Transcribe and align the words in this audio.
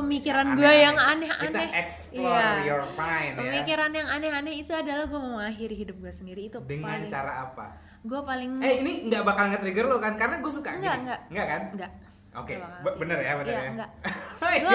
pemikiran 0.00 0.54
gue 0.54 0.62
Aneh-aneh. 0.62 0.84
yang 0.84 0.96
kita 0.96 1.10
aneh-aneh 1.34 1.68
explore 1.76 2.38
Iya. 2.38 2.62
your 2.62 2.82
mind 2.94 3.34
ya. 3.34 3.40
Pemikiran 3.42 3.90
yang 3.90 4.08
aneh-aneh 4.08 4.54
itu 4.56 4.72
adalah 4.72 5.04
gue 5.04 5.18
mau 5.18 5.32
mengakhiri 5.36 5.74
hidup 5.76 5.96
gue 5.98 6.12
sendiri. 6.12 6.46
Itu 6.46 6.62
dengan 6.62 6.94
paling 6.94 7.10
cara 7.10 7.32
apa? 7.44 7.66
Gue 8.00 8.20
paling 8.22 8.50
eh 8.60 8.74
ini 8.80 9.10
nggak 9.10 9.22
bakal 9.24 9.50
nge-trigger 9.50 9.86
lo 9.86 9.98
kan? 9.98 10.14
Karena 10.14 10.38
gue 10.38 10.52
suka 10.52 10.70
Enggak, 10.70 10.94
gini. 10.94 11.02
enggak. 11.04 11.20
enggak 11.28 11.46
kan? 11.48 11.62
Enggak 11.74 11.92
oke 12.30 12.46
Nggak 12.48 12.62
bakal 12.62 12.80
be- 12.80 12.96
bener 12.96 13.18
ya 13.18 13.32
bener 13.34 13.50
Iya, 13.50 13.58
ya? 13.58 13.70
enggak. 13.72 13.90
Iya. 14.40 14.62
Gua, 14.62 14.70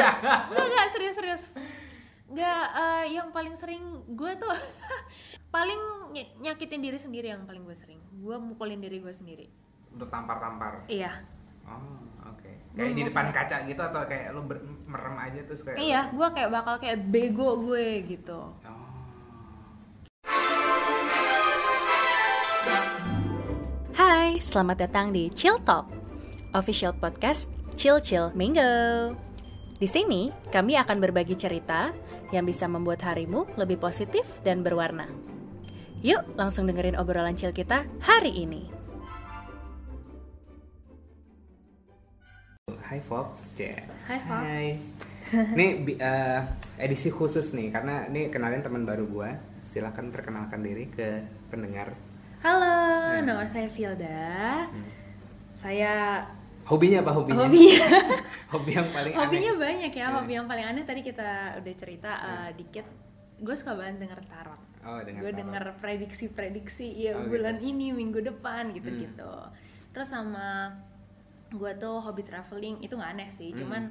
enggak 0.52 0.68
enggak 0.68 0.88
serius 0.92 1.16
serius. 1.16 1.44
Enggak 2.28 2.64
eh, 2.76 3.04
yang 3.10 3.28
paling 3.32 3.56
sering 3.56 3.84
gue 4.10 4.32
tuh 4.36 4.52
paling 5.56 5.80
ny- 6.12 6.32
nyakitin 6.42 6.84
diri 6.84 7.00
sendiri 7.00 7.32
yang 7.32 7.48
paling 7.48 7.64
gue 7.64 7.78
sering. 7.78 8.04
Gue 8.14 8.36
mukulin 8.36 8.78
diri 8.78 9.00
gue 9.00 9.14
sendiri. 9.14 9.48
Untuk 9.90 10.12
tampar-tampar. 10.12 10.84
Iya 10.86 11.16
oh 11.66 11.98
oke 12.26 12.52
Gua 12.76 12.84
kayak 12.84 12.94
di 12.94 13.04
depan 13.04 13.26
kayak- 13.30 13.48
kaca 13.48 13.58
gitu 13.66 13.82
atau 13.82 14.02
kayak 14.06 14.28
lo 14.32 14.42
ber- 14.44 14.66
merem 14.86 15.16
aja 15.18 15.40
terus 15.46 15.62
kayak 15.62 15.78
iya 15.78 16.02
gue 16.10 16.28
kayak 16.32 16.50
bakal 16.52 16.76
kayak 16.78 16.98
bego 17.08 17.50
gue 17.62 17.88
gitu 18.06 18.40
oh. 18.40 18.84
Hai, 23.96 24.38
selamat 24.44 24.78
datang 24.88 25.16
di 25.16 25.32
Chill 25.32 25.56
Talk, 25.64 25.88
official 26.52 26.92
podcast 26.92 27.48
Chill 27.80 28.02
Chill 28.02 28.28
Mango. 28.36 29.14
Di 29.76 29.88
sini, 29.88 30.32
kami 30.50 30.76
akan 30.76 30.98
berbagi 31.00 31.36
cerita 31.36 31.92
yang 32.32 32.44
bisa 32.44 32.66
membuat 32.66 33.04
harimu 33.06 33.48
lebih 33.56 33.78
positif 33.78 34.26
dan 34.44 34.64
berwarna. 34.66 35.08
Yuk, 36.04 36.36
langsung 36.36 36.68
dengerin 36.68 37.00
obrolan 37.00 37.34
chill 37.34 37.52
kita 37.52 37.88
hari 38.04 38.36
ini. 38.36 38.68
Hai 42.82 42.98
Fox, 43.00 43.54
Cie. 43.54 43.78
Hai, 44.10 44.18
Fox. 44.20 44.42
Nih 45.54 45.72
bi- 45.80 46.02
eh, 46.02 46.42
edisi 46.78 47.08
khusus 47.08 47.54
nih 47.54 47.70
karena 47.70 48.10
ini 48.10 48.26
kenalin 48.28 48.60
teman 48.60 48.82
baru 48.82 49.06
gua. 49.06 49.38
Silahkan 49.62 50.10
perkenalkan 50.10 50.60
diri 50.60 50.90
ke 50.90 51.22
pendengar. 51.46 51.94
halo 52.42 52.66
Hmm. 52.66 53.22
nama 53.24 53.46
saya 53.46 53.70
Filda 53.70 54.66
saya 55.54 56.26
Hobinya 56.64 57.02
apa 57.02 57.12
hobinya? 57.12 57.46
hobinya 57.46 57.86
Hobi 58.54 58.72
yang 58.72 58.90
paling 58.92 59.14
hobinya 59.14 59.52
aneh. 59.52 59.62
banyak 59.62 59.92
ya 59.92 60.06
Hmm. 60.06 60.16
hobi 60.16 60.32
yang 60.34 60.48
paling 60.48 60.66
aneh 60.66 60.84
tadi 60.84 61.02
kita 61.02 61.30
udah 61.56 61.74
cerita 61.76 62.12
eh, 62.18 62.50
dikit 62.56 62.86
gue 63.40 63.56
suka 63.56 63.74
banget 63.74 64.02
denger 64.02 64.26
tarot 64.26 64.62
Oh, 64.84 65.02
dengan 65.02 65.22
gue 65.22 65.32
tarot. 65.32 65.38
denger 65.40 65.64
prediksi-prediksi 65.80 66.88
ya 67.00 67.14
Oh, 67.14 67.26
bulan 67.26 67.58
gitu. 67.58 67.70
ini 67.72 67.94
minggu 67.94 68.22
depan 68.24 68.74
gitu-gitu 68.74 69.34
terus 69.90 70.10
sama 70.10 70.74
gue 71.48 71.72
tuh 71.76 71.96
hobi 72.00 72.22
traveling 72.22 72.80
itu 72.80 72.94
nggak 72.94 73.12
aneh 73.12 73.30
sih 73.32 73.50
Hmm. 73.50 73.60
cuman 73.60 73.84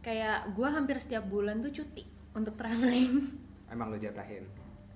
kayak 0.00 0.52
gue 0.52 0.68
hampir 0.68 0.96
setiap 0.96 1.24
bulan 1.24 1.58
tuh 1.58 1.72
cuti 1.72 2.06
untuk 2.32 2.54
traveling 2.54 3.26
Emang 3.66 3.90
lu 3.90 3.98
jatahin. 3.98 4.46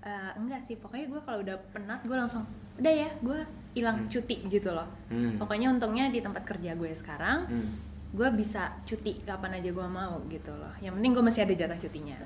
Eh, 0.00 0.30
enggak 0.34 0.62
sih 0.62 0.78
pokoknya 0.78 1.06
gue 1.08 1.20
kalau 1.20 1.38
udah 1.40 1.56
penat 1.70 2.00
gue 2.00 2.14
langsung 2.14 2.46
udah 2.76 2.88
ya 2.88 3.10
gue 3.16 3.38
hilang 3.72 3.96
Hmm. 4.00 4.08
cuti 4.08 4.36
gitu 4.46 4.70
loh 4.70 4.86
Hmm. 5.06 5.36
pokoknya 5.36 5.68
untungnya 5.68 6.08
di 6.08 6.18
tempat 6.18 6.42
kerja 6.42 6.72
gue 6.72 6.88
sekarang 6.92 7.44
Hmm. 7.44 7.70
gue 8.10 8.28
bisa 8.32 8.74
cuti 8.82 9.20
kapan 9.20 9.58
aja 9.58 9.68
gue 9.68 9.86
mau 9.86 10.18
gitu 10.26 10.50
loh 10.50 10.72
yang 10.78 10.94
penting 10.94 11.12
gue 11.12 11.22
masih 11.22 11.42
ada 11.42 11.54
jatah 11.54 11.76
cutinya 11.76 12.16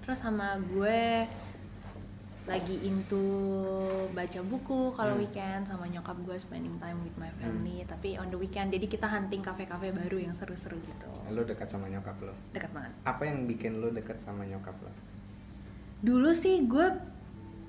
terus 0.00 0.18
sama 0.18 0.56
gue 0.62 1.26
lagi 2.48 2.80
into 2.82 3.20
baca 4.10 4.40
buku 4.40 4.90
kalau 4.90 5.12
Hmm. 5.12 5.20
weekend 5.20 5.62
sama 5.64 5.84
nyokap 5.84 6.16
gue 6.18 6.36
spending 6.36 6.76
time 6.76 6.96
with 6.98 7.12
my 7.14 7.28
family 7.36 7.84
tapi 7.84 8.16
on 8.16 8.26
the 8.26 8.36
weekend 8.36 8.68
jadi 8.68 8.84
kita 8.84 9.04
hunting 9.04 9.40
kafe-kafe 9.40 9.92
baru 9.92 10.18
yang 10.18 10.32
seru-seru 10.32 10.76
gitu 10.78 11.08
Lu 11.28 11.44
dekat 11.44 11.68
sama 11.68 11.86
nyokap 11.86 12.16
lo. 12.18 12.32
dekat 12.50 12.72
banget 12.72 12.92
Apa 13.04 13.22
yang 13.22 13.44
bikin 13.44 13.78
lu 13.78 13.90
dekat 13.90 14.16
sama 14.18 14.42
nyokap 14.42 14.74
lo? 14.78 14.88
dulu 16.00 16.32
sih 16.32 16.64
gue 16.64 16.88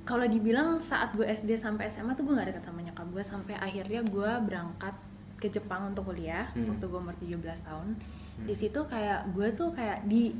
kalau 0.01 0.23
dibilang 0.23 0.79
saat 0.79 1.11
gue 1.11 1.23
SD 1.23 1.53
sampai 1.55 1.87
SMA 1.87 2.13
tuh 2.13 2.23
gue 2.23 2.33
nggak 2.33 2.49
dekat 2.49 2.63
sama 2.63 2.79
nyokap 2.79 3.07
gue 3.09 3.21
sampai 3.21 3.55
akhirnya 3.57 4.01
gue 4.01 4.31
berangkat 4.39 4.95
ke 5.35 5.49
Jepang 5.49 5.87
untuk 5.87 6.07
kuliah 6.07 6.47
Hmm. 6.51 6.71
waktu 6.71 6.85
gue 6.85 6.99
umur 6.99 7.15
17 7.15 7.35
tahun 7.59 7.87
Hmm. 7.93 8.45
di 8.45 8.53
situ 8.53 8.79
kayak 8.81 9.27
gue 9.29 9.47
tuh 9.51 9.69
kayak 9.69 10.05
di 10.05 10.31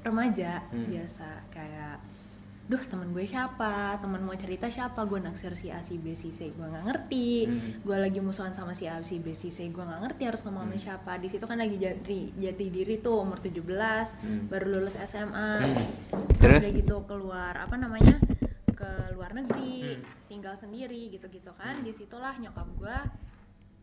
remaja 0.00 0.64
Hmm. 0.68 0.86
biasa 0.86 1.28
kayak 1.50 2.00
duh 2.64 2.80
temen 2.80 3.12
gue 3.12 3.24
siapa? 3.24 4.00
Temen 4.00 4.24
mau 4.24 4.32
cerita 4.34 4.66
siapa? 4.66 5.04
Gue 5.04 5.20
naksir 5.20 5.52
si 5.52 5.68
A 5.68 5.78
si 5.78 6.00
B 6.00 6.14
si 6.14 6.28
C. 6.28 6.48
Gue 6.48 6.64
nggak 6.64 6.84
ngerti. 6.84 7.28
Hmm. 7.44 7.70
gue 7.80 7.96
lagi 7.98 8.18
musuhan 8.18 8.50
sama 8.50 8.72
si 8.72 8.88
A 8.88 8.98
si 9.00 9.20
B 9.20 9.32
si 9.32 9.48
C. 9.48 9.68
Gue 9.68 9.84
nggak 9.84 10.00
ngerti 10.00 10.22
harus 10.24 10.40
ngomong 10.40 10.64
sama 10.64 10.72
Hmm. 10.72 10.80
siapa. 10.80 11.12
Di 11.16 11.28
situ 11.28 11.44
kan 11.44 11.60
lagi 11.60 11.76
jati 11.76 12.32
jati 12.34 12.66
diri 12.68 12.98
tuh 12.98 13.20
umur 13.20 13.36
17 13.38 14.16
Hmm. 14.16 14.48
baru 14.48 14.66
lulus 14.70 14.96
SMA 14.96 15.60
Hmm. 15.60 15.76
terus 16.36 16.60
udah 16.60 16.72
gitu 16.72 16.96
keluar 17.04 17.52
apa 17.54 17.76
namanya 17.76 18.16
ke 18.70 18.90
luar 19.12 19.32
negeri. 19.32 20.00
Hmm. 20.00 20.12
tinggal 20.24 20.56
sendiri 20.56 21.12
gitu-gitu 21.12 21.52
kan. 21.54 21.78
Di 21.78 21.92
situlah 21.92 22.34
nyokap 22.34 22.66
gue 22.74 22.96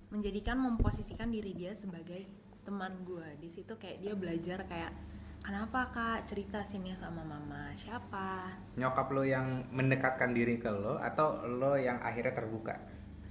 menjadikan 0.10 0.58
memposisikan 0.58 1.30
diri 1.30 1.54
dia 1.54 1.72
sebagai 1.72 2.28
teman 2.62 2.92
gue 3.02 3.26
di 3.38 3.48
situ 3.48 3.74
kayak 3.74 3.98
dia 4.00 4.14
belajar 4.14 4.60
kayak 4.66 4.92
kenapa 5.42 5.90
kak? 5.94 6.30
Cerita 6.30 6.62
sini 6.70 6.94
sama 6.94 7.22
mama 7.26 7.74
siapa? 7.76 8.50
Nyokap 8.78 9.08
lo 9.12 9.24
yang 9.26 9.66
mendekatkan 9.74 10.32
diri 10.32 10.62
ke 10.62 10.70
lo 10.70 10.98
atau 11.02 11.42
lo 11.46 11.74
yang 11.76 11.98
akhirnya 12.02 12.34
terbuka? 12.34 12.76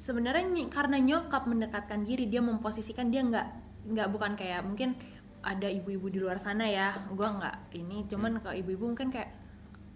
sebenarnya 0.01 0.49
ny- 0.49 0.73
karena 0.73 0.97
nyokap 0.97 1.45
mendekatkan 1.45 2.09
diri 2.09 2.25
dia 2.25 2.41
memposisikan 2.41 3.13
dia 3.13 3.21
nggak 3.21 3.47
nggak 3.93 4.09
bukan 4.09 4.33
kayak 4.33 4.65
mungkin 4.65 4.97
ada 5.45 5.69
ibu-ibu 5.69 6.09
di 6.09 6.19
luar 6.21 6.41
sana 6.41 6.65
ya. 6.65 6.97
Gue 7.13 7.29
nggak 7.29 7.77
ini 7.77 8.09
cuman 8.09 8.41
ke 8.41 8.49
ibu-ibu 8.65 8.97
mungkin 8.97 9.13
kayak 9.13 9.29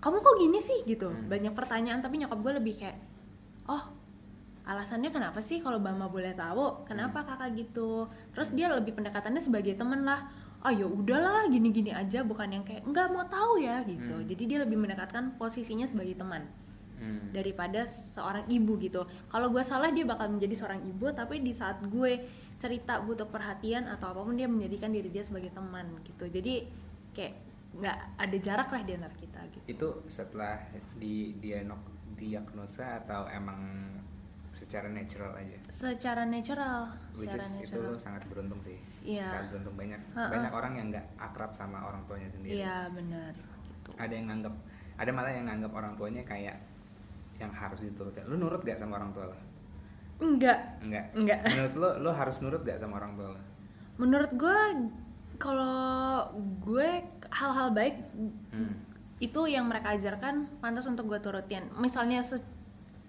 kamu 0.04 0.20
kok 0.20 0.36
gini 0.36 0.58
sih? 0.60 0.78
Gitu. 0.84 1.08
Hmm. 1.08 1.24
banyak 1.32 1.56
pertanyaan 1.56 2.04
tapi 2.04 2.20
nyokap 2.20 2.36
gue 2.44 2.52
lebih 2.60 2.74
kayak 2.84 3.00
oh 3.64 3.80
alasannya 4.68 5.08
kenapa 5.08 5.40
sih 5.40 5.64
kalau 5.64 5.80
mama 5.80 6.08
boleh 6.08 6.36
tahu? 6.36 6.84
Kenapa 6.84 7.24
kakak 7.24 7.56
gitu? 7.56 8.08
Terus 8.36 8.52
dia 8.52 8.68
lebih 8.68 8.92
pendekatannya 8.92 9.40
sebagai 9.40 9.72
temen 9.76 10.04
lah 10.04 10.28
oh 10.64 10.72
ya 10.72 10.86
udahlah 10.86 11.44
gini-gini 11.46 11.92
aja 11.92 12.20
bukan 12.20 12.48
yang 12.50 12.64
kayak 12.64 12.82
nggak 12.82 13.08
mau 13.08 13.24
tahu 13.24 13.60
ya 13.60 13.84
gitu 13.84 14.00
Hmm. 14.14 14.24
jadi 14.24 14.42
dia 14.44 14.58
lebih 14.60 14.76
mendekatkan 14.76 15.36
posisinya 15.36 15.84
sebagai 15.84 16.16
teman 16.16 16.48
Hmm. 16.94 17.34
daripada 17.34 17.84
seorang 17.84 18.46
ibu 18.46 18.78
gitu. 18.78 19.02
Kalau 19.26 19.50
gue 19.50 19.60
salah 19.60 19.90
dia 19.90 20.06
bakal 20.06 20.30
menjadi 20.30 20.54
seorang 20.56 20.80
ibu, 20.80 21.10
tapi 21.10 21.42
di 21.42 21.50
saat 21.50 21.82
gue 21.84 22.22
cerita 22.56 23.02
butuh 23.02 23.26
perhatian 23.26 23.90
atau 23.90 24.14
apa 24.14 24.22
pun 24.22 24.32
dia 24.32 24.46
menjadikan 24.46 24.88
diri 24.88 25.10
dia 25.10 25.20
sebagai 25.20 25.50
teman 25.50 25.90
gitu. 26.06 26.24
Jadi 26.24 26.64
kayak 27.12 27.34
nggak 27.74 27.98
ada 28.14 28.36
jarak 28.38 28.68
lah 28.70 28.82
di 28.86 28.92
antara 28.94 29.14
kita 29.18 29.40
gitu. 29.52 29.64
Itu 29.66 29.88
setelah 30.06 30.64
di 30.94 31.34
diagnosa 32.14 33.02
atau 33.04 33.26
emang 33.26 33.90
secara 34.54 34.86
natural 34.86 35.34
aja? 35.34 35.58
Secara 35.68 36.22
natural, 36.24 36.94
Which 37.18 37.26
secara 37.28 37.42
is 37.42 37.54
itu 37.58 37.74
natural. 37.74 37.90
lo 37.90 37.98
sangat 37.98 38.22
beruntung 38.30 38.60
sih. 38.62 38.78
Iya. 39.04 39.28
Sangat 39.28 39.46
beruntung 39.52 39.76
banyak 39.76 40.00
Ha-ha. 40.16 40.30
banyak 40.32 40.52
orang 40.52 40.72
yang 40.74 40.86
nggak 40.88 41.06
akrab 41.20 41.52
sama 41.52 41.78
orang 41.84 42.00
tuanya 42.08 42.28
sendiri. 42.32 42.56
Iya 42.58 42.88
benar. 42.88 43.32
Gitu. 43.36 43.90
Ada 44.00 44.12
yang 44.12 44.26
nganggap 44.32 44.54
ada 44.94 45.10
malah 45.12 45.32
yang 45.32 45.46
nganggap 45.46 45.72
orang 45.72 45.92
tuanya 45.94 46.22
kayak 46.24 46.56
yang 47.36 47.52
harus 47.52 47.80
diturutin. 47.80 48.24
Lu 48.24 48.38
nurut 48.38 48.62
gak 48.62 48.78
sama 48.78 48.96
orang 48.96 49.10
tua 49.10 49.28
lo? 49.28 49.36
Enggak, 50.22 50.78
Enggak. 50.80 51.10
enggak. 51.12 51.40
Menurut 51.50 51.74
lo 51.74 51.88
lo 52.00 52.10
harus 52.14 52.38
nurut 52.40 52.62
gak 52.62 52.78
sama 52.78 52.96
orang 52.96 53.12
tua 53.12 53.28
lo? 53.34 53.40
Menurut 53.98 54.30
gue 54.32 54.58
kalau 55.36 56.30
gue 56.62 56.88
hal-hal 57.28 57.68
baik 57.70 57.96
Hmm. 58.54 58.74
itu 59.18 59.40
yang 59.46 59.66
mereka 59.66 59.92
ajarkan 59.92 60.46
pantas 60.58 60.86
untuk 60.86 61.06
gue 61.06 61.18
turutin 61.18 61.66
misalnya 61.74 62.22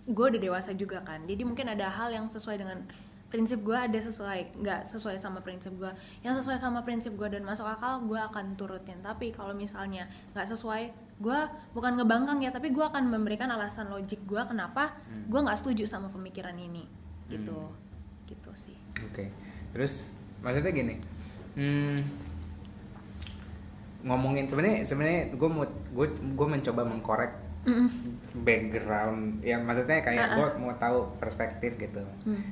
gue 0.05 0.25
udah 0.25 0.41
dewasa 0.41 0.73
juga 0.73 1.01
kan 1.01 1.25
jadi 1.25 1.41
mungkin 1.41 1.65
ada 1.67 1.85
hal 1.85 2.09
yang 2.09 2.25
sesuai 2.25 2.57
dengan 2.57 2.81
prinsip 3.25 3.59
gue 3.61 3.73
ada 3.73 3.95
sesuai 3.95 4.55
nggak 4.55 4.87
sesuai 4.87 5.17
sama 5.17 5.39
prinsip 5.39 5.73
gue 5.73 5.91
yang 6.21 6.33
sesuai 6.33 6.55
sama 6.55 6.81
prinsip 6.81 7.13
gue 7.13 7.27
dan 7.27 7.41
masuk 7.41 7.65
akal 7.65 7.99
gue 8.01 8.15
akan 8.15 8.53
turutin 8.53 9.01
tapi 9.01 9.29
kalau 9.29 9.51
misalnya 9.51 10.05
nggak 10.31 10.47
sesuai 10.47 10.83
gue 11.15 11.39
bukan 11.71 11.95
ngebangkang 11.95 12.39
ya 12.39 12.49
tapi 12.49 12.69
gue 12.69 12.81
akan 12.81 13.07
memberikan 13.07 13.49
alasan 13.49 13.87
logik 13.87 14.21
gue 14.23 14.41
kenapa 14.41 14.95
Hmm. 15.05 15.25
gue 15.25 15.39
nggak 15.41 15.57
setuju 15.57 15.83
sama 15.85 16.07
pemikiran 16.07 16.53
ini 16.53 16.85
gitu 17.27 17.55
Hmm. 17.55 17.75
gitu 18.25 18.51
sih 18.53 18.77
Oke. 19.03 19.27
Terus 19.71 20.07
maksudnya 20.39 20.71
gini. 20.71 20.95
Hmm, 21.53 21.99
ngomongin 24.01 24.45
sebenarnya 24.45 24.85
sebenarnya 24.85 25.33
gue 25.33 25.49
mau 25.49 25.65
gue 25.65 26.07
gue 26.07 26.47
mencoba 26.47 26.81
mengkorek 26.85 27.33
Mm-mm. 27.65 27.89
background 28.39 29.41
ya 29.41 29.57
maksudnya 29.57 29.99
kayak 29.99 30.21
Ah, 30.21 30.35
gue 30.37 30.47
mau 30.55 30.73
tahu 30.75 31.09
perspektif 31.17 31.73
gitu 31.75 32.05
Hmm. 32.23 32.43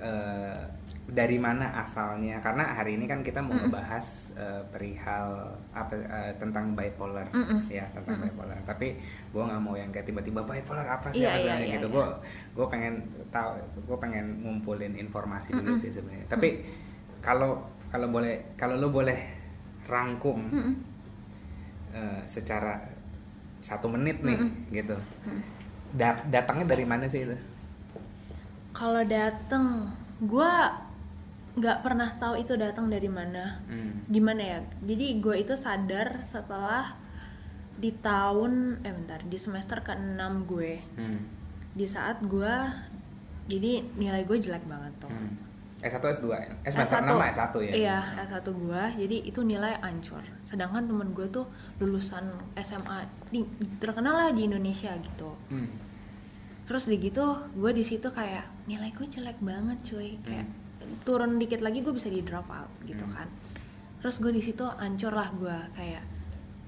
Eh, 0.00 0.60
dari 1.04 1.36
mana 1.36 1.68
asalnya 1.84 2.40
karena 2.40 2.64
hari 2.64 2.96
ini 2.96 3.04
kan 3.04 3.20
kita 3.20 3.44
mau 3.44 3.52
Mm-mm. 3.52 3.68
ngebahas 3.68 4.32
eh, 4.40 4.62
perihal 4.72 5.52
apa 5.76 6.00
eh, 6.00 6.32
tentang 6.40 6.72
bipolar 6.72 7.28
Mm-mm. 7.28 7.68
ya 7.68 7.84
tentang 7.92 8.24
Mm-mm. 8.24 8.32
bipolar 8.32 8.56
tapi 8.64 8.96
gue 9.30 9.42
nggak 9.44 9.60
mau 9.60 9.76
yang 9.76 9.92
kayak 9.92 10.08
tiba-tiba 10.08 10.40
bipolar 10.48 10.88
apa 10.88 11.12
sih 11.12 11.28
iya, 11.28 11.36
sebenarnya 11.36 11.66
iya, 11.68 11.76
gitu 11.76 11.86
gue 11.92 12.06
gue 12.56 12.66
pengen 12.72 13.04
tahu 13.28 13.52
gue 13.84 13.98
pengen 14.00 14.26
ngumpulin 14.40 14.96
informasi 14.96 15.52
dulu 15.52 15.76
Mm-mm. 15.76 15.82
sih 15.84 15.92
sebenarnya 15.92 16.26
tapi 16.26 16.64
kalau 17.20 17.68
kalau 17.92 18.08
boleh 18.08 18.56
kalau 18.56 18.80
lo 18.80 18.88
boleh 18.88 19.20
rangkum 19.84 20.40
Mm-mm. 20.40 20.74
eh, 21.92 22.20
secara 22.24 22.80
satu 23.60 23.92
menit 23.92 24.24
nih 24.24 24.40
Mm-mm. 24.40 24.72
gitu. 24.72 24.96
Mm. 25.28 25.40
Da- 25.94 26.24
datangnya 26.32 26.74
dari 26.74 26.84
mana 26.88 27.06
sih 27.06 27.28
itu? 27.28 27.36
Kalau 28.74 29.00
dateng 29.06 29.88
gue 30.20 30.52
nggak 31.54 31.78
pernah 31.80 32.10
tahu 32.18 32.34
itu 32.36 32.58
datang 32.58 32.90
dari 32.90 33.06
mana 33.06 33.62
Hmm. 33.64 34.02
gimana 34.06 34.42
ya 34.42 34.58
jadi 34.82 35.22
gue 35.22 35.34
itu 35.38 35.54
sadar 35.54 36.26
setelah 36.26 36.98
di 37.74 37.94
tahun 37.94 38.82
eh 38.82 38.90
bentar 38.90 39.22
di 39.22 39.38
semester 39.38 39.78
ke-6 39.78 40.20
gue 40.44 40.82
Hmm. 40.94 41.22
di 41.72 41.86
saat 41.86 42.18
gue 42.20 42.54
jadi 43.46 43.86
nilai 43.94 44.26
gue 44.26 44.36
jelek 44.36 44.66
banget 44.66 44.92
tuh 44.98 45.10
Hmm. 45.10 45.38
S1 45.84 46.00
S2 46.00 46.32
ya? 46.32 46.48
Eh 46.64 46.72
semester 46.72 46.96
6 46.96 47.12
lah 47.12 47.28
S1 47.28 47.54
ya? 47.60 47.72
Iya, 47.76 47.98
S1 48.24 48.48
gua. 48.56 48.88
Jadi 48.88 49.20
itu 49.20 49.44
nilai 49.44 49.76
ancur. 49.84 50.24
Sedangkan 50.40 50.88
temen 50.88 51.12
gue 51.12 51.28
tuh 51.28 51.44
lulusan 51.76 52.24
SMA 52.56 53.04
di, 53.28 53.44
terkenal 53.76 54.16
lah 54.16 54.30
di 54.32 54.48
Indonesia 54.48 54.96
gitu. 54.96 55.36
Hmm. 55.52 55.68
Terus 56.64 56.84
di 56.84 56.96
gitu, 56.98 57.24
gue 57.52 57.70
di 57.70 57.82
situ 57.82 58.08
kayak 58.08 58.48
nilai 58.64 58.88
gue 58.90 59.06
jelek 59.06 59.36
banget 59.38 59.78
cuy. 59.84 60.16
Kayak 60.20 60.48
turun 61.02 61.36
dikit 61.36 61.60
lagi 61.60 61.80
gue 61.80 61.92
bisa 61.92 62.08
di 62.08 62.20
drop 62.20 62.48
out 62.48 62.72
gitu 62.82 63.02
Hmm. 63.02 63.14
kan. 63.14 63.28
Terus 64.00 64.16
gue 64.18 64.30
di 64.30 64.40
situ 64.40 64.64
ancur 64.64 65.12
lah 65.12 65.28
gue 65.30 65.56
kayak 65.74 66.04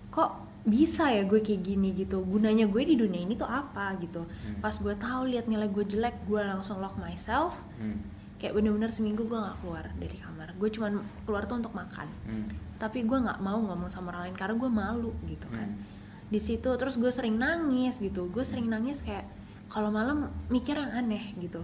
kok 0.08 0.30
bisa 0.62 1.08
ya 1.08 1.22
gue 1.22 1.40
kayak 1.40 1.62
gini 1.62 1.94
gitu. 1.94 2.20
Gunanya 2.22 2.66
gue 2.66 2.82
di 2.82 2.94
dunia 2.94 3.22
ini 3.22 3.34
tuh 3.34 3.46
apa 3.46 3.96
gitu. 3.96 4.24
Hmm. 4.24 4.58
Pas 4.58 4.72
gue 4.72 4.94
tahu 4.94 5.30
lihat 5.30 5.46
nilai 5.46 5.66
gue 5.66 5.84
jelek, 5.86 6.24
gue 6.24 6.40
langsung 6.40 6.78
lock 6.78 6.96
myself 6.96 7.56
Hmm. 7.76 8.00
kayak 8.36 8.52
bener-bener 8.52 8.88
seminggu 8.88 9.24
gue 9.24 9.32
nggak 9.34 9.64
keluar 9.64 9.84
dari 9.96 10.16
kamar 10.16 10.52
gue 10.52 10.68
cuman 10.68 10.92
keluar 11.24 11.44
tuh 11.44 11.56
untuk 11.56 11.72
makan 11.72 12.04
Hmm. 12.24 12.48
tapi 12.76 13.00
gue 13.00 13.16
nggak 13.16 13.40
mau 13.40 13.56
ngomong 13.56 13.88
sama 13.88 14.12
orang 14.12 14.28
lain 14.28 14.36
karena 14.36 14.54
gue 14.54 14.68
malu 14.70 15.12
gitu 15.24 15.48
kan 15.48 15.64
Hmm. 15.66 15.80
di 16.28 16.36
situ 16.36 16.68
terus 16.76 16.96
gue 16.96 17.08
sering 17.08 17.36
nangis 17.36 17.96
gitu 17.96 18.28
gue 18.28 18.44
sering 18.44 18.68
nangis 18.68 19.00
kayak 19.00 19.24
kalau 19.66 19.88
malam 19.88 20.18
mikir 20.46 20.72
yang 20.72 20.90
aneh 20.90 21.34
gitu 21.36 21.60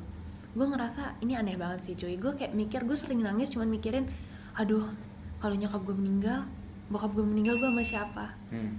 gue 0.52 0.66
ngerasa 0.66 1.16
ini 1.18 1.32
aneh 1.32 1.54
banget 1.54 1.80
sih 1.82 1.94
cuy 1.94 2.14
gue 2.14 2.32
kayak 2.34 2.52
mikir 2.52 2.82
gue 2.82 2.94
sering 2.94 3.20
nangis 3.20 3.48
cuman 3.48 3.68
mikirin 3.68 4.04
aduh 4.52 4.84
kalau 5.38 5.54
nyokap 5.54 5.80
gue 5.82 5.94
meninggal 5.94 6.44
bokap 6.86 7.10
gue 7.10 7.24
meninggal 7.24 7.56
gue 7.56 7.68
sama 7.68 7.82
siapa 7.82 8.26
Hmm. 8.48 8.76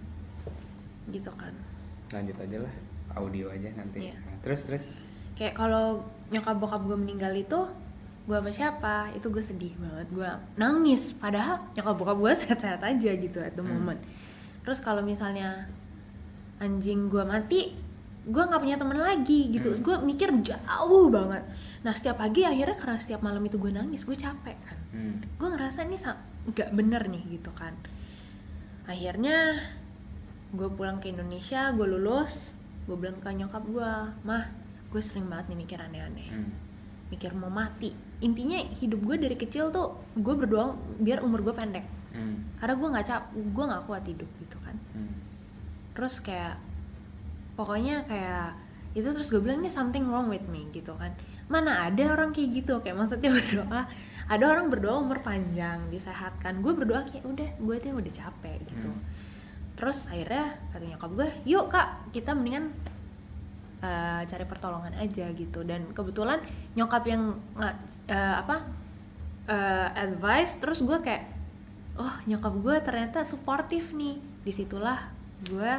gitu 1.08 1.32
kan 1.32 1.52
Lanjut 2.10 2.38
aja 2.38 2.62
lah, 2.62 2.74
audio 3.16 3.50
aja 3.50 3.74
nanti. 3.74 4.06
Iya. 4.06 4.14
Nah, 4.16 4.38
terus 4.40 4.62
terus. 4.64 4.86
kayak 5.34 5.58
kalau 5.58 6.06
nyokap 6.30 6.56
bokap 6.56 6.82
gue 6.84 6.94
meninggal 6.96 7.34
itu 7.34 7.58
gue 8.24 8.38
sama 8.38 8.48
siapa 8.48 8.96
itu 9.12 9.28
gue 9.28 9.42
sedih 9.42 9.74
banget 9.76 10.08
gue 10.14 10.30
nangis 10.56 11.10
padahal 11.12 11.58
nyokap 11.74 11.96
bokap 11.98 12.18
gue 12.20 12.32
sehat-sehat 12.46 12.80
aja 12.80 13.12
gitu 13.12 13.42
at 13.42 13.52
the 13.52 13.60
Hmm. 13.60 13.82
moment 13.82 13.98
terus 14.62 14.78
kalau 14.78 15.02
misalnya 15.02 15.66
anjing 16.58 17.10
gue 17.10 17.20
mati 17.22 17.74
gue 18.24 18.40
nggak 18.42 18.58
punya 18.58 18.78
teman 18.78 18.98
lagi 18.98 19.52
gitu 19.52 19.68
Hmm. 19.70 19.82
gue 19.82 19.96
mikir 20.06 20.30
jauh 20.42 21.06
banget 21.08 21.44
nah 21.82 21.92
setiap 21.92 22.16
pagi 22.18 22.44
akhirnya 22.44 22.76
karena 22.76 22.96
setiap 22.96 23.20
malam 23.20 23.42
itu 23.42 23.58
gue 23.58 23.70
nangis 23.70 24.02
gue 24.02 24.16
capek 24.16 24.56
kan 24.62 24.78
Hmm. 24.90 25.20
gue 25.20 25.48
ngerasa 25.50 25.84
ini 25.84 25.98
nggak 26.46 26.70
bener 26.72 27.04
nih 27.06 27.24
gitu 27.30 27.52
kan 27.52 27.76
akhirnya 28.84 29.60
gue 30.52 30.70
pulang 30.70 31.00
ke 31.00 31.10
Indonesia 31.10 31.72
gue 31.72 31.84
lulus 31.86 32.52
gue 32.84 32.96
bilang 32.96 33.18
ke 33.18 33.30
nyokap 33.30 33.64
gue 33.66 33.92
mah 34.22 34.46
gue 34.88 35.02
sering 35.02 35.26
banget 35.26 35.50
nih 35.50 35.60
mikir 35.60 35.78
aneh-aneh 35.78 36.30
Hmm. 36.30 36.52
mikir 37.10 37.32
mau 37.32 37.50
mati 37.50 37.92
intinya 38.20 38.58
hidup 38.74 39.00
gue 39.02 39.16
dari 39.20 39.36
kecil 39.36 39.70
tuh 39.70 39.88
gue 40.14 40.34
berdoa 40.34 40.74
biar 40.98 41.20
umur 41.20 41.42
gue 41.42 41.54
pendek 41.54 41.84
Hmm. 42.12 42.46
karena 42.58 42.74
gue 42.74 42.88
nggak 42.90 43.06
cap 43.06 43.24
gue 43.34 43.64
nggak 43.66 43.84
kuat 43.84 44.04
hidup 44.06 44.30
gitu 44.38 44.58
kan 44.60 44.76
Hmm. 44.94 45.16
terus 45.92 46.20
kayak 46.20 46.56
pokoknya 47.54 48.06
kayak 48.10 48.58
itu 48.94 49.10
terus 49.10 49.34
gue 49.34 49.42
bilang 49.42 49.66
ini 49.66 49.74
something 49.74 50.06
wrong 50.06 50.30
with 50.30 50.46
me 50.50 50.70
gitu 50.70 50.94
kan. 50.98 51.14
Mana 51.50 51.90
ada 51.90 52.14
orang 52.14 52.30
kayak 52.30 52.50
gitu 52.62 52.74
kayak 52.86 52.94
maksudnya 52.98 53.34
berdoa. 53.34 53.90
Ada 54.30 54.46
orang 54.46 54.70
berdoa 54.70 55.02
umur 55.02 55.20
panjang 55.26 55.90
disehatkan. 55.90 56.62
Gue 56.62 56.78
berdoa 56.78 57.02
kayak 57.04 57.26
udah 57.26 57.50
gue 57.58 57.76
tuh 57.82 57.94
udah 57.94 58.14
capek 58.14 58.58
gitu. 58.70 58.90
Hmm. 58.90 59.02
terus 59.74 60.06
akhirnya 60.06 60.54
kata 60.70 60.86
nyokap 60.86 61.12
gue 61.18 61.28
yuk 61.50 61.66
kak 61.74 62.14
kita 62.14 62.38
mendingan 62.38 62.70
uh, 63.82 64.22
cari 64.30 64.46
pertolongan 64.46 64.94
aja 65.02 65.26
gitu. 65.34 65.66
Dan 65.66 65.90
kebetulan 65.98 66.46
nyokap 66.78 67.04
yang 67.10 67.42
uh, 67.58 67.74
apa 68.38 68.70
uh, 69.50 69.90
advice 69.98 70.62
terus 70.62 70.86
gue 70.86 71.02
kayak 71.02 71.26
oh 71.98 72.14
nyokap 72.30 72.54
gue 72.62 72.76
ternyata 72.86 73.26
suportif 73.26 73.90
nih. 73.98 74.22
Di 74.46 74.54
situlah 74.54 75.10
gue 75.50 75.74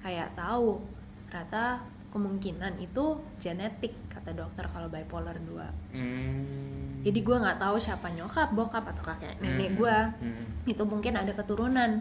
kayak 0.00 0.32
tahu 0.32 0.95
ternyata 1.36 1.84
kemungkinan 2.16 2.80
itu 2.80 3.20
genetik 3.36 3.92
kata 4.08 4.32
dokter 4.32 4.64
kalau 4.72 4.88
bipolar 4.88 5.36
2 5.36 5.92
Hmm. 5.92 7.04
jadi 7.04 7.18
gue 7.20 7.36
nggak 7.36 7.60
tahu 7.60 7.76
siapa 7.76 8.08
nyokap 8.08 8.56
bokap 8.56 8.88
atau 8.88 9.04
kakek 9.04 9.36
nenek 9.44 9.76
Hmm. 9.76 9.78
gue 9.84 9.96
Hmm. 10.24 10.44
itu 10.64 10.80
mungkin 10.88 11.12
ada 11.12 11.36
keturunan 11.36 12.00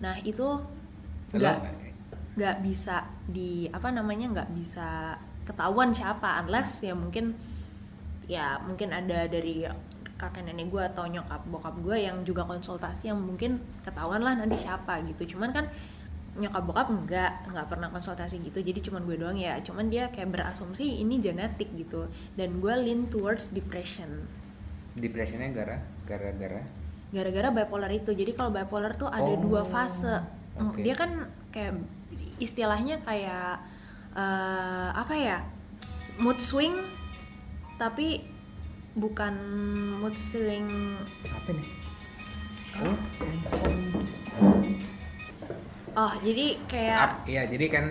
nah 0.00 0.16
itu 0.24 0.56
nggak 1.36 1.68
nggak 2.32 2.56
bisa 2.64 3.04
di 3.28 3.68
apa 3.68 3.92
namanya 3.92 4.32
nggak 4.32 4.50
bisa 4.56 5.20
ketahuan 5.44 5.92
siapa 5.92 6.40
unless 6.40 6.80
ya 6.80 6.96
mungkin 6.96 7.36
ya 8.24 8.56
mungkin 8.64 8.88
ada 8.88 9.28
dari 9.28 9.68
kakek 10.16 10.48
nenek 10.48 10.72
gue 10.72 10.80
atau 10.80 11.04
nyokap 11.04 11.44
bokap 11.52 11.76
gue 11.84 12.08
yang 12.08 12.24
juga 12.24 12.48
konsultasi 12.48 13.12
yang 13.12 13.20
mungkin 13.20 13.60
ketahuan 13.84 14.24
lah 14.24 14.32
nanti 14.32 14.56
siapa 14.56 15.04
gitu 15.12 15.36
cuman 15.36 15.52
kan 15.52 15.68
nyokap 16.32 16.64
bokap 16.64 16.88
enggak 16.88 17.44
nggak 17.44 17.66
pernah 17.68 17.88
konsultasi 17.92 18.40
gitu. 18.40 18.58
Jadi 18.58 18.80
cuman 18.80 19.04
gue 19.04 19.16
doang 19.16 19.36
ya. 19.36 19.60
Cuman 19.60 19.88
dia 19.88 20.08
kayak 20.08 20.32
berasumsi 20.32 21.00
ini 21.00 21.20
genetik 21.20 21.68
gitu. 21.76 22.08
Dan 22.32 22.58
gue 22.58 22.72
lean 22.72 23.08
towards 23.08 23.52
depression. 23.52 24.24
Depresinya 24.96 25.48
gara 25.50 25.76
gara-gara? 26.04 26.64
Gara-gara 27.12 27.48
bipolar 27.52 27.92
itu. 27.92 28.12
Jadi 28.12 28.32
kalau 28.32 28.48
bipolar 28.50 28.96
tuh 28.96 29.08
ada 29.08 29.28
Oh, 29.28 29.36
dua 29.36 29.62
fase. 29.64 30.24
Mm, 30.52 30.68
oke. 30.68 30.80
dia 30.80 30.94
kan 30.96 31.10
kayak 31.48 31.80
istilahnya 32.36 33.00
kayak 33.00 33.60
eh, 34.12 34.90
apa 34.92 35.14
ya 35.16 35.38
mood 36.20 36.36
swing 36.38 36.76
tapi 37.76 38.20
bukan 38.92 39.32
mood 39.96 40.12
swing 40.12 40.68
apa 41.28 41.50
nih? 41.52 41.68
Oh, 42.72 42.96
oh 45.94 46.12
jadi 46.18 46.46
kayak 46.64 46.98
Ap- 46.98 47.24
iya 47.24 47.42
jadi 47.44 47.66
kan 47.68 47.84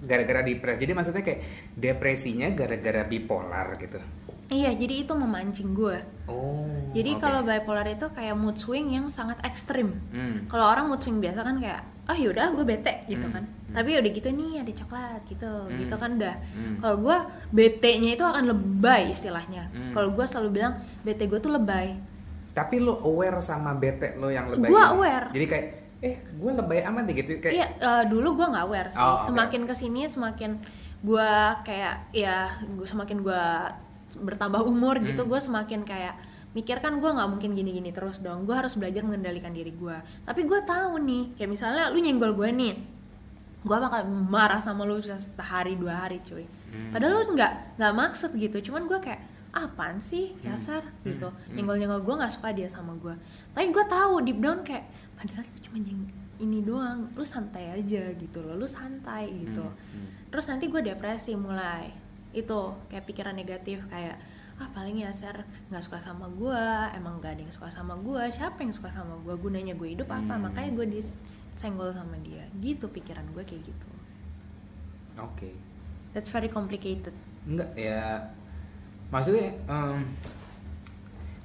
gara-gara 0.00 0.40
depresi. 0.40 0.78
Jadi 0.80 0.92
maksudnya 0.92 1.22
kayak 1.22 1.40
depresinya 1.74 2.48
gara-gara 2.50 3.02
bipolar 3.02 3.74
gitu. 3.76 3.98
iya 4.48 4.72
jadi 4.72 5.04
itu 5.04 5.12
memancing 5.12 5.70
gue 5.70 6.00
Oh. 6.24 6.64
jadi 6.90 7.10
oke. 7.12 7.20
kalau 7.20 7.40
bipolar 7.42 7.84
itu 7.86 8.08
kayak 8.08 8.32
mood 8.32 8.56
swing 8.56 8.88
yang 8.88 9.06
sangat 9.08 9.36
ekstrim 9.42 9.92
Hmm. 10.08 10.46
kalau 10.46 10.64
orang 10.66 10.88
mood 10.88 10.98
swing 10.98 11.18
biasa 11.18 11.42
kan 11.42 11.58
kayak 11.58 11.80
oh 12.06 12.16
yaudah 12.16 12.48
gue 12.50 12.64
bete 12.64 13.04
gitu 13.04 13.22
Hmm, 13.22 13.34
kan 13.34 13.44
hmm. 13.44 13.74
tapi 13.74 13.90
udah 13.94 14.08
gitu 14.10 14.28
nih 14.30 14.52
ada 14.58 14.72
coklat 14.74 15.20
gitu 15.26 15.52
Hmm. 15.66 15.76
gitu 15.78 15.94
kan 15.94 16.10
udah 16.16 16.34
Hmm. 16.48 16.74
kalau 16.78 16.96
gue 16.98 17.16
bete-nya 17.52 18.10
itu 18.10 18.24
akan 18.24 18.44
lebay 18.46 19.02
istilahnya 19.10 19.68
Hmm. 19.68 19.92
kalau 19.92 20.08
gue 20.10 20.24
selalu 20.24 20.48
bilang 20.54 20.74
bete 21.02 21.24
gue 21.24 21.38
tuh 21.38 21.52
lebay 21.52 21.92
Tapi 22.50 22.80
lo 22.80 22.98
aware 23.00 23.38
sama 23.40 23.70
bete 23.72 24.16
lo 24.16 24.26
yang 24.28 24.48
lebay 24.48 24.66
Gua 24.66 24.82
ini? 24.82 24.92
aware. 24.92 25.26
Jadi 25.30 25.46
kayak 25.46 25.66
eh 26.00 26.14
gue 26.22 26.50
lebay 26.52 26.80
amat 26.84 27.02
nih 27.04 27.14
gitu 27.18 27.30
kayak 27.38 27.52
iya 27.52 27.66
eh, 27.72 28.04
dulu 28.06 28.34
gue 28.34 28.46
nggak 28.46 28.64
aware 28.64 28.88
sih 28.88 28.98
Oh, 28.98 29.18
oke. 29.18 29.26
semakin 29.26 29.62
ke 29.64 29.74
sini 29.74 30.06
semakin 30.06 30.50
gue 31.00 31.30
kayak 31.62 31.94
ya 32.12 32.36
gue 32.60 32.84
semakin 32.84 33.18
gue 33.20 33.42
bertambah 34.16 34.62
umur 34.62 34.98
gitu 35.00 35.20
Hmm. 35.20 35.30
gue 35.30 35.40
semakin 35.40 35.80
kayak 35.82 36.14
mikir 36.50 36.78
kan 36.78 36.96
gue 36.96 37.06
nggak 37.06 37.28
mungkin 37.28 37.50
gini-gini 37.52 37.90
terus 37.90 38.18
dong 38.18 38.42
gue 38.42 38.52
harus 38.52 38.72
belajar 38.72 39.02
mengendalikan 39.02 39.50
diri 39.50 39.70
gue 39.70 39.94
tapi 40.24 40.42
gue 40.42 40.60
tahu 40.64 40.96
nih 40.98 41.34
kayak 41.34 41.50
misalnya 41.50 41.88
lu 41.88 41.98
nyenggol 41.98 42.32
gue 42.32 42.48
nih 42.48 42.74
gue 43.60 43.76
bakal 43.76 44.00
marah 44.06 44.58
sama 44.58 44.82
lu 44.82 44.98
sehari 44.98 45.74
dua 45.74 45.98
hari 46.00 46.18
cuy 46.20 46.46
Hmm. 46.68 46.92
padahal 46.92 47.14
lu 47.18 47.32
nggak 47.32 47.52
nggak 47.76 47.94
maksud 47.96 48.30
gitu 48.34 48.60
cuman 48.62 48.84
gue 48.84 48.98
kayak 48.98 49.24
"Ah, 49.50 49.64
apaan 49.66 49.98
sih 49.98 50.36
Hmm. 50.36 50.52
dasar 50.52 50.84
gitu 51.02 51.26
Hmm. 51.26 51.54
nyenggol 51.54 51.76
nyenggol 51.76 52.00
gue 52.02 52.14
nggak 52.16 52.28
suka 52.30 52.48
dia 52.50 52.68
sama 52.68 52.92
gue 52.94 53.14
tapi 53.50 53.68
gue 53.68 53.84
tahu 53.86 54.14
deep 54.20 54.36
down 54.38 54.60
kayak 54.62 54.84
padahal 55.18 55.42
itu 55.42 55.58
cuma 55.66 55.78
nyeng 55.82 56.06
ini 56.38 56.58
doang. 56.62 57.10
Lu 57.18 57.26
santai 57.26 57.74
aja 57.74 58.14
gitu 58.14 58.38
loh. 58.38 58.54
Lu 58.54 58.66
santai 58.70 59.26
gitu. 59.34 59.66
Hmm, 59.66 59.74
hmm. 59.74 60.08
terus 60.30 60.46
nanti 60.46 60.70
gue 60.70 60.78
depresi 60.78 61.34
mulai. 61.34 61.90
Itu 62.30 62.78
kayak 62.86 63.04
pikiran 63.10 63.34
negatif 63.34 63.82
kayak 63.90 64.16
ah 64.58 64.66
paling 64.74 64.98
ya 64.98 65.14
Ser 65.14 65.46
nggak 65.70 65.82
suka 65.86 66.02
sama 66.02 66.26
gue 66.34 66.64
emang 66.98 67.22
gak 67.22 67.38
ada 67.38 67.46
yang 67.46 67.54
suka 67.54 67.70
sama 67.70 67.94
gue 67.94 68.26
siapa 68.26 68.58
yang 68.58 68.74
suka 68.74 68.90
sama 68.90 69.14
gue 69.22 69.34
gunanya 69.38 69.74
gue 69.78 69.94
hidup 69.94 70.10
apa? 70.10 70.34
Hmm. 70.34 70.50
makanya 70.50 70.70
gue 70.78 70.86
disenggol 70.98 71.90
sama 71.90 72.18
dia. 72.22 72.46
Gitu 72.58 72.86
pikiran 72.90 73.26
gue 73.34 73.42
kayak 73.42 73.62
gitu. 73.66 73.88
Oke. 75.18 75.50
that's 76.14 76.30
very 76.30 76.48
complicated. 76.48 77.14
Enggak 77.46 77.70
ya 77.74 78.30
maksudnya 79.08 79.54
em, 79.68 80.04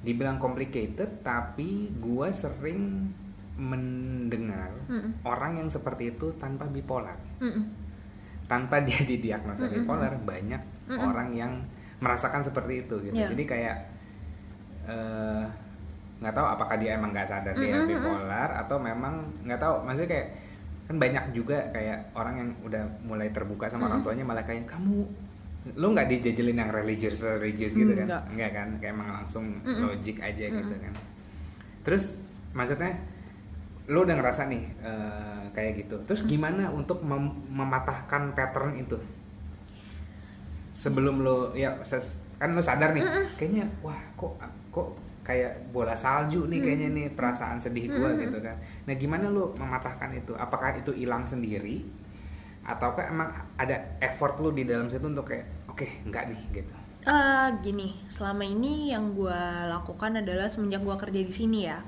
dibilang 0.04 0.36
complicated 0.36 1.24
tapi 1.24 1.88
gua 1.96 2.28
sering 2.28 3.08
mendengar 3.54 4.70
Mm-mm. 4.90 5.22
orang 5.22 5.62
yang 5.62 5.68
seperti 5.70 6.10
itu 6.10 6.34
tanpa 6.36 6.66
bipolar 6.66 7.14
Mm-mm. 7.38 7.64
tanpa 8.46 8.82
dia 8.86 8.98
didiagnosa 9.00 9.66
Mm-mm. 9.66 9.74
bipolar 9.82 10.12
banyak 10.18 10.62
Mm-mm. 10.90 10.98
orang 11.00 11.28
yang 11.32 11.52
merasakan 12.02 12.42
seperti 12.42 12.84
itu 12.84 12.94
gitu 13.00 13.14
Iya. 13.14 13.30
jadi 13.30 13.44
kayak 13.46 13.76
eh, 14.84 15.44
nggak 16.18 16.34
tahu 16.34 16.46
apakah 16.46 16.76
dia 16.76 16.96
emang 16.96 17.10
nggak 17.12 17.28
sadar 17.28 17.54
dia 17.54 17.74
Mm-mm. 17.74 17.88
bipolar 17.88 18.50
atau 18.54 18.76
memang 18.78 19.22
nggak 19.44 19.60
tahu 19.60 19.74
maksudnya 19.82 20.10
kayak 20.10 20.28
kan 20.84 20.96
banyak 21.00 21.24
juga 21.32 21.58
kayak 21.72 22.12
orang 22.12 22.34
yang 22.36 22.50
udah 22.60 22.82
mulai 23.02 23.32
terbuka 23.32 23.70
sama 23.70 23.86
orang 23.86 24.02
Mm-mm. 24.02 24.06
tuanya 24.10 24.24
malah 24.26 24.44
kayak 24.44 24.68
kamu 24.68 25.06
lu 25.80 25.96
nggak 25.96 26.12
dijajelin 26.12 26.60
yang 26.60 26.68
religius 26.68 27.24
religius 27.24 27.72
gitu 27.72 27.96
kan 27.96 28.04
Enggak. 28.04 28.22
enggak 28.28 28.50
kan 28.52 28.68
kayak 28.76 28.92
emang 28.92 29.10
langsung 29.16 29.44
logik 29.64 30.20
aja 30.20 30.44
gitu 30.44 30.74
Mm-mm. 30.74 30.84
kan 30.84 30.94
terus 31.86 32.20
maksudnya 32.52 32.92
lu 33.92 33.98
udah 34.06 34.16
ngerasa 34.16 34.42
nih 34.52 34.62
eh, 34.80 35.42
kayak 35.56 35.72
gitu. 35.84 35.96
Terus 36.08 36.22
gimana 36.24 36.72
untuk 36.72 37.04
mem- 37.04 37.44
mematahkan 37.52 38.32
pattern 38.36 38.72
itu? 38.80 38.96
Sebelum 40.74 41.22
lu 41.22 41.36
ya 41.54 41.78
ses- 41.86 42.18
kan 42.40 42.50
lu 42.50 42.58
sadar 42.58 42.90
nih 42.98 43.06
Mm-mm. 43.06 43.26
kayaknya 43.38 43.64
wah 43.78 43.94
kok 44.18 44.34
kok 44.74 44.88
kayak 45.22 45.70
bola 45.70 45.94
salju 45.94 46.50
nih 46.50 46.60
kayaknya 46.60 46.88
nih 46.92 47.06
perasaan 47.14 47.62
sedih 47.62 47.94
gua 47.94 48.10
Mm-mm. 48.10 48.18
gitu 48.18 48.42
kan. 48.42 48.58
Nah 48.90 48.94
gimana 48.98 49.30
lu 49.30 49.54
mematahkan 49.54 50.10
itu? 50.18 50.34
Apakah 50.34 50.74
itu 50.74 50.90
hilang 50.90 51.24
sendiri? 51.30 51.86
Ataukah 52.66 53.06
emang 53.12 53.30
ada 53.60 53.76
effort 54.02 54.34
lu 54.42 54.50
di 54.54 54.64
dalam 54.66 54.88
situ 54.92 55.06
untuk 55.06 55.28
kayak 55.30 55.46
oke 55.70 55.86
enggak 56.08 56.24
nih 56.32 56.40
gitu? 56.62 56.74
Eh, 57.04 57.48
gini, 57.64 57.88
selama 58.08 58.44
ini 58.54 58.88
yang 58.92 59.04
gue 59.18 59.40
lakukan 59.72 60.12
adalah 60.24 60.48
semenjak 60.48 60.80
gue 60.88 60.96
kerja 61.02 61.20
di 61.28 61.34
sini 61.40 61.58
ya, 61.68 61.78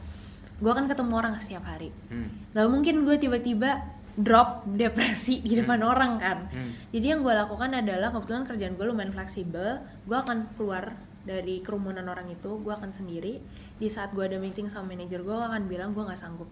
gue 0.57 0.73
kan 0.73 0.87
ketemu 0.87 1.13
orang 1.13 1.35
setiap 1.37 1.65
hari. 1.65 1.93
hmm. 2.09 2.53
Gak 2.53 2.67
mungkin 2.67 3.05
gue 3.05 3.17
tiba-tiba 3.17 3.85
drop 4.17 4.65
depresi 4.67 5.45
di 5.45 5.53
depan 5.55 5.85
Hmm. 5.85 5.93
orang 5.93 6.13
kan. 6.17 6.39
Hmm. 6.49 6.73
Jadi 6.89 7.07
yang 7.07 7.21
gue 7.21 7.31
lakukan 7.31 7.69
adalah 7.71 8.09
kebetulan 8.11 8.45
kerjaan 8.45 8.75
gue 8.75 8.87
lumayan 8.87 9.13
fleksibel, 9.13 9.77
gue 10.05 10.17
akan 10.17 10.49
keluar 10.57 10.97
dari 11.23 11.61
kerumunan 11.61 12.07
orang 12.07 12.31
itu, 12.31 12.57
gue 12.57 12.71
akan 12.71 12.89
sendiri. 12.91 13.43
Di 13.77 13.91
saat 13.91 14.15
gue 14.15 14.25
ada 14.25 14.39
meeting 14.39 14.67
sama 14.67 14.89
manajer 14.89 15.21
gue, 15.21 15.31
gue 15.31 15.47
akan 15.47 15.69
bilang 15.69 15.93
gue 15.93 16.01
nggak 16.01 16.17
sanggup. 16.17 16.49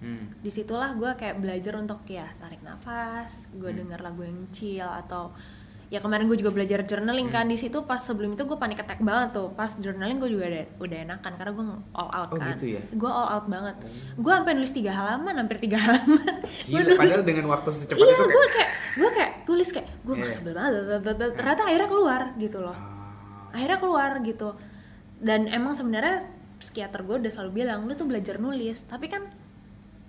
Hmm. 0.00 0.32
Di 0.40 0.48
situlah 0.48 0.96
gue 0.96 1.12
kayak 1.12 1.38
belajar 1.38 1.76
untuk 1.76 2.00
ya 2.08 2.26
tarik 2.38 2.64
nafas, 2.64 3.46
gue 3.52 3.68
Hmm. 3.68 3.78
denger 3.84 4.00
lagu 4.00 4.22
yang 4.22 4.48
chill 4.50 4.88
atau 4.88 5.30
ya 5.92 6.00
kemarin 6.00 6.24
gue 6.24 6.40
juga 6.40 6.48
belajar 6.50 6.82
journaling 6.82 7.28
kan 7.28 7.44
Hmm. 7.44 7.52
di 7.52 7.58
situ 7.58 7.84
pas 7.84 8.00
sebelum 8.00 8.32
itu 8.32 8.42
gue 8.42 8.56
panik 8.56 8.80
attack 8.80 8.98
banget 8.98 9.36
tuh 9.36 9.52
pas 9.52 9.68
journaling 9.74 10.16
gue 10.16 10.30
juga 10.30 10.48
udah, 10.48 10.64
udah 10.80 10.98
enakan 11.04 11.32
karena 11.34 11.52
gue 11.52 11.64
all 11.92 12.08
out 12.10 12.28
Oh, 12.30 12.38
kan 12.38 12.56
gitu 12.56 12.66
ya? 12.70 12.82
gue 12.88 13.10
all 13.10 13.28
out 13.30 13.46
banget 13.46 13.76
Oh. 13.78 13.92
gue 14.18 14.32
sampai 14.32 14.52
nulis 14.54 14.72
tiga 14.72 14.90
halaman 14.90 15.34
hampir 15.36 15.60
tiga 15.60 15.76
halaman 15.84 16.34
Gila, 16.64 16.80
nulis- 16.80 16.96
padahal 16.96 17.22
dengan 17.22 17.44
waktu 17.46 17.68
secepat 17.70 18.00
iya 18.00 18.14
itu 18.14 18.24
gue 18.26 18.46
kayak 18.50 18.70
gue 18.94 19.10
kayak 19.12 19.32
tulis 19.44 19.68
kayak 19.68 19.88
gue 20.00 20.14
yeah. 20.16 20.32
sebel 20.32 20.52
banget 20.52 20.72
bla. 20.98 21.12
ternyata 21.30 21.62
akhirnya 21.62 21.88
keluar 21.90 22.22
gitu 22.36 22.58
loh 22.58 22.72
Ah. 22.72 23.52
akhirnya 23.52 23.78
keluar 23.78 24.10
gitu 24.22 24.48
dan 25.20 25.40
emang 25.46 25.72
sebenarnya 25.72 26.24
psikiater 26.56 27.02
gue 27.02 27.20
udah 27.20 27.30
selalu 27.30 27.52
bilang 27.58 27.84
lu 27.84 27.92
tuh 27.92 28.06
belajar 28.06 28.38
nulis 28.38 28.80
tapi 28.82 29.06
kan 29.06 29.28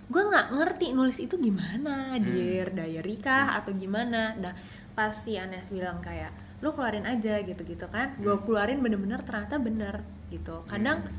gue 0.04 0.22
nggak 0.22 0.46
ngerti 0.54 0.86
nulis 0.90 1.16
itu 1.18 1.36
gimana 1.36 2.12
Hmm. 2.12 2.24
dear 2.24 2.68
diary 2.70 3.16
kah 3.18 3.52
atau 3.54 3.72
gimana 3.72 4.32
nah 4.34 4.52
pas 4.94 5.10
si 5.10 5.34
Anes 5.34 5.66
bilang 5.68 5.98
kayak 6.00 6.30
lu 6.62 6.70
keluarin 6.70 7.04
aja 7.04 7.42
gitu-gitu 7.42 7.84
kan 7.90 8.14
gue 8.16 8.30
Hmm. 8.30 8.44
keluarin 8.46 8.80
bener-bener 8.80 9.20
ternyata 9.22 9.58
bener 9.58 10.00
gitu 10.30 10.62
kadang 10.64 11.02
Hmm. 11.04 11.12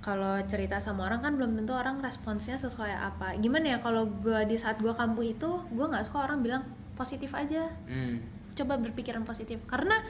kalau 0.00 0.40
cerita 0.48 0.80
sama 0.80 1.06
orang 1.06 1.20
kan 1.20 1.32
belum 1.36 1.56
tentu 1.56 1.72
orang 1.72 2.00
responsnya 2.00 2.56
sesuai 2.56 2.90
apa 2.90 3.36
gimana 3.36 3.76
ya 3.76 3.78
kalau 3.78 4.08
gue 4.08 4.40
di 4.44 4.56
saat 4.56 4.80
gue 4.80 4.90
kampuh 4.90 5.24
itu 5.24 5.50
gue 5.68 5.86
nggak 5.86 6.04
suka 6.08 6.24
orang 6.24 6.40
bilang 6.40 6.62
positif 6.96 7.32
aja 7.32 7.68
Hmm. 7.84 8.20
coba 8.52 8.76
berpikiran 8.76 9.22
positif 9.22 9.60
karena 9.64 10.00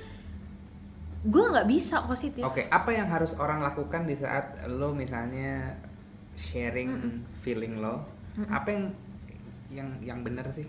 gue 1.21 1.45
nggak 1.45 1.69
bisa 1.69 2.01
positif 2.03 2.41
Oke, 2.41 2.65
apa 2.67 2.91
yang 2.91 3.05
harus 3.07 3.37
orang 3.37 3.61
lakukan 3.61 4.09
di 4.09 4.17
saat 4.17 4.57
lo 4.67 4.97
misalnya 4.97 5.77
sharing 6.33 6.89
Mm-mm. 6.97 7.15
feeling 7.45 7.77
lo? 7.77 8.01
Mm-mm. 8.35 8.49
Apa 8.49 8.69
yang 8.73 8.85
yang 9.69 9.89
yang 10.01 10.19
benar 10.25 10.49
sih? 10.49 10.65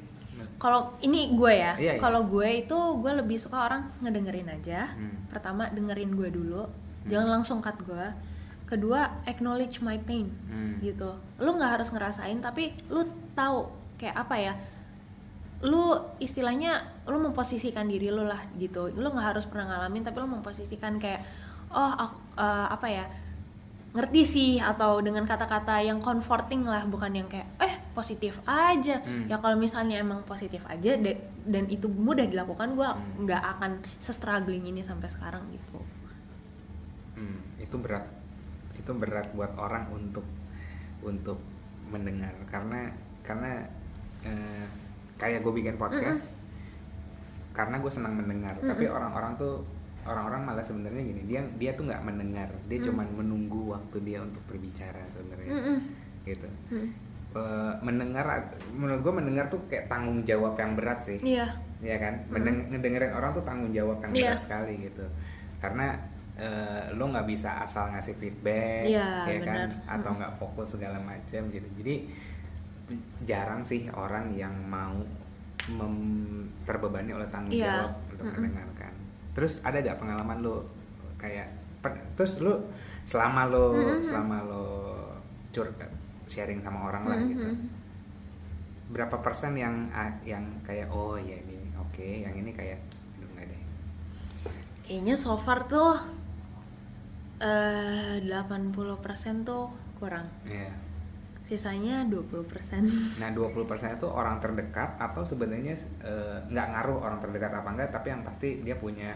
Kalau 0.58 0.96
ini 1.00 1.34
gue 1.34 1.54
ya 1.54 1.74
Iya, 1.76 1.92
iya. 1.96 2.00
kalau 2.00 2.24
gue 2.24 2.48
itu 2.62 2.74
gue 2.98 3.12
lebih 3.14 3.36
suka 3.36 3.66
orang 3.66 3.82
ngedengerin 4.00 4.48
aja. 4.48 4.92
Hmm. 4.92 5.28
pertama 5.28 5.68
dengerin 5.68 6.12
gue 6.12 6.30
dulu. 6.30 6.64
Jangan 7.04 7.28
langsung 7.34 7.60
cut 7.60 7.80
gue. 7.82 8.06
Kedua 8.66 9.24
acknowledge 9.24 9.80
my 9.80 9.98
pain. 10.00 10.30
Hmm. 10.46 10.78
gitu. 10.80 11.12
Lu 11.38 11.54
nggak 11.54 11.72
harus 11.76 11.90
ngerasain 11.90 12.40
tapi 12.40 12.72
lu 12.88 13.02
tahu 13.32 13.68
kayak 13.96 14.16
apa 14.18 14.36
ya? 14.38 14.54
Lu 15.62 15.94
istilahnya 16.18 16.80
lu 17.06 17.18
memposisikan 17.18 17.86
diri 17.86 18.10
lu 18.10 18.24
lah 18.24 18.42
gitu. 18.56 18.90
Lu 18.92 19.08
nggak 19.08 19.28
harus 19.32 19.46
pernah 19.46 19.68
ngalamin 19.68 20.02
tapi 20.02 20.18
lu 20.18 20.28
memposisikan 20.28 20.98
kayak 20.98 21.22
oh 21.70 21.92
ak- 21.96 22.22
eh, 22.36 22.68
apa 22.70 22.88
ya? 22.88 23.06
Ngerti 23.92 24.22
sih 24.24 24.52
atau 24.56 25.00
dengan 25.00 25.24
kata-kata 25.24 25.80
yang 25.80 26.00
comforting 26.00 26.64
lah 26.64 26.86
bukan 26.86 27.12
yang 27.14 27.28
kayak 27.28 27.46
eh 27.58 27.74
positif 27.92 28.40
aja 28.44 29.00
Hmm. 29.00 29.28
ya 29.28 29.36
kalau 29.36 29.56
misalnya 29.56 29.98
emang 29.98 30.24
positif 30.24 30.60
aja 30.66 30.96
da- 30.96 31.20
dan 31.44 31.68
itu 31.68 31.88
mudah 31.88 32.24
dilakukan 32.24 32.74
gua 32.74 32.94
Hmm. 32.94 33.24
nggak 33.24 33.44
akan 33.52 33.72
se-struggling 34.00 34.64
ini 34.66 34.82
sampai 34.82 35.08
sekarang 35.08 35.44
gitu 35.50 35.80
Hmm, 37.12 37.38
itu 37.58 37.76
berat. 37.76 38.02
Itu 38.74 38.92
berat 38.94 39.30
buat 39.32 39.54
orang 39.56 39.92
untuk 39.92 40.26
untuk 41.02 41.38
mendengar 41.86 42.32
karena 42.48 42.90
karena 43.22 43.62
eh, 44.22 44.66
kayak 45.16 45.42
gue 45.42 45.54
bikin 45.54 45.76
podcast 45.76 46.34
karena 47.52 47.78
gue 47.78 47.92
senang 47.92 48.16
mendengar 48.16 48.56
tapi 48.58 48.86
Mm-mm. 48.86 48.96
orang-orang 48.96 49.34
tuh 49.36 49.66
orang-orang 50.02 50.42
malah 50.44 50.62
sebenarnya 50.62 51.04
gini 51.04 51.22
dia 51.26 51.42
dia 51.58 51.72
tuh 51.74 51.84
nggak 51.84 52.02
mendengar 52.02 52.48
dia 52.66 52.80
Mm. 52.80 52.86
cuman 52.88 53.08
menunggu 53.14 53.62
waktu 53.72 53.98
dia 54.02 54.18
untuk 54.20 54.42
berbicara 54.48 55.04
sebenarnya 55.12 55.52
Mm-mm. 55.52 55.78
gitu 56.24 56.48
Mm. 56.72 56.90
Eh, 57.32 57.74
mendengar 57.80 58.28
menurut 58.70 59.00
gue 59.00 59.14
mendengar 59.16 59.48
tuh 59.48 59.64
kayak 59.66 59.88
tanggung 59.88 60.20
jawab 60.22 60.60
yang 60.60 60.76
berat 60.76 61.00
sih 61.00 61.16
iya 61.24 61.48
ya 61.80 61.96
kan 61.96 62.28
Mendeng- 62.28 62.68
ngedengerin 62.68 63.16
orang 63.16 63.32
tuh 63.32 63.40
tanggung 63.42 63.72
jawab 63.72 64.04
yang 64.04 64.12
Iya. 64.12 64.24
berat 64.28 64.42
sekali 64.44 64.74
gitu 64.84 65.06
karena 65.58 65.96
eh, 66.34 66.92
lo 66.92 67.08
nggak 67.08 67.24
bisa 67.26 67.64
asal 67.64 67.88
ngasih 67.90 68.20
feedback 68.20 68.84
Iya, 68.84 69.08
ya 69.26 69.40
kan 69.42 69.60
benar. 69.64 69.96
atau 69.96 70.12
nggak 70.14 70.34
fokus 70.38 70.76
segala 70.76 71.00
macam 71.00 71.42
gitu 71.48 71.68
jadi 71.74 71.96
jarang 73.24 73.62
sih 73.62 73.88
orang 73.90 74.34
yang 74.34 74.52
mau 74.66 75.00
mem- 75.70 76.52
terbebani 76.62 77.14
oleh 77.14 77.30
tanggung 77.30 77.54
Iya. 77.54 77.88
jawab 77.88 77.92
untuk 78.12 78.26
Mm-mm. 78.26 78.36
mendengarkan 78.44 78.94
terus 79.32 79.64
ada 79.64 79.80
gak 79.80 79.96
pengalaman 79.96 80.38
lo 80.42 80.68
kayak 81.16 81.48
terus 82.14 82.44
lo 82.44 82.60
selama 83.04 83.48
lo 83.48 83.66
Mm-mm. 83.72 84.04
selama 84.04 84.38
lo 84.44 84.66
cur 85.50 85.72
sharing 86.32 86.60
sama 86.60 86.88
orang 86.88 87.04
lah 87.06 87.20
gitu 87.20 87.44
Mhm. 87.44 87.68
berapa 88.90 89.20
persen 89.20 89.56
yang 89.56 89.92
ah, 89.92 90.08
yang 90.22 90.44
kayak 90.62 90.88
oh 90.88 91.16
ya 91.16 91.36
ini 91.38 91.60
oke 91.76 92.04
yang 92.04 92.32
ini 92.34 92.52
kayak 92.52 92.80
"Aduh, 93.14 93.28
enggak 93.30 93.48
deh 93.48 93.62
Kayaknya 94.82 95.16
so 95.16 95.36
far 95.38 95.64
tuh 95.66 95.96
eh 97.38 98.22
80% 98.22 98.72
tuh 99.42 99.66
kurang. 99.96 100.28
Iya. 100.44 100.70
Sisanya 101.42 102.06
20%. 102.06 102.86
nah 103.18 103.28
20% 103.28 103.68
itu 103.92 104.08
orang 104.08 104.40
terdekat 104.40 104.96
atau 104.98 105.20
sebenarnya 105.22 105.74
eh, 106.00 106.38
nggak 106.48 106.68
ngaruh 106.70 106.98
orang 107.02 107.20
terdekat 107.20 107.52
apa 107.52 107.70
enggak 107.70 107.90
tapi 107.90 108.08
yang 108.10 108.22
pasti 108.22 108.62
dia 108.62 108.76
punya 108.76 109.16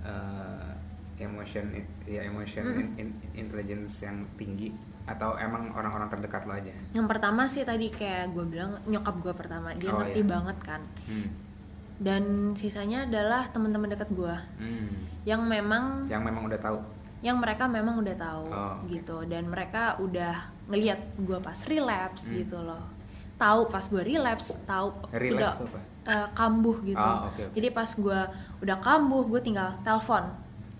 eh, 0.00 0.70
emotion 1.18 1.68
ya 2.02 2.22
emotion 2.22 2.64
Mm. 2.64 2.80
in- 2.80 2.94
in- 2.98 3.18
intelligence 3.38 4.00
yang 4.00 4.24
tinggi 4.34 4.72
atau 5.10 5.34
emang 5.36 5.66
orang-orang 5.70 6.06
terdekat 6.08 6.46
lo 6.46 6.54
aja 6.54 6.70
Yang 6.90 7.06
pertama 7.08 7.42
sih 7.44 7.62
tadi 7.62 7.90
kayak 7.90 8.30
gue 8.30 8.44
bilang 8.46 8.78
nyokap 8.84 9.18
gue 9.18 9.34
pertama, 9.34 9.74
dia 9.74 9.90
Oh, 9.90 9.98
ngerti 9.98 10.20
iya. 10.20 10.28
banget 10.28 10.56
kan. 10.60 10.80
hmm. 11.04 11.28
Dan 12.00 12.22
sisanya 12.54 13.04
adalah 13.04 13.50
teman-teman 13.50 13.90
dekat 13.90 14.08
gue 14.10 14.34
Hmm. 14.56 14.88
yang 15.22 15.44
memang 15.44 16.06
yang 16.06 16.22
memang 16.22 16.46
udah 16.46 16.56
tahu 16.56 16.78
yang 17.20 17.36
mereka 17.36 17.68
memang 17.68 18.00
udah 18.00 18.16
tahu 18.16 18.44
Oh, 18.48 18.74
gitu 18.88 19.16
dan 19.26 19.44
mereka 19.44 20.00
udah 20.00 20.40
ngelihat 20.66 20.96
gue 21.18 21.36
pas 21.38 21.58
relapse 21.66 22.24
Hmm. 22.24 22.38
gitu 22.38 22.56
loh. 22.56 22.80
Tahu 23.36 23.68
pas 23.68 23.82
gue 23.82 24.00
relapse, 24.00 24.52
tahu 24.64 24.88
relapse 25.10 25.60
udah 25.60 25.68
apa 25.68 25.80
eh, 26.06 26.26
kambuh 26.32 26.76
gitu. 26.80 26.96
Oh, 27.02 27.28
oke, 27.28 27.42
oke. 27.42 27.52
Jadi 27.52 27.68
pas 27.70 27.90
gue 27.90 28.20
udah 28.60 28.76
kambuh, 28.78 29.22
gue 29.26 29.40
tinggal 29.42 29.76
telepon 29.80 30.24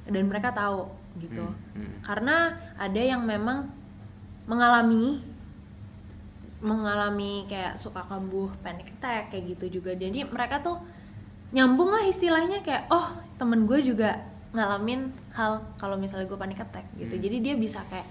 dan 0.07 0.25
mereka 0.25 0.49
tahu 0.51 0.89
gitu. 1.19 1.45
Hmm, 1.45 1.77
hmm. 1.77 1.93
Karena 2.01 2.37
ada 2.75 3.01
yang 3.03 3.21
memang 3.21 3.69
mengalami 4.51 5.23
mengalami 6.61 7.47
kayak 7.49 7.79
suka 7.79 8.03
kambuh, 8.05 8.51
panic 8.61 8.91
attack 8.99 9.31
kayak 9.31 9.57
gitu 9.57 9.81
juga. 9.81 9.95
Jadi 9.95 10.27
mereka 10.27 10.59
tuh 10.61 10.83
nyambung 11.55 11.95
lah 11.95 12.05
istilahnya 12.05 12.61
kayak 12.67 12.91
oh 12.91 13.15
temen 13.39 13.65
gue 13.65 13.81
juga 13.81 14.21
ngalamin 14.51 15.15
hal 15.33 15.63
kalau 15.79 15.95
misalnya 15.95 16.27
gue 16.27 16.37
panic 16.37 16.59
attack 16.59 16.85
gitu. 16.99 17.15
Hmm. 17.15 17.23
Jadi 17.23 17.37
dia 17.41 17.55
bisa 17.55 17.81
kayak 17.89 18.05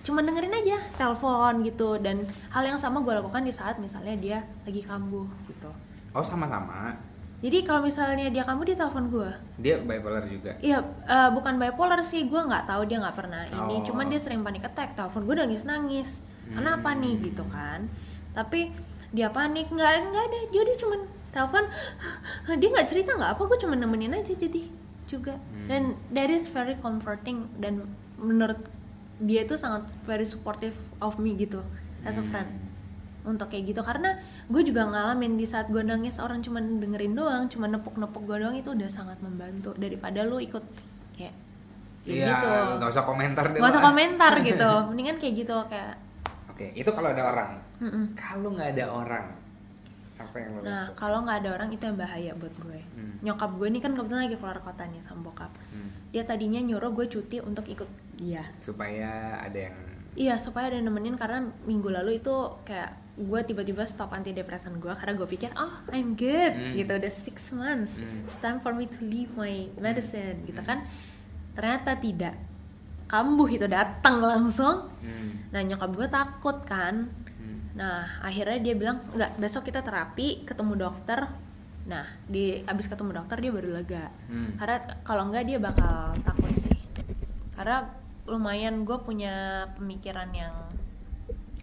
cuma 0.00 0.24
dengerin 0.24 0.56
aja 0.56 0.78
telepon 0.96 1.60
gitu 1.60 2.00
dan 2.00 2.24
hal 2.48 2.64
yang 2.64 2.80
sama 2.80 3.04
gue 3.04 3.12
lakukan 3.12 3.44
di 3.44 3.52
saat 3.52 3.76
misalnya 3.76 4.16
dia 4.16 4.38
lagi 4.64 4.80
kambuh 4.80 5.28
gitu 5.44 5.68
oh 6.16 6.24
sama-sama 6.24 6.96
jadi 7.40 7.64
kalau 7.64 7.80
misalnya 7.82 8.28
dia 8.28 8.44
kambuh 8.44 8.64
dia 8.64 8.76
telepon 8.76 9.08
gue 9.08 9.30
dia 9.58 9.80
bipolar 9.80 10.24
juga 10.24 10.52
Iya, 10.60 10.78
eh, 10.84 11.30
bukan 11.32 11.56
bipolar 11.56 12.00
sih, 12.00 12.24
gue 12.24 12.36
nggak 12.36 12.64
tahu 12.64 12.84
dia 12.84 12.96
nggak 12.96 13.16
pernah 13.16 13.44
ini. 13.44 13.80
Oh. 13.80 13.84
Cuman 13.84 14.08
dia 14.08 14.16
sering 14.16 14.40
panik 14.40 14.60
attack, 14.62 14.92
telepon 14.92 15.24
gue 15.24 15.34
nangis 15.34 15.64
nangis. 15.64 16.20
Kenapa 16.48 16.92
nih 16.92 17.16
Hmm. 17.16 17.24
gitu 17.24 17.44
kan? 17.46 17.88
Tapi 18.32 18.72
dia 19.10 19.28
panik 19.28 19.68
nggak 19.68 19.92
nggak 20.06 20.24
ada, 20.26 20.38
jadi 20.48 20.72
cuman 20.76 21.00
telepon. 21.30 21.64
Dia 22.56 22.68
nggak 22.70 22.88
cerita 22.88 23.10
nggak 23.12 23.32
apa, 23.36 23.42
gue 23.46 23.58
cuma 23.58 23.74
nemenin 23.74 24.14
aja 24.14 24.32
jadi 24.32 24.68
juga. 25.04 25.36
Hmm. 25.36 25.66
Dan 25.66 25.82
that 26.10 26.28
is 26.28 26.46
very 26.46 26.76
comforting 26.76 27.48
dan 27.56 27.84
menurut 28.16 28.60
dia 29.18 29.44
itu 29.44 29.54
sangat 29.54 29.84
very 30.02 30.24
supportive 30.24 30.72
of 30.98 31.16
me 31.16 31.36
gitu 31.36 31.60
as 32.02 32.16
a 32.16 32.24
friend 32.26 32.48
Hmm. 32.48 32.69
Untuk 33.22 33.46
kayak 33.46 33.64
gitu 33.68 33.80
karena 33.80 34.16
gue 34.46 34.62
juga 34.62 34.84
ngalamin 34.84 35.34
di 35.34 35.44
saat 35.44 35.68
gue 35.68 35.80
nangis 35.80 36.16
orang 36.16 36.40
cuma 36.40 36.58
dengerin 36.58 37.12
doang 37.12 37.44
cuma 37.46 37.66
nepuk-nepuk 37.66 38.22
gue 38.22 38.36
doang 38.38 38.54
itu 38.54 38.70
udah 38.70 38.88
sangat 38.88 39.20
membantu 39.20 39.72
daripada 39.74 40.22
lu 40.22 40.38
ikut 40.38 40.64
kayak 41.12 41.34
Iya, 42.00 42.32
gitu 42.32 42.48
nggak 42.76 42.90
usah 42.90 43.04
komentar 43.04 43.44
deh. 43.46 43.60
nggak 43.60 43.70
usah 43.70 43.84
komentar 43.84 44.32
gitu 44.48 44.70
mendingan 44.88 45.16
kayak 45.16 45.34
gitu 45.38 45.56
kayak 45.66 45.94
Oke, 46.48 46.72
itu 46.74 46.90
kalau 46.90 47.08
ada 47.08 47.24
orang. 47.26 47.50
mm-mm. 47.78 48.04
Kalau 48.12 48.48
nggak 48.50 48.68
ada 48.70 48.84
orang, 48.86 49.26
apa 50.16 50.36
yang 50.36 50.50
lo 50.52 50.60
nah 50.60 50.84
kalau 50.94 51.24
nggak 51.24 51.38
ada 51.40 51.50
orang 51.54 51.68
itu 51.70 51.82
yang 51.82 51.96
bahaya 51.96 52.32
buat 52.34 52.52
gue 52.54 52.80
Hmm. 52.90 53.16
nyokap 53.20 53.50
gue 53.54 53.66
ini 53.66 53.78
kan 53.78 53.92
kebetulan 53.92 54.26
lagi 54.26 54.36
keluar 54.36 54.58
kota 54.58 54.84
nih 54.84 55.00
sama 55.00 55.20
bokap 55.22 55.52
Hmm. 55.70 55.88
dia 56.08 56.20
tadinya 56.22 56.56
nyuruh 56.58 56.88
gue 56.90 57.06
cuti 57.06 57.40
untuk 57.40 57.64
ikut 57.66 57.88
dia 58.14 58.44
Supaya 58.58 59.08
ada 59.38 59.56
yang 59.62 59.76
Iya 60.12 60.36
supaya 60.36 60.68
ada 60.68 60.78
nemenin 60.78 61.14
karena 61.14 61.38
minggu 61.62 61.86
lalu 61.86 62.18
itu 62.18 62.34
kayak 62.62 62.92
gue 63.14 63.40
tiba-tiba 63.44 63.84
stop 63.84 64.10
antidepresan 64.10 64.76
gue 64.76 64.90
karena 64.90 65.12
gue 65.12 65.28
pikir 65.28 65.52
oh 65.54 65.70
I'm 65.88 66.14
good 66.14 66.52
Hmm. 66.52 66.72
gitu 66.74 66.92
udah 66.94 67.12
six 67.12 67.52
months 67.52 67.96
Hmm. 67.96 68.24
it's 68.24 68.34
time 68.36 68.58
for 68.58 68.72
me 68.72 68.86
to 68.86 69.00
leave 69.00 69.30
my 69.34 69.68
medicine 69.76 70.40
gitu 70.42 70.58
kan 70.60 70.82
ternyata 71.52 71.94
tidak 71.94 72.34
kambuh 73.06 73.44
itu 73.46 73.66
datang 73.66 74.18
langsung 74.20 74.88
Hmm. 74.98 75.46
nah 75.48 75.60
nyokap 75.60 75.90
gue 75.92 76.08
takut 76.08 76.56
kan 76.64 77.12
Hmm. 77.36 77.60
nah 77.72 78.08
akhirnya 78.20 78.58
dia 78.62 78.74
bilang 78.74 79.04
nggak 79.10 79.36
besok 79.36 79.62
kita 79.64 79.78
terapi 79.80 80.42
ketemu 80.42 80.80
dokter 80.80 81.28
nah 81.82 82.08
di 82.24 82.60
abis 82.62 82.88
ketemu 82.88 83.14
dokter 83.14 83.36
dia 83.38 83.52
baru 83.52 83.68
lega 83.74 84.08
Hmm. 84.26 84.56
karena 84.56 84.76
kalau 85.02 85.28
enggak 85.28 85.44
dia 85.44 85.58
bakal 85.58 86.16
takut 86.22 86.50
sih 86.56 86.76
karena 87.52 87.84
lumayan 88.30 88.82
gue 88.82 88.98
punya 89.00 89.34
pemikiran 89.74 90.30
yang 90.30 90.54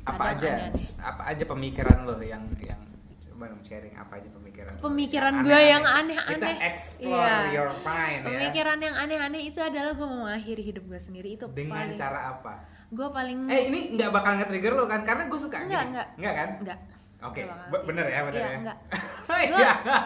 apa 0.04 0.24
aja 0.34 0.72
apa 1.00 1.22
aja 1.26 1.44
pemikiran 1.44 2.04
lo 2.04 2.20
yang 2.20 2.44
yang 2.62 2.80
coba 3.28 3.44
dong 3.48 3.62
sharing 3.62 3.94
apa 3.94 4.18
aja 4.18 4.30
pemikiran? 4.30 4.72
Pemikiran 4.80 5.34
gue 5.42 5.60
yang 5.62 5.84
aneh-aneh. 5.86 6.32
kita 6.34 6.52
explore 6.66 7.22
Iya. 7.46 7.54
your 7.54 7.70
mind 7.82 8.22
ya 8.22 8.30
pemikiran 8.32 8.78
yang 8.80 8.96
aneh-aneh 8.98 9.42
itu 9.46 9.60
adalah 9.60 9.94
gue 9.94 10.04
mau 10.06 10.26
mengakhiri 10.26 10.64
hidup 10.66 10.84
gue 10.86 10.98
sendiri 10.98 11.30
itu 11.34 11.46
dengan 11.50 11.86
paling 11.86 11.96
cara 11.96 12.20
apa 12.32 12.54
gue 12.88 13.08
paling 13.10 13.38
eh 13.46 13.62
ini 13.68 13.80
nggak 13.94 14.10
bakal 14.10 14.32
nge-trigger 14.38 14.74
lo 14.74 14.86
kan 14.86 15.04
karena 15.04 15.24
gue 15.26 15.38
suka 15.38 15.58
Enggak, 15.60 15.70
gini. 15.78 15.92
enggak. 15.92 16.08
enggak 16.16 16.34
kan 16.34 16.50
enggak 16.58 16.80
oke 17.20 17.42
be- 17.70 17.84
bener 17.86 18.06
ya 18.06 18.20
bener 18.24 18.34
Iya, 18.34 18.48
ya 18.48 18.58
enggak. 18.58 18.78
Iya. 19.28 19.48
Gua, 19.52 19.60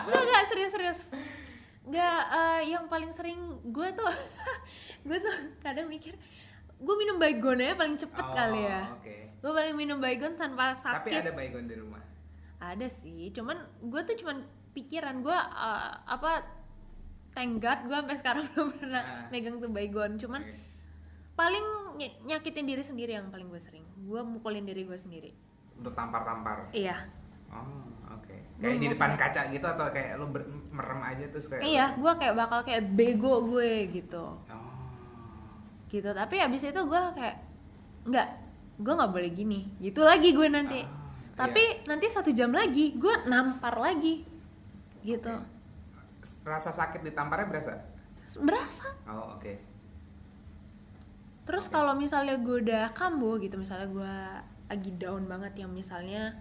enggak 0.09 0.19
enggak 0.19 0.43
serius 0.45 0.71
serius 0.71 0.99
enggak 1.83 2.19
eh, 2.27 2.59
yang 2.67 2.83
paling 2.85 3.11
sering 3.11 3.39
gue 3.63 3.87
tuh 3.93 4.11
gue 5.07 5.17
tuh 5.19 5.33
kadang 5.61 5.87
mikir 5.87 6.13
gue 6.81 6.95
minum 6.97 7.15
baygon 7.15 7.57
ya 7.57 7.73
paling 7.73 7.95
cepet 7.95 8.19
Oh, 8.23 8.33
kali 8.33 8.61
ya. 8.63 8.81
oke. 8.91 9.15
Gue 9.37 9.51
paling 9.51 9.75
minum 9.75 9.97
baygon 9.97 10.33
tanpa 10.33 10.73
tapi 10.73 10.81
sakit 11.07 11.13
ada 11.19 11.31
baygon 11.31 11.65
di 11.65 11.75
rumah? 11.75 12.01
Ada 12.57 12.89
sih 12.91 13.29
cuman 13.31 13.57
gue 13.79 14.01
tuh 14.03 14.15
cuman 14.17 14.41
pikiran 14.71 15.21
gue 15.21 15.33
uh, 15.33 15.91
apa 16.05 16.45
God 17.33 17.79
gue 17.83 17.95
sampai 17.95 18.17
sekarang 18.17 18.43
belum 18.51 18.69
pernah 18.75 19.01
Ah. 19.01 19.25
megang 19.29 19.57
tuh 19.57 19.69
baygon. 19.69 20.17
Cuman 20.17 20.41
Oke. 20.41 20.57
paling 21.33 21.65
ny- 21.95 22.17
nyakitin 22.25 22.65
diri 22.65 22.81
sendiri 22.81 23.13
yang 23.13 23.29
paling 23.29 23.47
gue 23.47 23.61
sering. 23.61 23.85
Gue 24.01 24.21
mukulin 24.21 24.61
diri 24.63 24.83
gue 24.83 24.95
sendiri. 24.95 25.31
Untuk 25.75 25.93
tampar-tampar? 25.93 26.69
Iya. 26.71 26.97
Oh 27.49 27.85
oke. 28.11 28.35
Gua 28.57 28.63
kayak 28.63 28.77
di 28.77 28.87
depan 28.89 29.11
kaca 29.15 29.41
gitu 29.49 29.65
atau 29.65 29.85
kayak 29.89 30.15
lo 30.15 30.29
merem 30.71 31.01
aja 31.03 31.25
terus 31.27 31.45
kayak 31.45 31.61
iya 31.61 31.85
gue 31.93 32.11
kayak 32.15 32.35
bakal 32.35 32.59
kayak 32.61 32.83
bego 32.89 33.43
gue 33.47 33.71
gitu. 33.91 34.23
Oh 34.37 34.70
gitu. 35.91 36.09
Tapi 36.15 36.39
abis 36.39 36.71
itu 36.71 36.81
gue 36.81 37.01
kayak 37.19 37.37
nggak 38.07 38.27
gue 38.79 38.93
nggak 38.95 39.11
boleh 39.11 39.29
gini. 39.35 39.67
Gitu 39.83 39.99
lagi 40.01 40.31
gue 40.31 40.47
nanti. 40.47 40.81
Ah, 40.87 41.45
tapi 41.45 41.83
nanti 41.85 42.07
satu 42.07 42.31
jam 42.31 42.55
lagi 42.55 42.95
gue 42.95 43.27
nampar 43.27 43.75
lagi. 43.75 44.23
Gitu. 45.03 45.27
Oke. 45.27 45.59
rasa 46.45 46.69
sakit 46.69 47.01
ditamparnya 47.01 47.49
berasa? 47.49 47.73
Berasa. 48.37 48.87
Oh 49.09 49.35
oke. 49.35 49.71
Terus 51.45 51.65
Oke. 51.67 51.73
kalau 51.73 51.97
misalnya 51.97 52.37
gue 52.37 52.61
udah 52.61 52.93
kambuh 52.93 53.41
gitu, 53.41 53.57
misalnya 53.57 53.89
gue 53.89 54.15
lagi 54.71 54.91
down 54.95 55.27
banget 55.27 55.65
yang 55.65 55.71
misalnya 55.73 56.37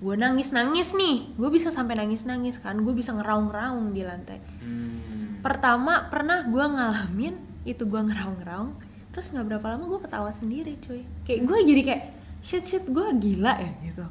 gue 0.00 0.14
nangis 0.16 0.52
nangis 0.54 0.94
nih, 0.94 1.36
gue 1.36 1.50
bisa 1.52 1.72
sampai 1.72 1.98
nangis 1.98 2.24
nangis 2.24 2.56
kan, 2.60 2.78
gue 2.80 2.94
bisa 2.94 3.12
ngeraung-ngeraung 3.16 3.92
di 3.92 4.00
lantai. 4.06 4.38
hmm. 4.40 5.42
Pertama 5.42 6.08
pernah 6.08 6.46
gue 6.46 6.64
ngalamin 6.64 7.34
itu 7.66 7.82
gue 7.84 8.00
ngeraung-ngeraung, 8.00 8.76
terus 9.16 9.32
nggak 9.32 9.48
berapa 9.48 9.66
lama 9.66 9.84
gue 9.86 10.00
ketawa 10.02 10.30
sendiri 10.30 10.76
cuy. 10.78 11.00
Kayak 11.24 11.40
gue 11.42 11.58
jadi 11.64 11.82
kayak 11.82 12.02
shit 12.42 12.62
shit 12.62 12.84
gue 12.84 13.06
gila 13.16 13.54
ya 13.56 13.72
gitu. 13.82 14.04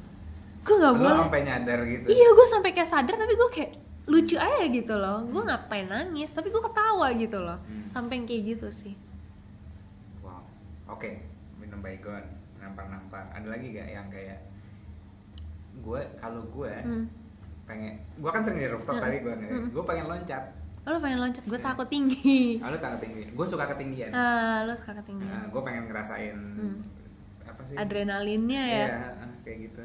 Gue 0.61 0.75
nggak 0.75 0.95
boleh. 0.95 1.17
sampai 1.21 1.41
nyadar 1.43 1.79
gitu 1.85 2.05
Iya 2.07 2.27
gue 2.31 2.47
sampai 2.49 2.71
kayak 2.71 2.89
sadar 2.89 3.15
tapi 3.15 3.33
gue 3.33 3.49
kayak 3.51 3.71
lucu 4.05 4.35
aja 4.35 4.65
gitu 4.65 4.93
loh. 4.93 5.21
Gue 5.23 5.41
ngapain 5.41 5.85
nangis 5.85 6.29
tapi 6.29 6.49
gue 6.49 6.57
ketawa 6.59 7.13
gitu 7.13 7.37
loh. 7.37 7.61
Hmm. 7.61 7.85
Sampai 7.91 8.21
kayak 8.23 8.43
gitu 8.49 8.67
sih. 8.71 8.93
wow 10.19 10.41
oke 10.87 11.09
minum 11.55 11.79
baygon 11.79 12.25
nampar-nampar 12.57 13.29
ada 13.29 13.45
lagi 13.47 13.69
gak 13.71 13.85
yang 13.87 14.09
kayak 14.09 14.41
gue 15.77 16.01
kalau 16.17 16.41
gue 16.47 16.73
Hmm. 16.81 17.05
pengen 17.63 17.93
gue 18.15 18.25
kan 18.27 18.41
sering 18.41 18.57
di 18.59 18.67
rooftop 18.67 18.93
Mm-mm. 18.95 19.05
tadi 19.05 19.17
gue 19.19 19.33
Mm-mm. 19.35 19.65
gue 19.69 19.83
pengen 19.83 20.05
loncat 20.07 20.43
Oh, 20.85 20.91
lo 20.91 20.99
pengen 20.99 21.17
loncat, 21.19 21.41
gue 21.43 21.55
Iya. 21.55 21.65
takut 21.65 21.87
tinggi. 21.87 22.61
lalu 22.61 22.77
takut 22.77 22.99
tinggi 22.99 23.21
gue 23.27 23.45
suka 23.45 23.65
ketinggian 23.67 24.11
Ah, 24.11 24.61
lo 24.63 24.73
suka 24.73 24.93
ketinggian. 24.95 25.49
gue 25.49 25.61
pengen 25.61 25.83
ngerasain 25.85 26.37
Hmm. 26.37 26.77
apa 27.43 27.61
sih 27.63 27.75
Adrenalinnya 27.75 28.63
ya. 28.63 28.85
Iya, 28.85 28.99
ah, 29.19 29.33
kayak 29.41 29.57
gitu 29.63 29.83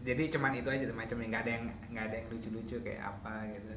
jadi 0.00 0.22
cuman 0.30 0.52
itu 0.54 0.68
aja 0.68 0.84
macamnya 0.90 1.26
nggak 1.28 1.42
ada 1.42 1.52
yang 1.52 1.64
nggak 1.88 2.04
ada 2.06 2.14
yang 2.14 2.26
lucu-lucu 2.28 2.76
kayak 2.78 3.02
apa 3.02 3.32
gitu 3.50 3.72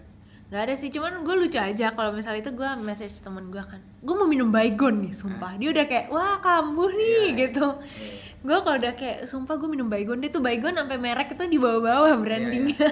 Gak 0.48 0.68
ada 0.68 0.76
sih, 0.76 0.92
cuman 0.92 1.24
gue 1.24 1.36
lucu 1.38 1.56
aja 1.56 1.96
kalau 1.96 2.12
misalnya 2.12 2.44
itu 2.44 2.52
gue 2.52 2.70
message 2.78 3.24
temen 3.24 3.48
gue 3.48 3.64
kan, 3.64 3.80
gue 3.80 4.12
mau 4.12 4.28
minum 4.28 4.52
baygon 4.52 5.00
nih, 5.00 5.16
sumpah. 5.16 5.56
Dia 5.56 5.72
udah 5.72 5.88
kayak, 5.88 6.12
wah 6.12 6.44
kambuh 6.44 6.92
nih 6.92 7.08
Iya. 7.08 7.40
gitu. 7.42 7.68
Iya. 7.80 8.14
Gue 8.42 8.58
kalau 8.60 8.76
udah 8.76 8.94
kayak, 8.94 9.18
sumpah 9.26 9.56
gue 9.56 9.70
minum 9.70 9.88
baygon, 9.88 10.20
dia 10.20 10.28
tuh 10.28 10.44
baygon 10.44 10.76
sampai 10.76 11.00
merek 11.00 11.32
itu 11.32 11.44
di 11.46 11.56
bawah-bawah 11.56 12.20
brandingnya. 12.20 12.84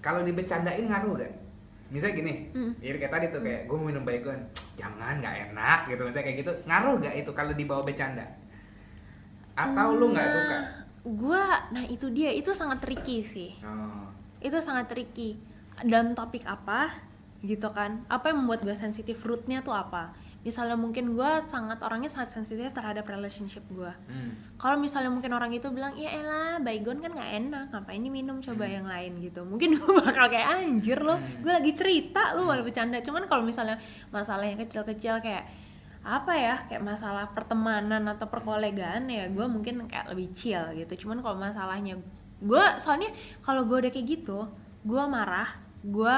kalau 0.00 0.24
dibecandain 0.24 0.80
ngaruh 0.82 1.20
gak? 1.20 1.32
Misalnya 1.92 2.14
gini, 2.16 2.34
Hmm. 2.56 2.72
jadi 2.80 2.96
kayak 2.96 3.12
tadi 3.12 3.26
tuh 3.28 3.40
kayak 3.44 3.68
gue 3.68 3.76
mau 3.76 3.84
minum 3.84 4.00
baygon, 4.00 4.40
jangan 4.80 5.20
nggak 5.20 5.52
enak 5.52 5.80
gitu, 5.92 6.08
misalnya 6.08 6.24
kayak 6.24 6.38
gitu, 6.40 6.52
ngaruh 6.64 6.94
gak 6.98 7.14
itu 7.14 7.30
kalau 7.36 7.52
dibawa 7.52 7.84
bercanda? 7.84 8.24
Atau 9.52 10.00
lu 10.00 10.08
nggak 10.10 10.28
suka? 10.32 10.58
Gue, 11.04 11.44
nah 11.68 11.84
itu 11.84 12.08
dia, 12.08 12.32
itu 12.32 12.48
sangat 12.56 12.80
tricky 12.80 13.20
sih. 13.20 13.52
Oh, 13.60 14.08
Itu 14.40 14.56
sangat 14.58 14.88
tricky. 14.88 15.36
Dan 15.84 16.16
topik 16.16 16.48
apa 16.48 16.90
gitu 17.44 17.68
kan? 17.70 18.06
Apa 18.08 18.32
yang 18.32 18.42
membuat 18.42 18.64
gue 18.64 18.72
sensitif? 18.72 19.20
Rootnya 19.20 19.60
tuh 19.60 19.76
apa? 19.76 20.16
Misalnya 20.42 20.74
mungkin 20.74 21.14
gue 21.14 21.30
sangat 21.46 21.78
orangnya 21.80 22.10
sangat 22.10 22.34
sensitif 22.34 22.74
terhadap 22.74 23.06
relationship 23.06 23.62
gue. 23.70 23.86
hmm. 23.88 24.58
kalau 24.58 24.74
misalnya 24.74 25.10
mungkin 25.10 25.30
orang 25.32 25.50
itu 25.50 25.70
bilang 25.70 25.94
ya 25.94 26.18
elah 26.18 26.58
baygon 26.58 26.98
kan 26.98 27.10
nggak 27.10 27.30
enak 27.38 27.64
ngapain 27.70 27.98
diminum 27.98 28.38
coba 28.38 28.66
yang 28.66 28.82
lain 28.82 29.18
gitu 29.18 29.42
mungkin 29.42 29.74
gue 29.78 29.92
bakal 29.98 30.26
kayak 30.26 30.62
anjir 30.62 30.98
loh 30.98 31.14
Hmm. 31.14 31.42
gue 31.42 31.52
lagi 31.52 31.72
cerita 31.74 32.34
lu 32.34 32.42
malah 32.42 32.62
bercanda 32.62 32.98
cuman 32.98 33.26
kalau 33.26 33.42
misalnya 33.42 33.78
masalahnya 34.10 34.58
kecil-kecil 34.58 35.18
kayak 35.18 35.46
apa 36.02 36.32
ya 36.34 36.54
kayak 36.66 36.82
masalah 36.82 37.30
pertemanan 37.30 38.02
atau 38.10 38.26
perkolegaan 38.26 39.06
ya 39.06 39.30
gue 39.30 39.46
mungkin 39.46 39.86
kayak 39.86 40.10
lebih 40.10 40.34
chill 40.34 40.62
gitu 40.74 41.06
cuman 41.06 41.22
kalau 41.22 41.38
masalahnya 41.38 41.94
gue 42.42 42.64
soalnya 42.82 43.14
kalau 43.38 43.62
gue 43.62 43.86
udah 43.86 43.92
kayak 43.94 44.06
gitu 44.10 44.50
gue 44.82 45.02
marah 45.06 45.46
gue 45.82 46.14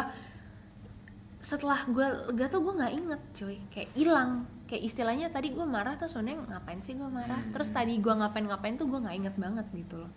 setelah 1.44 1.84
gue 1.84 2.06
lega 2.32 2.48
tuh 2.48 2.64
gue 2.64 2.72
nggak 2.72 2.92
inget 2.96 3.20
cuy. 3.36 3.56
Kayak 3.68 3.90
hilang. 3.92 4.30
Kayak 4.64 4.82
istilahnya 4.88 5.28
tadi 5.28 5.52
gue 5.52 5.66
marah 5.68 5.94
tuh 5.94 6.08
sebenarnya 6.08 6.40
ngapain 6.48 6.80
sih 6.80 6.96
gue 6.96 7.04
marah? 7.04 7.36
Hmm. 7.36 7.52
terus 7.52 7.68
tadi 7.68 8.00
gue 8.00 8.14
ngapain 8.16 8.48
ngapain 8.48 8.74
tuh 8.74 8.88
gue 8.88 8.96
nggak 8.96 9.16
inget 9.20 9.34
banget 9.36 9.66
gitu 9.76 10.00
loh. 10.00 10.12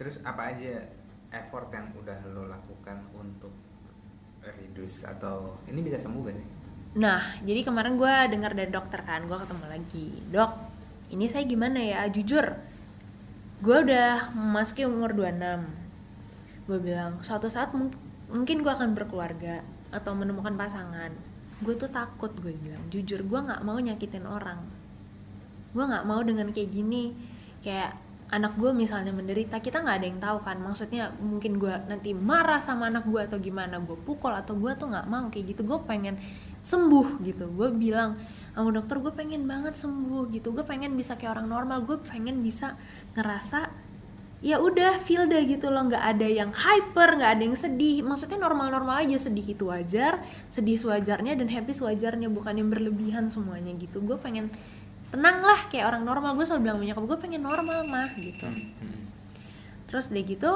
Terus 0.00 0.16
apa 0.24 0.56
aja 0.56 0.80
effort 1.28 1.68
yang 1.68 1.92
udah 1.92 2.18
lo 2.32 2.48
lakukan 2.48 3.04
untuk 3.12 3.52
reduce 4.40 5.04
atau 5.04 5.60
ini 5.66 5.82
bisa 5.82 5.98
sembuh 6.00 6.22
gak 6.24 6.36
sih? 6.38 6.48
nah 6.96 7.20
jadi 7.44 7.60
kemarin 7.60 8.00
gue 8.00 8.14
dengar 8.32 8.56
dari 8.56 8.72
dokter 8.72 9.04
kan 9.04 9.28
gue 9.28 9.36
ketemu 9.36 9.64
lagi. 9.68 10.06
Dok 10.32 10.52
ini 11.12 11.28
saya 11.28 11.44
gimana 11.44 11.76
ya? 11.76 12.08
Jujur 12.08 12.56
gue 13.60 13.76
udah 13.84 14.32
memasuki 14.32 14.88
umur 14.88 15.12
26 15.12 16.72
gue 16.72 16.78
bilang 16.80 17.20
suatu 17.20 17.52
saat 17.52 17.76
mung- 17.76 17.92
mungkin 18.32 18.64
gue 18.64 18.72
akan 18.72 18.96
berkeluarga 18.96 19.60
atau 19.94 20.12
menemukan 20.14 20.54
pasangan 20.58 21.36
gue 21.64 21.74
tuh 21.76 21.88
takut 21.88 22.32
gue 22.36 22.52
bilang. 22.52 22.84
Jujur 22.92 23.24
gue 23.24 23.40
nggak 23.40 23.64
mau 23.64 23.80
nyakitin 23.80 24.28
orang. 24.28 24.60
Gue 25.72 25.84
nggak 25.88 26.04
mau 26.04 26.20
dengan 26.20 26.52
kayak 26.52 26.68
gini. 26.68 27.16
Kayak 27.64 27.96
anak 28.26 28.58
gue 28.58 28.74
misalnya 28.74 29.14
menderita 29.14 29.62
kita 29.62 29.80
nggak 29.80 29.96
ada 29.96 30.06
yang 30.06 30.20
tahu 30.20 30.38
kan. 30.44 30.56
Maksudnya 30.60 31.16
mungkin 31.16 31.56
gue 31.56 31.72
nanti 31.88 32.12
marah 32.12 32.60
sama 32.60 32.92
anak 32.92 33.08
gue 33.08 33.20
atau 33.24 33.40
gimana 33.40 33.80
gue 33.80 33.96
pukul 34.04 34.36
atau 34.36 34.52
gue 34.52 34.72
tuh 34.76 34.92
nggak 34.92 35.06
mau 35.08 35.32
kayak 35.32 35.56
gitu. 35.56 35.64
Gue 35.64 35.80
pengen 35.88 36.20
sembuh 36.60 37.24
gitu. 37.24 37.48
Gue 37.48 37.72
bilang 37.72 38.20
sama 38.52 38.68
dokter 38.72 39.00
gue 39.00 39.12
pengen 39.16 39.48
banget 39.48 39.80
sembuh 39.80 40.28
gitu. 40.36 40.52
Gue 40.52 40.64
pengen 40.68 40.92
bisa 40.92 41.16
kayak 41.16 41.40
orang 41.40 41.48
normal. 41.48 41.88
Gue 41.88 41.96
pengen 42.04 42.44
bisa 42.44 42.76
ngerasa 43.16 43.85
ya 44.46 44.62
udah 44.62 45.02
feel 45.02 45.26
deh 45.26 45.42
gitu 45.42 45.74
loh 45.74 45.90
nggak 45.90 46.04
ada 46.06 46.22
yang 46.22 46.54
hyper 46.54 47.18
nggak 47.18 47.30
ada 47.34 47.42
yang 47.42 47.58
sedih. 47.58 48.06
Maksudnya 48.06 48.38
normal-normal 48.38 49.02
aja 49.02 49.18
sedih 49.26 49.42
itu 49.42 49.66
wajar 49.66 50.22
sedih 50.54 50.78
sewajarnya 50.78 51.34
dan 51.34 51.50
happy 51.50 51.74
sewajarnya 51.74 52.30
bukan 52.30 52.54
yang 52.62 52.70
berlebihan 52.70 53.26
semuanya 53.26 53.74
gitu. 53.74 53.98
Gue 54.06 54.14
pengen 54.22 54.54
tenang 55.10 55.42
lah 55.42 55.66
kayak 55.66 55.90
orang 55.90 56.06
normal. 56.06 56.38
Gue 56.38 56.46
selalu 56.46 56.62
bilang 56.62 56.78
banyak 56.78 56.94
gue 56.94 57.18
pengen 57.18 57.42
normal 57.42 57.90
mah 57.90 58.14
gitu. 58.22 58.46
Hmm. 58.46 59.02
terus 59.86 60.10
deh 60.10 60.22
gitu 60.26 60.50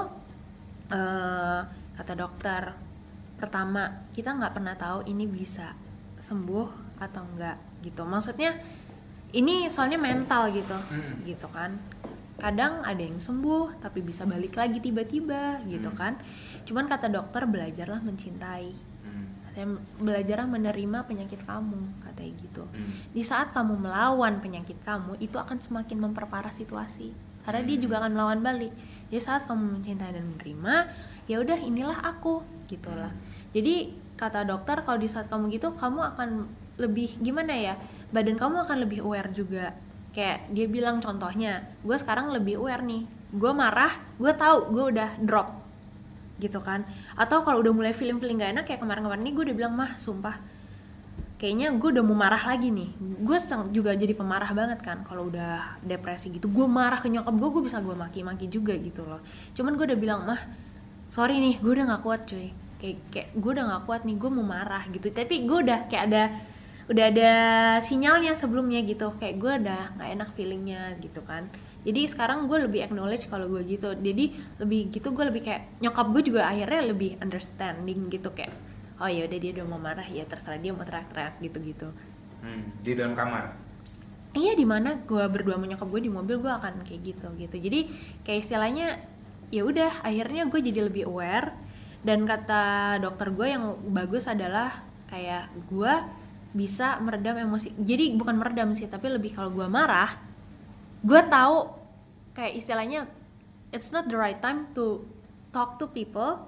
eh, 0.91 1.61
kata 1.99 2.13
dokter 2.19 2.75
pertama 3.39 4.07
kita 4.11 4.35
nggak 4.35 4.55
pernah 4.55 4.75
tahu 4.75 5.07
ini 5.07 5.27
bisa 5.27 5.75
sembuh 6.23 6.99
atau 7.03 7.27
enggak 7.27 7.59
gitu. 7.83 8.07
Maksudnya 8.07 8.55
ini 9.35 9.67
soalnya 9.67 9.99
mental 9.99 10.55
gitu 10.55 10.79
Hmm. 10.79 11.23
gitu 11.27 11.47
kan 11.51 11.75
kadang 12.41 12.81
ada 12.83 12.99
yang 12.99 13.21
sembuh 13.21 13.79
tapi 13.85 14.01
bisa 14.01 14.25
balik 14.25 14.57
lagi 14.57 14.81
tiba-tiba 14.81 15.61
gitu 15.69 15.93
Hmm. 15.93 15.99
kan. 15.99 16.13
Cuman 16.65 16.89
kata 16.89 17.13
dokter 17.13 17.45
belajarlah 17.45 18.01
mencintai. 18.01 18.73
Hmm. 19.01 19.27
katanya 19.51 19.83
belajarlah 19.99 20.47
menerima 20.47 20.99
penyakit 21.11 21.43
kamu 21.43 21.81
katanya 22.07 22.33
gitu. 22.39 22.63
Hmm. 22.71 22.93
di 23.11 23.23
saat 23.27 23.51
kamu 23.51 23.83
melawan 23.83 24.39
penyakit 24.39 24.79
kamu 24.87 25.19
itu 25.19 25.37
akan 25.37 25.59
semakin 25.61 25.99
memperparah 26.01 26.55
situasi. 26.55 27.13
Karena 27.43 27.65
dia 27.67 27.77
juga 27.81 27.99
akan 28.05 28.13
melawan 28.15 28.41
balik. 28.41 28.71
Jadi 29.11 29.21
saat 29.21 29.51
kamu 29.51 29.81
mencintai 29.81 30.15
dan 30.15 30.23
menerima 30.23 30.75
ya 31.31 31.39
udah 31.39 31.59
inilah 31.63 31.99
aku 32.03 32.43
gitulah 32.67 33.15
jadi 33.55 33.95
kata 34.19 34.43
dokter 34.47 34.83
kalau 34.83 34.99
di 34.99 35.07
saat 35.07 35.31
kamu 35.31 35.47
gitu 35.55 35.75
kamu 35.79 36.03
akan 36.15 36.51
lebih 36.79 37.23
gimana 37.23 37.55
ya 37.55 37.75
badan 38.11 38.35
kamu 38.35 38.67
akan 38.67 38.77
lebih 38.83 39.07
aware 39.07 39.31
juga 39.31 39.75
kayak 40.11 40.51
dia 40.51 40.67
bilang 40.67 40.99
contohnya 40.99 41.67
gue 41.87 41.97
sekarang 41.99 42.35
lebih 42.35 42.59
aware 42.59 42.83
nih. 42.83 43.07
Gue 43.31 43.53
marah 43.55 43.95
gue 44.19 44.33
tahu 44.35 44.75
gue 44.75 44.85
udah 44.97 45.11
drop. 45.23 45.49
Gitu 46.41 46.59
kan. 46.65 46.83
Atau 47.15 47.45
kalau 47.47 47.63
udah 47.63 47.71
mulai 47.71 47.93
feeling-feeling 47.95 48.43
gak 48.43 48.53
enak 48.57 48.65
kayak 48.67 48.81
kemarin-kemarin 48.83 49.23
ini 49.23 49.33
gue 49.37 49.45
udah 49.51 49.57
bilang 49.57 49.75
mah 49.79 49.95
sumpah. 50.03 50.37
Kayaknya 51.41 51.73
gue 51.73 51.89
udah 51.97 52.05
mau 52.05 52.17
marah 52.19 52.43
lagi 52.43 52.69
nih. 52.69 52.91
Gue 53.25 53.39
juga 53.73 53.97
jadi 53.97 54.13
pemarah 54.13 54.53
banget 54.53 54.85
kan 54.85 55.07
kalau 55.09 55.33
udah 55.33 55.81
depresi 55.81 56.29
gitu. 56.35 56.53
Gue 56.53 56.69
marah 56.69 57.01
ke 57.01 57.09
nyokap 57.09 57.33
gue 57.33 57.49
gue 57.49 57.63
bisa 57.65 57.81
gue 57.81 57.97
maki-maki 57.97 58.51
juga 58.51 58.77
gitu 58.77 59.07
loh. 59.09 59.25
Cuman 59.57 59.79
gue 59.79 59.89
udah 59.89 59.99
bilang 60.01 60.21
mah 60.29 60.41
sorry 61.09 61.41
nih 61.41 61.57
gue 61.63 61.73
udah 61.73 61.85
nggak 61.97 62.03
kuat 62.05 62.29
cuy. 62.29 62.53
Kayak 62.81 62.97
kayak 63.09 63.29
gue 63.37 63.51
udah 63.57 63.65
nggak 63.73 63.83
kuat 63.89 64.01
nih 64.05 64.17
gue 64.21 64.31
mau 64.33 64.45
marah 64.45 64.85
gitu. 64.93 65.07
Tapi 65.09 65.35
gue 65.49 65.59
udah 65.65 65.79
kayak 65.89 66.05
ada 66.13 66.23
udah 66.91 67.05
ada 67.07 67.33
sinyalnya 67.87 68.35
sebelumnya 68.35 68.83
gitu. 68.83 69.15
Kayak 69.23 69.37
gue 69.39 69.53
udah 69.63 69.83
nggak 69.95 70.11
enak 70.19 70.29
feelingnya 70.35 70.99
gitu 70.99 71.23
kan. 71.23 71.47
Jadi 71.87 72.11
sekarang 72.11 72.51
gue 72.51 72.67
lebih 72.67 72.83
acknowledge 72.85 73.31
kalau 73.31 73.47
gue 73.47 73.63
gitu. 73.63 73.95
Jadi 73.95 74.35
lebih 74.59 74.91
gitu 74.91 75.15
gue 75.15 75.25
lebih 75.31 75.47
kayak 75.47 75.79
nyokap 75.79 76.11
gue 76.11 76.23
juga 76.35 76.51
akhirnya 76.51 76.91
lebih 76.91 77.17
understanding 77.23 78.11
gitu. 78.11 78.35
Kayak 78.35 78.59
oh 78.99 79.07
ya 79.07 79.25
udah 79.25 79.39
dia 79.39 79.51
udah 79.55 79.67
mau 79.71 79.81
marah 79.81 80.05
ya 80.05 80.27
terserah 80.27 80.59
dia 80.59 80.75
mau 80.75 80.83
teriak-teriak 80.83 81.39
gitu-gitu. 81.39 81.89
Hmm. 82.43 82.75
Di 82.83 82.93
dalam 82.99 83.15
kamar. 83.15 83.71
iya 84.31 84.55
di 84.55 84.63
mana 84.63 84.95
gue 84.95 85.27
berdua 85.27 85.59
sama 85.59 85.67
nyokap 85.67 85.91
gue 85.91 86.07
di 86.07 86.13
mobil 86.13 86.39
gue 86.39 86.53
akan 86.53 86.87
kayak 86.87 87.03
gitu 87.03 87.27
gitu. 87.35 87.57
Jadi 87.59 87.81
kayak 88.23 88.47
istilahnya 88.47 89.03
ya 89.51 89.67
udah 89.67 90.07
akhirnya 90.07 90.47
gue 90.47 90.61
jadi 90.63 90.91
lebih 90.91 91.07
aware. 91.07 91.55
Dan 92.01 92.25
kata 92.25 92.97
dokter 93.03 93.29
gue 93.35 93.47
yang 93.51 93.77
bagus 93.91 94.31
adalah 94.31 94.87
kayak 95.11 95.51
gue 95.69 95.95
bisa 96.51 96.99
meredam 96.99 97.39
emosi. 97.39 97.71
Jadi 97.79 98.15
bukan 98.19 98.35
meredam 98.35 98.75
sih 98.75 98.91
tapi 98.91 99.07
lebih 99.07 99.35
kalau 99.35 99.51
gue 99.55 99.67
marah 99.71 100.19
gue 101.01 101.21
tahu 101.33 101.73
kayak 102.37 102.59
istilahnya 102.61 103.09
it's 103.73 103.89
not 103.95 104.11
the 104.11 104.19
right 104.19 104.43
time 104.45 104.69
to 104.77 105.07
talk 105.55 105.81
to 105.81 105.89
people 105.89 106.45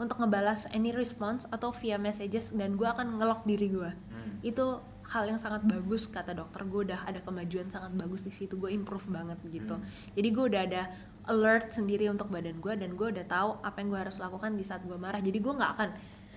untuk 0.00 0.18
ngebalas 0.18 0.66
any 0.72 0.90
response 0.90 1.44
atau 1.52 1.70
via 1.70 2.00
messages 2.00 2.50
dan 2.50 2.74
gue 2.74 2.88
akan 2.88 3.20
ngelok 3.20 3.44
diri 3.44 3.68
gue 3.70 3.90
Hmm. 4.12 4.38
itu 4.44 4.78
hal 5.02 5.28
yang 5.28 5.36
sangat 5.36 5.66
bagus 5.68 6.08
kata 6.08 6.32
dokter. 6.32 6.64
Gue 6.64 6.88
udah 6.88 7.04
ada 7.04 7.20
kemajuan 7.20 7.68
sangat 7.68 7.92
bagus 7.92 8.24
di 8.24 8.32
situ 8.32 8.56
gue 8.56 8.70
improve 8.72 9.04
banget 9.10 9.36
gitu. 9.50 9.76
Hmm. 9.76 9.84
jadi 10.16 10.28
gue 10.32 10.44
udah 10.48 10.62
ada 10.64 10.82
alert 11.28 11.70
sendiri 11.70 12.10
untuk 12.10 12.32
badan 12.32 12.58
gue 12.58 12.74
dan 12.74 12.98
gue 12.98 13.08
udah 13.12 13.26
tahu 13.28 13.50
apa 13.62 13.76
yang 13.78 13.88
gue 13.94 14.00
harus 14.08 14.16
lakukan 14.18 14.56
di 14.56 14.64
saat 14.64 14.82
gue 14.82 14.96
marah. 14.98 15.20
Jadi 15.22 15.38
gue 15.38 15.52
nggak 15.54 15.72
akan 15.78 15.88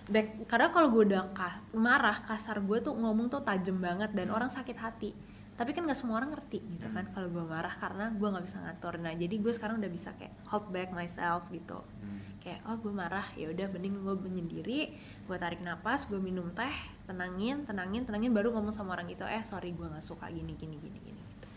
back 0.06 0.46
karena 0.46 0.70
kalau 0.70 0.88
gue 0.89 1.04
udah 1.10 1.34
kas- 1.34 1.65
marah 1.74 2.22
kasar 2.22 2.62
gue 2.62 2.78
tuh 2.80 2.94
ngomong 2.94 3.28
tuh 3.28 3.41
tajam 3.41 3.78
banget 3.78 4.13
dan 4.13 4.30
orang 4.30 4.48
sakit 4.48 4.78
hati 4.78 5.12
tapi 5.56 5.72
kan 5.72 5.88
nggak 5.88 5.96
semua 5.96 6.20
orang 6.20 6.36
ngerti 6.36 6.60
gitu 6.62 6.88
kan 6.91 7.08
kalau 7.10 7.26
gue 7.26 7.41
marah 7.41 7.72
karena 7.74 8.12
gue 8.12 8.28
nggak 8.28 8.44
bisa 8.44 8.58
ngatur 8.60 8.94
nah 9.00 9.12
jadi 9.12 9.36
gue 9.36 9.50
sekarang 9.50 9.80
udah 9.80 9.88
bisa 9.88 10.12
kayak 10.13 10.36
hold 10.46 10.68
back 10.70 10.91
myself 10.91 11.48
gitu 11.50 11.80
Hmm. 12.06 12.22
kayak 12.44 12.62
oh 12.68 12.78
gue 12.78 12.94
marah 12.94 13.26
ya 13.34 13.50
udah 13.50 13.65
mending 13.72 13.98
gue 13.98 14.15
menyendiri 14.20 14.80
gue 15.26 15.38
tarik 15.39 15.58
napas 15.60 16.06
gue 16.06 16.20
minum 16.20 16.52
teh 16.52 16.76
tenangin 17.06 17.63
tenangin 17.63 18.04
tenangin 18.04 18.30
baru 18.30 18.54
ngomong 18.54 18.70
sama 18.72 18.94
orang 18.94 19.08
itu 19.08 19.24
eh 19.24 19.41
sorry 19.41 19.72
gue 19.72 19.82
nggak 19.82 20.04
suka 20.04 20.30
gini 20.30 20.54
gini 20.54 20.76
gini 20.76 21.00
gini 21.02 21.22
gitu. 21.24 21.48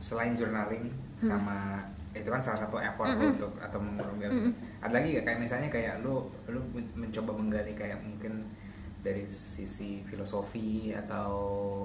Selain 0.00 0.32
journaling 0.32 0.88
Hmm. 1.20 1.28
Itu 2.14 2.26
kan 2.26 2.38
salah 2.38 2.60
satu 2.60 2.78
effort 2.78 3.10
Mm-mm. 3.10 3.34
untuk 3.34 3.52
atau 3.58 3.76
mengurungkan. 3.76 4.30
Mm-mm. 4.30 4.52
Ada 4.80 4.92
lagi 4.92 5.08
gak 5.12 5.24
kayak 5.24 5.38
misalnya 5.40 5.68
kayak 5.68 5.94
lu 6.00 6.14
lu 6.46 6.62
men- 6.70 6.94
mencoba 6.96 7.30
menggali 7.32 7.74
kayak 7.74 7.98
mungkin 7.98 8.46
dari 9.00 9.26
sisi 9.26 10.00
filosofi 10.02 10.94
atau 10.94 11.28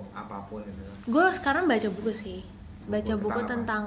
apa 0.10 0.40
pun 0.46 0.64
gitu. 0.64 0.88
gue 1.06 1.26
sekarang 1.36 1.68
baca 1.68 1.88
buku 1.92 2.12
sih 2.14 2.40
baca 2.86 3.12
Buku 3.12 3.24
buku 3.26 3.40
tentang 3.44 3.52
tentang 3.52 3.86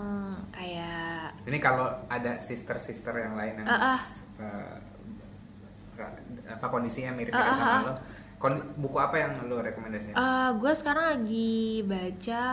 kayak 0.53 1.33
Ini 1.43 1.59
kalau 1.59 1.89
ada 2.07 2.37
sister-sister 2.37 3.15
yang 3.17 3.33
lain 3.33 3.57
yang 3.57 3.67
Ah, 3.67 3.97
ah. 3.97 4.01
eh, 4.37 4.77
apa 6.45 6.67
kondisinya 6.67 7.13
mirip 7.13 7.33
Ah, 7.33 7.41
ah, 7.41 7.55
sama 7.55 7.71
ah. 7.71 7.81
lo, 7.83 7.93
kon- 8.37 8.69
buku 8.77 8.99
apa 8.99 9.17
yang 9.17 9.33
lo 9.47 9.59
rekomendasiin? 9.61 10.13
gue 10.53 10.73
sekarang 10.75 11.05
lagi 11.15 11.55
baca 11.83 12.45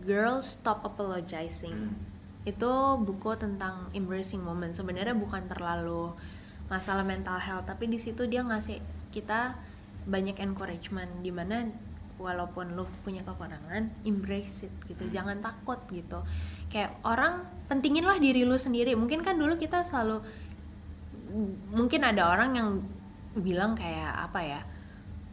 Girls 0.00 0.46
Stop 0.52 0.84
Apologizing 0.84 1.72
Hmm. 1.72 1.96
Itu 2.48 2.72
buku 3.04 3.36
tentang 3.36 3.92
embracing 3.92 4.40
moment 4.40 4.72
sebenarnya 4.72 5.12
bukan 5.12 5.44
terlalu 5.44 6.16
masalah 6.72 7.04
mental 7.04 7.36
health 7.36 7.68
tapi 7.68 7.90
di 7.90 8.00
situ 8.00 8.24
dia 8.24 8.40
ngasih 8.40 8.80
kita 9.12 9.58
banyak 10.08 10.38
encouragement 10.40 11.20
di 11.20 11.28
mana 11.28 11.68
walaupun 12.20 12.76
lu 12.76 12.84
punya 13.00 13.24
kekurangan 13.24 13.88
embrace 14.04 14.68
it 14.68 14.74
gitu. 14.84 15.08
Hmm. 15.08 15.12
jangan 15.12 15.36
takut 15.40 15.80
gitu. 15.88 16.20
Kayak 16.68 17.00
orang 17.02 17.48
pentingin 17.66 18.04
lah 18.04 18.20
diri 18.20 18.44
lu 18.44 18.60
sendiri. 18.60 18.92
Mungkin 18.92 19.24
kan 19.24 19.40
dulu 19.40 19.56
kita 19.56 19.88
selalu 19.88 20.20
mungkin 21.72 22.04
ada 22.04 22.28
orang 22.28 22.50
yang 22.54 22.68
bilang 23.38 23.72
kayak 23.78 24.10
apa 24.30 24.40
ya 24.42 24.60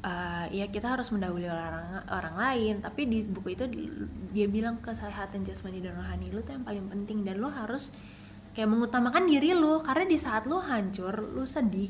eh, 0.04 0.46
ya 0.54 0.66
kita 0.70 0.94
harus 0.98 1.10
mendahului 1.14 1.50
orang 1.50 2.06
orang 2.10 2.36
lain. 2.38 2.76
Tapi 2.82 3.02
di 3.10 3.20
buku 3.26 3.54
itu 3.58 3.66
di- 3.66 3.90
dia 4.34 4.46
bilang 4.50 4.78
kesehatan 4.82 5.46
jasmani 5.48 5.82
dan 5.82 5.98
rohani 5.98 6.30
lu 6.30 6.42
tuh 6.46 6.54
yang 6.58 6.66
paling 6.66 6.86
penting. 6.92 7.26
Dan 7.26 7.42
lu 7.42 7.50
harus 7.50 7.90
kayak 8.54 8.70
mengutamakan 8.70 9.26
diri 9.26 9.54
lu. 9.58 9.82
Karena 9.82 10.06
di 10.06 10.18
saat 10.18 10.46
lu 10.46 10.62
hancur 10.62 11.14
lu 11.34 11.44
sedih 11.46 11.90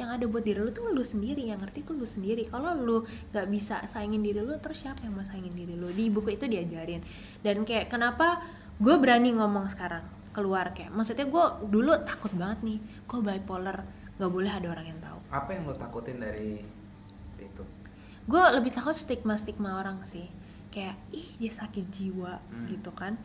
yang 0.00 0.16
ada 0.16 0.24
buat 0.24 0.40
diri 0.42 0.58
lu 0.64 0.72
tuh 0.72 0.90
lu 0.90 1.04
sendiri. 1.04 1.46
Yang 1.50 1.68
ngerti 1.68 1.80
tuh 1.86 1.94
lu 1.98 2.06
sendiri. 2.08 2.48
Kalau 2.48 2.74
lu 2.74 2.96
nggak 3.30 3.46
bisa 3.52 3.84
saingin 3.86 4.22
diri 4.24 4.40
lu 4.42 4.56
terus 4.58 4.82
siapa 4.82 5.04
yang 5.06 5.14
mau 5.14 5.26
saingin 5.26 5.54
diri 5.54 5.74
lu? 5.78 5.90
Di 5.92 6.10
buku 6.10 6.34
itu 6.34 6.48
diajarin. 6.50 7.04
Dan 7.44 7.62
kayak 7.62 7.92
kenapa 7.92 8.42
gue 8.80 8.96
berani 8.96 9.36
ngomong 9.36 9.68
sekarang 9.68 10.02
keluar 10.30 10.70
kayak 10.72 10.94
maksudnya 10.94 11.26
gue 11.26 11.44
dulu 11.68 11.90
takut 12.06 12.30
banget 12.38 12.62
nih 12.62 12.78
gue 12.80 13.18
bipolar 13.18 13.82
nggak 14.14 14.30
boleh 14.30 14.52
ada 14.52 14.66
orang 14.70 14.86
yang 14.88 15.00
tahu. 15.02 15.18
Apa 15.28 15.50
yang 15.52 15.66
lo 15.66 15.74
takutin 15.74 16.22
dari? 16.22 16.79
Gue 18.30 18.44
lebih 18.54 18.70
takut 18.70 18.94
stigma 18.94 19.34
stigma 19.34 19.82
orang 19.82 20.06
sih. 20.06 20.30
Kayak 20.70 20.94
ih 21.10 21.26
dia 21.42 21.50
sakit 21.50 21.84
jiwa 21.90 22.38
Hmm. 22.38 22.66
gitu 22.70 22.94
kan. 22.94 23.18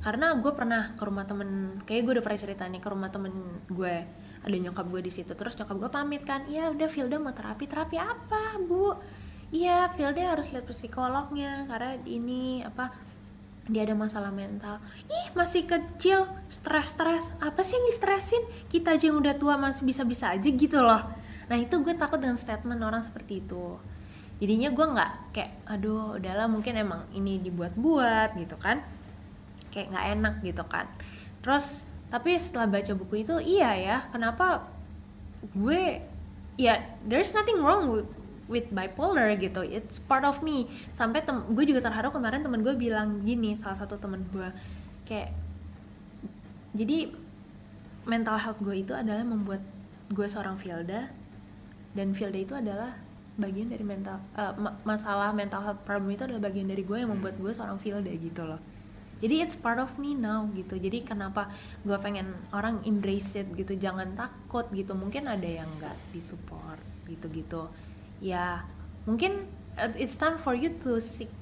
Karena 0.00 0.36
gue 0.36 0.52
pernah 0.52 0.92
ke 0.96 1.02
rumah 1.04 1.24
temen 1.24 1.80
kayak 1.88 2.00
gue 2.04 2.12
udah 2.20 2.24
pernah 2.24 2.40
cerita 2.40 2.64
nih 2.68 2.80
ke 2.80 2.88
rumah 2.92 3.08
temen 3.08 3.32
gue 3.72 3.94
ada 4.40 4.56
nyokap 4.56 4.84
gue 4.88 5.00
di 5.08 5.12
situ. 5.12 5.32
Terus 5.32 5.56
nyokap 5.56 5.76
gue 5.80 5.90
pamit 5.90 6.22
kan 6.28 6.44
iya 6.44 6.68
udah 6.68 6.88
Filda 6.92 7.16
mau 7.16 7.32
terapi. 7.32 7.64
Terapi 7.64 7.96
apa 7.96 8.60
bu? 8.60 8.92
Iya 9.50 9.90
Filda 9.96 10.36
harus 10.36 10.52
lihat 10.52 10.68
psikolognya 10.68 11.64
karena 11.66 11.96
ini 12.04 12.60
apa 12.60 12.92
dia 13.70 13.84
ada 13.86 13.94
masalah 13.96 14.32
mental. 14.32 14.80
Ih 15.08 15.32
masih 15.32 15.64
kecil 15.64 16.28
stres-stres. 16.48 17.24
Apa 17.40 17.60
sih 17.64 17.76
yang 17.80 17.86
di-stressin 17.88 18.42
kita 18.68 18.96
aja 18.96 19.08
yang 19.08 19.20
udah 19.20 19.34
tua 19.36 19.56
masih 19.56 19.84
bisa-bisa 19.84 20.32
aja 20.32 20.48
gitu 20.48 20.80
loh. 20.80 21.00
Nah 21.48 21.56
itu 21.56 21.76
gue 21.80 21.94
takut 21.96 22.20
dengan 22.20 22.36
statement 22.36 22.80
orang 22.80 23.04
seperti 23.04 23.40
itu 23.40 23.76
jadinya 24.40 24.72
gue 24.72 24.86
nggak 24.96 25.12
kayak 25.36 25.52
aduh 25.68 26.16
udahlah 26.16 26.48
mungkin 26.48 26.74
emang 26.80 27.04
ini 27.12 27.38
dibuat-buat 27.44 28.40
gitu 28.40 28.56
kan. 28.56 28.80
Kayak 29.70 29.94
nggak 29.94 30.06
enak 30.16 30.34
gitu 30.42 30.64
kan. 30.66 30.88
Terus 31.44 31.84
tapi 32.10 32.34
setelah 32.40 32.66
baca 32.66 32.92
buku 32.96 33.22
itu 33.22 33.38
iya 33.38 33.70
ya 33.78 33.96
kenapa 34.10 34.66
gue 35.54 36.02
ya 36.58 36.82
there's 37.06 37.30
nothing 37.30 37.62
wrong 37.62 37.92
with, 37.92 38.08
with 38.50 38.66
bipolar 38.72 39.30
gitu. 39.38 39.62
It's 39.62 40.00
part 40.00 40.26
of 40.26 40.42
me. 40.42 40.72
Sampai 40.96 41.22
gue 41.28 41.64
juga 41.68 41.84
terharu 41.84 42.10
kemarin 42.10 42.42
temen 42.42 42.64
gue 42.64 42.74
bilang 42.74 43.22
gini 43.22 43.54
salah 43.54 43.78
satu 43.78 44.00
temen 44.00 44.24
gue. 44.32 44.48
Kayak 45.06 45.36
jadi 46.74 47.12
mental 48.08 48.40
health 48.40 48.60
gue 48.64 48.82
itu 48.82 48.96
adalah 48.96 49.22
membuat 49.22 49.62
gue 50.10 50.26
seorang 50.26 50.58
Filda 50.58 51.06
dan 51.94 52.14
Filda 52.14 52.38
itu 52.38 52.54
adalah 52.54 52.98
bagian 53.40 53.72
dari 53.72 53.82
mental 53.82 54.20
eh, 54.36 54.52
ma- 54.60 54.76
masalah 54.84 55.32
mental 55.32 55.64
health 55.64 55.82
problem 55.88 56.12
itu 56.12 56.28
adalah 56.28 56.46
bagian 56.52 56.68
dari 56.68 56.84
gue 56.84 56.98
yang 57.00 57.10
membuat 57.10 57.40
gue 57.40 57.52
seorang 57.56 57.80
Filda 57.80 58.12
gitu 58.12 58.44
loh. 58.44 58.60
Jadi 59.20 59.44
it's 59.44 59.56
part 59.56 59.76
of 59.76 59.92
me 60.00 60.16
now 60.16 60.48
gitu. 60.56 60.80
Jadi 60.80 61.04
kenapa 61.04 61.52
gue 61.84 61.96
pengen 62.00 62.32
orang 62.56 62.80
embrace 62.88 63.36
it 63.36 63.48
gitu 63.52 63.76
jangan 63.76 64.16
takut 64.16 64.64
gitu. 64.72 64.96
Mungkin 64.96 65.28
ada 65.28 65.44
yang 65.44 65.68
nggak 65.76 65.96
disupport 66.12 66.80
gitu 67.08 67.26
gitu 67.32 67.66
ya 68.20 68.62
mungkin 69.08 69.48
uh, 69.80 69.90
it's 69.96 70.14
time 70.14 70.36
for 70.36 70.52
you 70.52 70.70
to 70.84 71.00
seek 71.00 71.32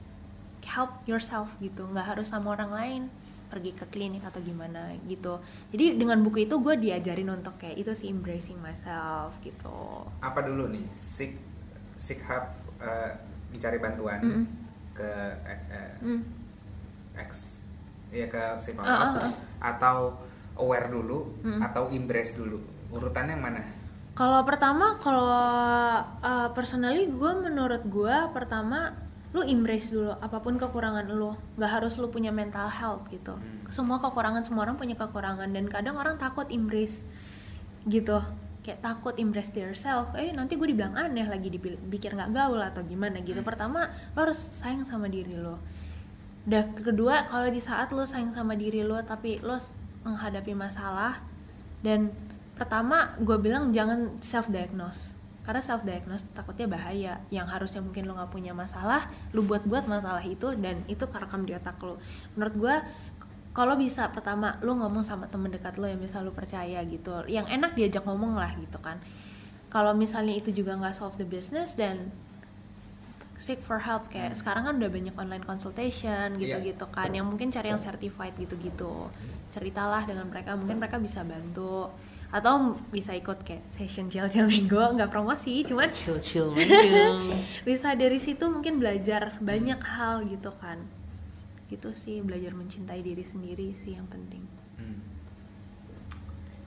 help 0.64 1.02
yourself 1.04 1.50
gitu. 1.58 1.84
Nggak 1.90 2.16
harus 2.16 2.30
sama 2.30 2.54
orang 2.54 2.70
lain 2.72 3.02
pergi 3.48 3.72
ke 3.72 3.84
klinik 3.88 4.22
atau 4.22 4.38
gimana 4.44 4.94
gitu. 5.08 5.40
Jadi 5.74 5.96
dengan 5.96 6.20
buku 6.20 6.44
itu 6.44 6.60
gue 6.60 6.74
diajarin 6.78 7.32
untuk 7.32 7.56
kayak 7.56 7.80
itu 7.80 7.92
sih 7.96 8.08
embracing 8.12 8.60
myself 8.60 9.32
gitu. 9.40 10.04
Apa 10.20 10.44
dulu 10.44 10.68
nih? 10.68 10.84
Seek 10.92 11.47
seek 11.98 12.22
help 12.24 12.46
eh, 12.78 13.12
mencari 13.50 13.78
bantuan 13.82 14.20
ke 14.94 15.10
eh, 15.44 15.60
eh, 15.70 15.92
Hmm. 16.00 16.22
ex 17.18 17.60
ya 18.08 18.24
ke 18.30 18.40
psikolog 18.62 18.88
ah, 18.88 19.28
ah. 19.28 19.32
atau 19.60 20.16
aware 20.56 20.88
dulu 20.88 21.28
Mm. 21.44 21.60
atau 21.60 21.92
embrace 21.92 22.34
dulu 22.34 22.58
urutannya 22.88 23.36
yang 23.36 23.44
mana 23.44 23.62
Kalau 24.18 24.42
pertama, 24.42 24.98
kalau 24.98 25.30
uh, 25.30 26.50
personally 26.50 27.06
gue 27.06 27.32
menurut 27.38 27.86
gue 27.86 28.16
pertama 28.34 28.90
lu 29.30 29.46
embrace 29.46 29.94
dulu 29.94 30.10
apa 30.10 30.42
pun 30.42 30.58
kekurangan 30.58 31.06
lu, 31.06 31.38
nggak 31.54 31.70
harus 31.70 31.94
lu 32.02 32.10
punya 32.10 32.34
mental 32.34 32.66
health 32.66 33.06
gitu. 33.14 33.38
Hmm. 33.38 33.70
Semua 33.70 34.02
kekurangan 34.02 34.42
semua 34.42 34.66
orang 34.66 34.74
punya 34.74 34.98
kekurangan 34.98 35.54
dan 35.54 35.70
kadang 35.70 35.94
orang 36.02 36.18
takut 36.18 36.50
embrace 36.50 36.98
gitu, 37.86 38.18
kayak 38.62 38.80
takut 38.84 39.14
embrace 39.16 39.52
yourself. 39.54 40.12
Eh 40.18 40.30
nanti 40.34 40.54
gue 40.58 40.68
dibilang 40.70 40.94
aneh 40.94 41.24
lagi 41.24 41.48
dipikir 41.48 42.14
nggak 42.14 42.30
gaul 42.34 42.60
atau 42.60 42.82
gimana 42.84 43.22
gitu. 43.22 43.40
Hmm. 43.40 43.48
Pertama 43.48 43.90
lo 44.14 44.18
harus 44.28 44.40
sayang 44.60 44.84
sama 44.84 45.08
diri 45.08 45.34
lo. 45.34 45.58
Udah 46.48 46.64
kedua 46.76 47.28
kalau 47.28 47.48
di 47.48 47.60
saat 47.60 47.92
lo 47.92 48.08
sayang 48.08 48.32
sama 48.32 48.56
diri 48.56 48.80
lo 48.84 48.98
tapi 49.04 49.40
lo 49.40 49.60
menghadapi 50.06 50.52
masalah 50.54 51.20
dan 51.82 52.10
pertama 52.58 53.14
gue 53.22 53.38
bilang 53.38 53.70
jangan 53.70 54.18
self 54.18 54.50
diagnose 54.50 55.14
karena 55.46 55.64
self 55.64 55.80
diagnose 55.80 56.28
takutnya 56.36 56.68
bahaya 56.68 57.12
yang 57.32 57.48
harusnya 57.48 57.80
mungkin 57.80 58.04
lo 58.04 58.20
nggak 58.20 58.28
punya 58.28 58.52
masalah 58.52 59.08
lo 59.32 59.40
buat 59.40 59.64
buat 59.64 59.88
masalah 59.88 60.20
itu 60.26 60.52
dan 60.60 60.84
itu 60.92 61.08
kerekam 61.08 61.48
di 61.48 61.56
otak 61.56 61.80
lo 61.80 61.96
menurut 62.36 62.54
gue 62.58 62.76
kalau 63.58 63.74
bisa 63.74 64.06
pertama 64.14 64.54
lo 64.62 64.78
ngomong 64.78 65.02
sama 65.02 65.26
temen 65.26 65.50
dekat 65.50 65.74
lo 65.74 65.90
yang 65.90 65.98
bisa 65.98 66.22
lo 66.22 66.30
percaya 66.30 66.78
gitu. 66.86 67.26
Yang 67.26 67.50
enak 67.50 67.74
diajak 67.74 68.06
ngomong 68.06 68.38
lah 68.38 68.54
gitu 68.54 68.78
kan. 68.78 69.02
Kalau 69.66 69.98
misalnya 69.98 70.38
itu 70.38 70.54
juga 70.54 70.78
nggak 70.78 70.94
solve 70.94 71.18
the 71.18 71.26
business 71.26 71.74
dan 71.74 72.14
seek 73.42 73.58
for 73.66 73.82
help. 73.82 74.06
Kayak 74.08 74.32
Hmm. 74.32 74.38
sekarang 74.38 74.62
kan 74.62 74.74
udah 74.78 74.90
banyak 74.90 75.14
online 75.18 75.42
consultation 75.42 76.38
gitu-gitu 76.38 76.86
kan. 76.88 77.10
Yang 77.10 77.26
mungkin 77.26 77.50
cari 77.50 77.74
yang 77.74 77.82
certified 77.82 78.38
gitu-gitu. 78.38 79.10
Ceritalah 79.50 80.06
dengan 80.06 80.30
mereka. 80.30 80.54
Mungkin 80.54 80.78
mereka 80.78 81.02
bisa 81.02 81.26
bantu. 81.26 81.90
Atau 82.30 82.78
bisa 82.94 83.10
ikut 83.10 83.42
kayak 83.42 83.66
session 83.74 84.06
chill 84.06 84.30
chill 84.30 84.46
minggu 84.54 84.78
nggak 84.94 85.10
promosi 85.10 85.64
cuman 85.64 85.88
chill 85.90 86.20
chill 86.20 86.52
bisa 87.68 87.96
dari 87.96 88.20
situ 88.20 88.44
mungkin 88.46 88.76
belajar 88.78 89.40
banyak 89.40 89.80
hal 89.80 90.28
gitu 90.28 90.52
kan 90.60 90.76
gitu 91.68 91.92
sih 91.92 92.20
belajar 92.20 92.52
mencintai 92.52 93.00
diri 93.00 93.24
sendiri 93.24 93.76
sih 93.84 93.92
yang 93.96 94.08
penting. 94.08 94.44
Hmm. 94.76 94.98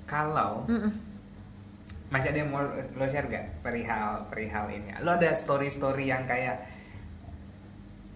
kalau 0.05 0.67
Mm-mm. 0.67 0.91
masih 2.11 2.35
ada 2.35 2.39
yang 2.43 2.51
mau 2.51 2.59
lo 2.67 3.05
share 3.07 3.31
gak 3.31 3.63
perihal 3.63 4.27
perihal 4.27 4.67
ini? 4.67 4.91
Lo 4.99 5.15
ada 5.15 5.31
story 5.31 5.71
story 5.71 6.11
yang 6.11 6.27
kayak 6.27 6.67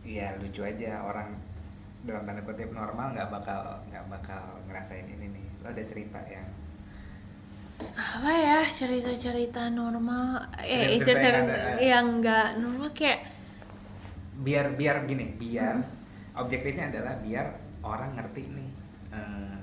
ya 0.04 0.36
lucu 0.38 0.62
aja 0.62 1.02
orang 1.02 1.34
dalam 2.06 2.22
tanda 2.28 2.44
kutip 2.44 2.70
normal 2.70 3.16
nggak 3.16 3.32
bakal 3.32 3.82
nggak 3.90 4.06
bakal 4.12 4.44
ngerasain 4.68 5.08
ini 5.08 5.32
nih. 5.32 5.46
Lo 5.64 5.72
ada 5.72 5.82
cerita 5.82 6.20
yang 6.28 6.46
apa 7.96 8.32
ya 8.32 8.60
cerita-cerita 8.70 9.72
normal? 9.72 10.52
Eh 10.60 11.00
Cerita-cerita 11.00 11.00
cerita 11.00 11.24
yang 11.24 11.48
ada- 11.48 11.80
yang 11.80 12.06
nggak 12.20 12.48
normal 12.60 12.90
kayak 12.92 13.20
biar 14.36 14.76
biar 14.76 15.08
gini 15.08 15.32
biar 15.32 15.80
objektifnya 16.36 16.92
adalah 16.92 17.16
biar 17.20 17.48
orang 17.82 18.16
ngerti 18.16 18.44
nih 18.48 18.70
eh, 19.12 19.58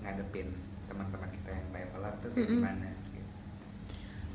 ngadepin 0.00 0.48
teman-teman 0.86 1.28
kita 1.32 1.50
yang 1.50 1.66
bipolar 1.70 2.12
tuh 2.20 2.30
kayak 2.30 2.46
Mm-mm. 2.46 2.60
gimana 2.62 2.88
gitu. 3.10 3.30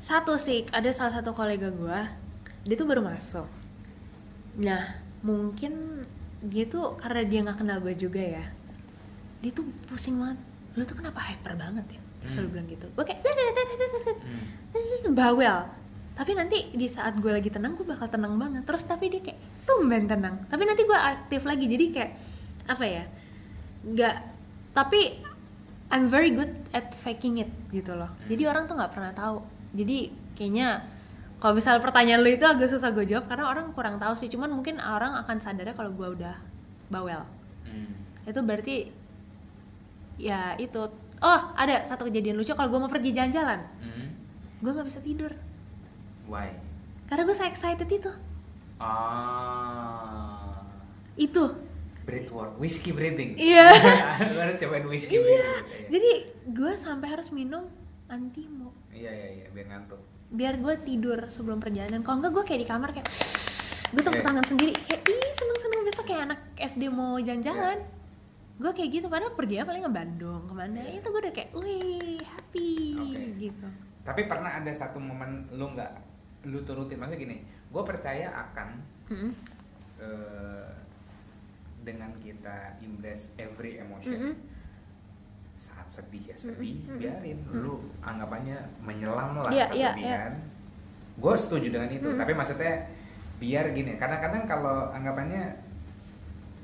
satu 0.00 0.36
sih 0.36 0.66
ada 0.70 0.90
salah 0.90 1.18
satu 1.18 1.32
kolega 1.32 1.68
gua 1.68 2.06
dia 2.62 2.74
tuh 2.74 2.86
baru 2.86 3.02
masuk 3.02 3.48
nah 4.54 4.94
mungkin 5.22 6.04
dia 6.42 6.66
tuh 6.66 6.98
karena 6.98 7.22
dia 7.24 7.40
nggak 7.40 7.58
kenal 7.58 7.78
gue 7.78 7.94
juga 7.94 8.20
ya 8.20 8.44
dia 9.40 9.50
tuh 9.50 9.64
pusing 9.86 10.18
banget 10.18 10.38
lu 10.74 10.82
tuh 10.82 10.98
kenapa 10.98 11.22
hyper 11.22 11.54
banget 11.54 11.86
ya 11.88 12.00
terus 12.20 12.34
Hmm. 12.36 12.50
bilang 12.50 12.68
gitu 12.68 12.86
gue 12.86 13.02
kayak 13.02 13.20
"Tet, 13.22 13.34
tet, 13.34 13.50
tet, 13.50 13.66
tet, 13.66 13.78
tet, 13.80 14.02
tet." 14.06 14.16
Hmm. 14.22 15.14
bawel 15.14 15.58
tapi 16.12 16.36
nanti 16.36 16.68
di 16.76 16.86
saat 16.92 17.16
gue 17.16 17.32
lagi 17.32 17.48
tenang 17.48 17.72
gue 17.72 17.88
bakal 17.88 18.04
tenang 18.04 18.36
banget. 18.36 18.68
Terus 18.68 18.84
tapi 18.84 19.08
dia 19.08 19.24
kayak 19.24 19.40
tumben 19.64 20.04
tenang. 20.04 20.44
Tapi 20.44 20.62
nanti 20.68 20.84
gue 20.84 20.98
aktif 20.98 21.40
lagi. 21.48 21.64
Jadi 21.64 21.84
kayak 21.88 22.12
apa 22.68 22.84
ya 22.86 23.04
nggak 23.82 24.16
tapi 24.76 25.18
I'm 25.92 26.08
very 26.08 26.32
good 26.32 26.52
at 26.72 26.92
faking 27.00 27.40
it 27.40 27.50
gitu 27.72 27.96
loh. 27.96 28.12
Jadi 28.28 28.44
orang 28.44 28.68
tuh 28.68 28.76
nggak 28.76 28.92
pernah 28.92 29.12
tahu. 29.16 29.40
Jadi 29.72 30.12
kayaknya 30.36 30.84
kalau 31.40 31.58
misal 31.58 31.80
pertanyaan 31.80 32.20
lu 32.20 32.30
itu 32.30 32.44
agak 32.44 32.68
susah 32.68 32.92
gue 32.92 33.08
jawab 33.08 33.26
karena 33.26 33.48
orang 33.48 33.72
kurang 33.72 33.96
tahu 33.96 34.12
sih. 34.16 34.28
Cuman 34.28 34.52
mungkin 34.52 34.80
orang 34.80 35.16
akan 35.24 35.40
sadarnya 35.40 35.72
kalau 35.72 35.92
gue 35.96 36.08
udah 36.20 36.36
bawel. 36.92 37.24
Hmm. 37.64 37.94
itu 38.28 38.40
berarti 38.44 38.76
ya 40.20 40.60
itu. 40.60 40.92
Oh 41.22 41.40
ada 41.56 41.88
satu 41.88 42.04
kejadian 42.04 42.36
lucu. 42.36 42.52
Kalau 42.52 42.68
gue 42.68 42.80
mau 42.80 42.92
pergi 42.92 43.16
jalan-jalan 43.16 43.60
Hmm. 43.80 44.08
gue 44.60 44.70
nggak 44.70 44.88
bisa 44.92 45.00
tidur 45.00 45.32
why? 46.26 46.50
Karena 47.12 47.28
gue 47.28 47.36
excited 47.36 47.88
itu. 47.92 48.08
Ah. 48.80 50.64
Itu. 51.14 51.54
Breath 52.02 52.30
work. 52.34 52.56
Whiskey 52.58 52.90
breathing. 52.90 53.38
Iya. 53.38 53.68
Lo 54.34 54.40
harus 54.42 54.56
cobain 54.58 54.88
whiskey 54.88 55.20
iya. 55.20 55.22
breathing. 55.22 55.92
Jadi 55.92 56.10
gue 56.56 56.72
sampai 56.80 57.08
harus 57.12 57.30
minum 57.30 57.68
antimo. 58.10 58.74
Iya 58.90 59.12
iya 59.12 59.28
iya. 59.44 59.46
Biar 59.54 59.66
ngantuk. 59.70 60.00
Biar 60.32 60.56
gue 60.58 60.74
tidur 60.82 61.30
sebelum 61.30 61.62
perjalanan. 61.62 62.02
Kalau 62.02 62.18
enggak 62.18 62.32
gue 62.32 62.44
kayak 62.48 62.60
di 62.64 62.68
kamar 62.68 62.90
kayak 62.96 63.06
gue 63.92 64.02
tepuk 64.02 64.18
Oke. 64.18 64.26
tangan 64.26 64.44
sendiri. 64.48 64.72
Kayak 64.88 65.02
ih 65.06 65.32
seneng 65.36 65.58
seneng 65.60 65.80
besok 65.86 66.04
kayak 66.08 66.22
anak 66.32 66.40
SD 66.58 66.82
mau 66.90 67.20
jalan-jalan. 67.20 67.78
Iya. 67.78 68.00
gue 68.62 68.72
kayak 68.78 68.90
gitu. 68.94 69.06
Padahal 69.12 69.36
pergi 69.36 69.60
apa? 69.60 69.74
Paling 69.74 69.84
ke 69.84 69.92
Bandung. 69.92 70.42
Ke 70.48 70.54
mana 70.56 70.80
itu 70.90 71.06
gue 71.06 71.20
udah 71.22 71.34
kayak 71.34 71.50
wih 71.54 72.18
happy 72.24 72.72
Oke. 72.98 73.26
gitu. 73.36 73.66
Tapi 74.02 74.26
pernah 74.26 74.50
ada 74.58 74.72
satu 74.74 74.98
momen 74.98 75.46
lu 75.54 75.70
nggak 75.76 76.11
lu 76.42 76.58
turutin 76.66 76.98
maksudnya 76.98 77.20
gini 77.20 77.36
gue 77.46 77.82
percaya 77.82 78.26
akan 78.30 78.68
Mm-mm. 79.08 79.30
eh, 80.02 80.68
dengan 81.82 82.10
kita 82.18 82.78
embrace 82.78 83.34
every 83.38 83.78
emotion 83.78 84.34
Mm-mm. 84.34 84.34
saat 85.58 85.86
sedih 85.86 86.34
ya 86.34 86.36
sedih 86.36 86.82
Mm-mm. 86.82 86.98
biarin 86.98 87.38
Mm-mm. 87.46 87.62
lu 87.62 87.74
anggapannya 88.02 88.58
menyelam 88.82 89.38
lah 89.38 89.50
Iya, 89.50 89.66
iya, 89.70 89.90
kesedihan 89.94 90.32
gue 91.12 91.34
setuju 91.38 91.68
dengan 91.70 91.90
itu 91.90 92.06
Mm-mm. 92.06 92.18
tapi 92.18 92.32
maksudnya 92.34 92.74
biar 93.38 93.70
gini 93.70 93.98
kadang-kadang 93.98 94.46
kalau 94.46 94.90
anggapannya 94.90 95.50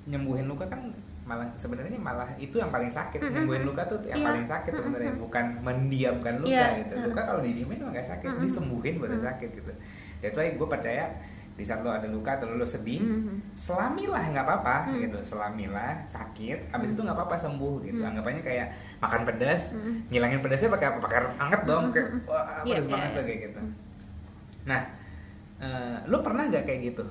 nyembuhin 0.06 0.46
luka 0.46 0.66
kan 0.66 0.90
malah 1.28 1.44
sebenarnya 1.54 2.00
malah 2.00 2.24
itu 2.40 2.56
yang 2.56 2.72
paling 2.72 2.88
sakit 2.88 3.20
Mm-mm. 3.20 3.34
nyembuhin 3.44 3.68
luka 3.68 3.84
tuh 3.84 4.00
yang 4.02 4.24
Iya. 4.24 4.26
paling 4.32 4.46
sakit 4.48 4.72
sebenarnya 4.72 5.12
Mm-mm. 5.12 5.24
bukan 5.28 5.44
mendiamkan 5.60 6.34
luka 6.40 6.56
Iya, 6.56 6.80
gitu 6.80 6.94
mm. 6.96 7.04
luka 7.12 7.20
kalau 7.22 7.40
didiemin 7.44 7.78
nggak 7.84 8.08
sakit 8.08 8.28
Mm-mm. 8.32 8.42
disembuhin 8.42 8.94
baru 8.96 9.16
Mm. 9.20 9.24
sakit 9.28 9.48
gitu 9.52 9.72
that's 10.18 10.34
why 10.34 10.48
gue 10.48 10.64
percaya 10.66 11.04
di 11.52 11.66
saat 11.66 11.82
lo 11.82 11.90
ada 11.90 12.06
luka 12.06 12.38
atau 12.38 12.48
lo 12.48 12.62
sedih 12.62 13.02
Mhm. 13.02 13.58
selamilah 13.58 14.30
nggak 14.30 14.46
apa-apa 14.46 14.76
Hmm. 14.86 15.02
gitu 15.02 15.18
selamilah 15.26 16.06
sakit 16.06 16.70
habis 16.70 16.88
Hmm. 16.88 16.94
itu 16.94 17.00
nggak 17.02 17.18
apa-apa 17.18 17.34
sembuh 17.36 17.76
gitu 17.82 17.98
Hmm. 17.98 18.08
anggapannya 18.08 18.42
kayak 18.46 18.68
makan 19.02 19.26
pedas 19.26 19.74
Mhm. 19.74 20.06
ngilangin 20.06 20.38
pedasnya 20.38 20.70
pakai 20.70 20.86
apa 20.86 20.98
pakai 21.02 21.18
hangat 21.34 21.60
dong 21.66 21.90
Hmm, 21.90 21.92
kayak 21.92 22.08
hmm, 22.08 22.22
wah 22.24 22.62
Iya, 22.62 22.72
pedas 22.72 22.86
iya, 22.86 22.92
banget 22.94 23.08
iya. 23.10 23.16
tuh 23.18 23.24
kayak 23.26 23.40
gitu 23.42 23.58
Hmm. 23.60 23.72
nah 24.64 24.80
eh, 25.58 25.96
lo 26.06 26.18
pernah 26.22 26.42
nggak 26.46 26.62
kayak 26.62 26.80
gitu 26.88 27.04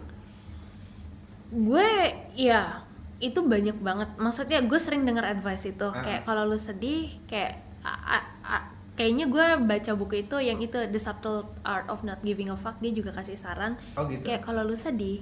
gue 1.47 1.89
ya 2.33 2.86
itu 3.17 3.39
banyak 3.41 3.77
banget. 3.81 4.09
Maksudnya 4.17 4.61
gue 4.61 4.77
sering 4.77 5.01
dengar 5.03 5.25
advice 5.25 5.65
itu. 5.65 5.87
Ah. 5.89 6.01
kayak 6.05 6.21
kalau 6.23 6.45
lu 6.45 6.57
sedih 6.57 7.09
kayak 7.25 7.61
a- 7.81 8.21
a- 8.21 8.29
a- 8.45 8.67
kayaknya 8.93 9.29
gue 9.29 9.45
baca 9.65 9.91
buku 9.93 10.25
itu 10.25 10.37
yang 10.37 10.57
itu 10.57 10.77
The 10.89 11.01
Subtle 11.01 11.45
Art 11.61 11.89
of 11.89 12.05
Not 12.05 12.21
Giving 12.21 12.53
a 12.53 12.57
Fuck 12.57 12.77
dia 12.81 12.93
juga 12.93 13.13
kasih 13.13 13.37
saran. 13.37 13.77
Oh 13.97 14.05
gitu. 14.05 14.21
Kayak 14.25 14.45
kalau 14.45 14.61
lu 14.65 14.77
sedih 14.77 15.21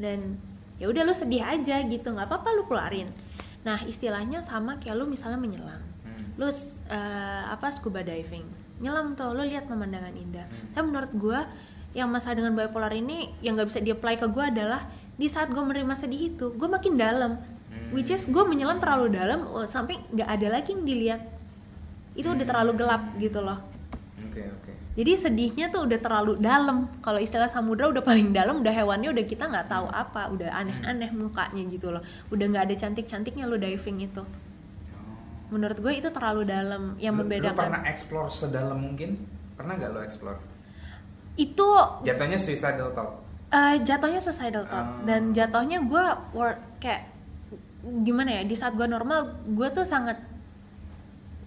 dan 0.00 0.40
ya 0.80 0.88
udah 0.90 1.04
lu 1.04 1.14
sedih 1.14 1.44
aja 1.44 1.84
gitu 1.84 2.08
nggak 2.12 2.28
apa-apa 2.28 2.48
lu 2.56 2.64
keluarin. 2.64 3.08
Nah 3.64 3.80
istilahnya 3.84 4.40
sama 4.44 4.80
kayak 4.80 4.96
lu 4.96 5.04
misalnya 5.08 5.40
menyelam. 5.40 5.80
Hmm. 6.04 6.36
lu 6.36 6.48
eh, 6.48 7.44
apa 7.48 7.68
scuba 7.72 8.00
diving. 8.00 8.44
Nyelam 8.80 9.14
tuh 9.14 9.32
lu 9.32 9.44
lihat 9.44 9.68
pemandangan 9.68 10.12
indah. 10.16 10.44
Hmm. 10.48 10.72
tapi 10.72 10.84
menurut 10.88 11.12
gue 11.12 11.40
yang 11.94 12.10
masalah 12.10 12.42
dengan 12.42 12.58
bipolar 12.58 12.90
ini 12.90 13.30
yang 13.38 13.54
nggak 13.54 13.70
bisa 13.70 13.78
di 13.78 13.94
apply 13.94 14.18
ke 14.18 14.26
gue 14.26 14.44
adalah 14.44 14.82
di 15.14 15.26
saat 15.30 15.50
gue 15.50 15.62
menerima 15.62 15.94
sedih 15.94 16.34
itu 16.34 16.46
gue 16.54 16.68
makin 16.68 16.94
dalam. 16.98 17.32
Hmm. 17.74 17.90
which 17.90 18.14
is 18.14 18.22
gue 18.30 18.44
menyelam 18.46 18.78
terlalu 18.78 19.18
dalam 19.18 19.50
oh, 19.50 19.66
sampai 19.66 19.98
nggak 20.14 20.28
ada 20.30 20.48
lagi 20.58 20.74
yang 20.74 20.84
dilihat. 20.86 21.20
Itu 22.14 22.30
udah 22.30 22.46
terlalu 22.46 22.78
gelap 22.78 23.02
gitu 23.18 23.42
loh. 23.42 23.58
Oke 24.22 24.46
oke. 24.46 24.72
Jadi 24.94 25.12
sedihnya 25.18 25.74
tuh 25.74 25.90
udah 25.90 25.98
terlalu 25.98 26.38
dalam. 26.38 26.86
Kalau 27.02 27.18
istilah 27.18 27.50
samudra 27.50 27.90
udah 27.90 27.98
paling 28.06 28.30
dalam 28.30 28.62
udah 28.62 28.70
hewannya 28.70 29.10
udah 29.10 29.24
kita 29.26 29.50
nggak 29.50 29.66
tahu 29.66 29.90
apa 29.90 30.30
udah 30.30 30.54
aneh-aneh 30.54 31.10
mukanya 31.10 31.62
gitu 31.66 31.90
loh. 31.90 32.02
Udah 32.30 32.46
nggak 32.46 32.70
ada 32.70 32.74
cantik-cantiknya 32.78 33.50
lo 33.50 33.58
diving 33.58 34.06
itu. 34.06 34.22
Oh. 34.22 34.30
menurut 35.50 35.78
gue 35.82 35.92
itu 35.98 36.08
terlalu 36.14 36.46
dalam. 36.46 36.94
Yang 37.02 37.14
Lu- 37.18 37.26
lu 37.26 37.30
pernah 37.42 37.50
membedakan 37.58 37.82
explore 37.90 38.30
sedalam 38.30 38.78
mungkin? 38.78 39.18
Pernah 39.58 39.74
nggak 39.82 39.90
lo 39.90 40.00
explore? 40.06 40.38
Itu 41.34 41.66
jatuhnya 42.06 42.38
suicidal 42.38 42.94
thought 42.94 43.23
eh, 43.54 43.76
jatuhnya 43.80 44.18
suicidal 44.18 44.66
thought 44.66 44.82
Ah. 44.84 44.98
dan 45.04 45.30
jatuhnya 45.30 45.78
gue 45.80 46.04
wor- 46.32 46.58
kayak 46.76 47.06
gimana 48.00 48.30
ya 48.32 48.42
di 48.42 48.52
saat 48.52 48.72
gue 48.72 48.84
normal 48.84 49.20
gue 49.46 49.68
tuh 49.70 49.84
sangat 49.84 50.18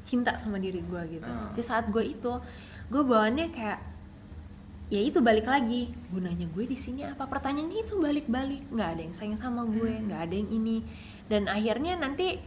cinta 0.03 0.37
sama 0.37 0.55
diri 0.57 0.79
gue 0.79 1.01
gitu 1.11 1.27
Ah. 1.27 1.51
di 1.51 1.59
saat 1.59 1.85
gue 1.87 2.01
itu 2.01 2.31
gue 2.87 3.03
bawaannya 3.03 3.51
kayak 3.51 3.79
ya 4.87 5.03
itu 5.03 5.19
balik 5.19 5.43
lagi 5.43 5.91
gunanya 6.07 6.47
gue 6.47 6.63
di 6.63 6.79
sini 6.79 7.03
apa 7.03 7.27
pertanyaannya 7.27 7.83
itu 7.83 7.99
balik-balik 7.99 8.71
nggak 8.71 8.89
ada 8.89 9.01
yang 9.03 9.11
sayang 9.11 9.35
sama 9.35 9.67
gue 9.67 9.91
Hmm. 9.91 10.07
nggak 10.07 10.21
ada 10.23 10.33
yang 10.33 10.47
ini 10.49 10.77
dan 11.27 11.45
akhirnya 11.45 11.99
nanti 11.99 12.39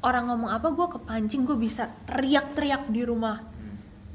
orang 0.00 0.32
ngomong 0.32 0.48
apa 0.48 0.72
gue 0.72 0.86
kepancing 0.90 1.44
gue 1.44 1.58
bisa 1.58 1.92
teriak-teriak 2.06 2.88
di 2.88 3.04
rumah. 3.04 3.44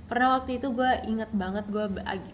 Pernah 0.05 0.37
waktu 0.37 0.61
itu 0.61 0.69
gue 0.69 0.91
inget 1.09 1.31
banget 1.33 1.65
gue 1.69 1.85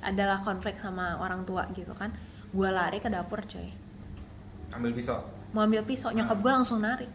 adalah 0.03 0.43
konflik 0.43 0.75
sama 0.79 1.19
orang 1.19 1.47
tua 1.47 1.67
gitu 1.71 1.91
kan. 1.95 2.11
Gue 2.51 2.67
lari 2.67 2.99
ke 2.99 3.07
dapur 3.07 3.43
coy. 3.47 3.71
Ambil 4.75 4.91
pisau? 4.91 5.23
Mau 5.51 5.63
ambil 5.63 5.83
pisau 5.83 6.11
nyokap 6.11 6.39
gue 6.39 6.51
langsung 6.51 6.79
narik 6.83 7.11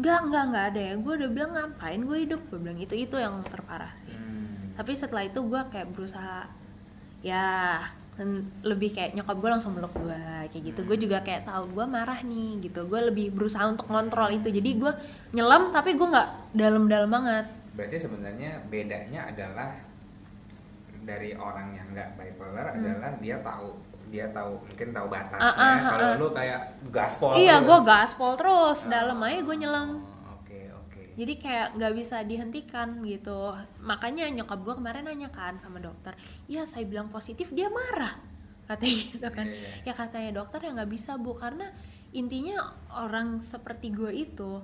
enggak 0.00 0.18
enggak 0.24 0.42
enggak 0.48 0.64
ada 0.72 0.80
ya. 0.80 0.94
Gue 0.96 1.12
udah 1.20 1.30
bilang 1.30 1.52
ngapain 1.52 2.00
gue 2.00 2.18
hidup? 2.24 2.40
Gue 2.48 2.58
bilang 2.58 2.78
itu 2.80 2.94
itu 2.96 3.16
yang 3.20 3.44
terparah 3.44 3.92
sih. 4.04 4.16
Hmm. 4.16 4.72
tapi 4.80 4.96
setelah 4.96 5.28
itu 5.28 5.44
gue 5.44 5.60
kayak 5.68 5.92
berusaha 5.92 6.48
ya 7.20 7.44
lebih 8.64 8.92
kayak 8.96 9.16
nyokap 9.16 9.36
gue 9.36 9.50
langsung 9.52 9.72
meluk 9.76 9.92
gue 9.92 10.48
kayak 10.48 10.64
gitu. 10.72 10.80
Gue 10.88 10.96
juga 10.96 11.20
kayak 11.20 11.44
tahu 11.44 11.68
gue 11.76 11.84
marah 11.84 12.20
nih 12.24 12.64
gitu. 12.64 12.88
Gue 12.88 13.00
lebih 13.12 13.32
berusaha 13.32 13.64
untuk 13.68 13.88
ngontrol 13.92 14.32
itu. 14.32 14.48
Jadi 14.48 14.70
gue 14.80 14.92
nyelam 15.36 15.68
tapi 15.72 15.96
gue 15.96 16.04
nggak 16.08 16.28
dalam-dalam 16.56 17.08
banget 17.12 17.46
berarti 17.80 17.96
sebenarnya 17.96 18.60
bedanya 18.68 19.32
adalah 19.32 19.72
dari 21.00 21.32
orang 21.32 21.72
yang 21.72 21.96
nggak 21.96 22.12
bipolar 22.12 22.76
Hmm. 22.76 22.84
adalah 22.84 23.16
dia 23.24 23.40
tahu 23.40 23.72
dia 24.12 24.26
tahu 24.36 24.60
mungkin 24.60 24.88
tahu 24.92 25.06
batasnya. 25.08 25.48
Ah, 25.48 25.56
ah, 25.56 25.72
ah, 25.72 25.90
kalau 25.96 26.04
ah. 26.04 26.16
lu 26.20 26.28
kayak 26.36 26.60
gaspol 26.92 27.32
iya 27.40 27.56
gue 27.64 27.78
gaspol 27.80 28.36
terus 28.36 28.84
Oh, 28.84 28.90
dalam 28.92 29.16
aja 29.24 29.40
gue 29.40 29.56
nyelam. 29.56 30.04
Oke 30.36 30.68
oke. 30.68 31.14
Jadi 31.16 31.32
kayak 31.40 31.78
nggak 31.80 31.94
bisa 31.96 32.20
dihentikan 32.26 33.00
gitu. 33.06 33.56
Makanya 33.80 34.28
nyokap 34.28 34.60
gue 34.60 34.74
kemarin 34.76 35.08
nanya 35.08 35.32
kan 35.32 35.56
sama 35.56 35.80
dokter 35.80 36.12
ya 36.52 36.68
saya 36.68 36.84
bilang 36.84 37.08
positif 37.08 37.48
dia 37.54 37.72
marah. 37.72 38.20
Katanya 38.68 38.98
gitu 39.16 39.28
kan. 39.32 39.46
Iya, 39.48 39.56
iya. 39.56 39.88
ya 39.88 39.92
katanya 39.96 40.30
dokter 40.36 40.58
ya 40.68 40.70
nggak 40.76 40.90
bisa 40.92 41.16
bu 41.16 41.32
karena 41.38 41.72
intinya 42.12 42.76
orang 42.92 43.40
seperti 43.40 43.94
gue 43.94 44.10
itu 44.12 44.58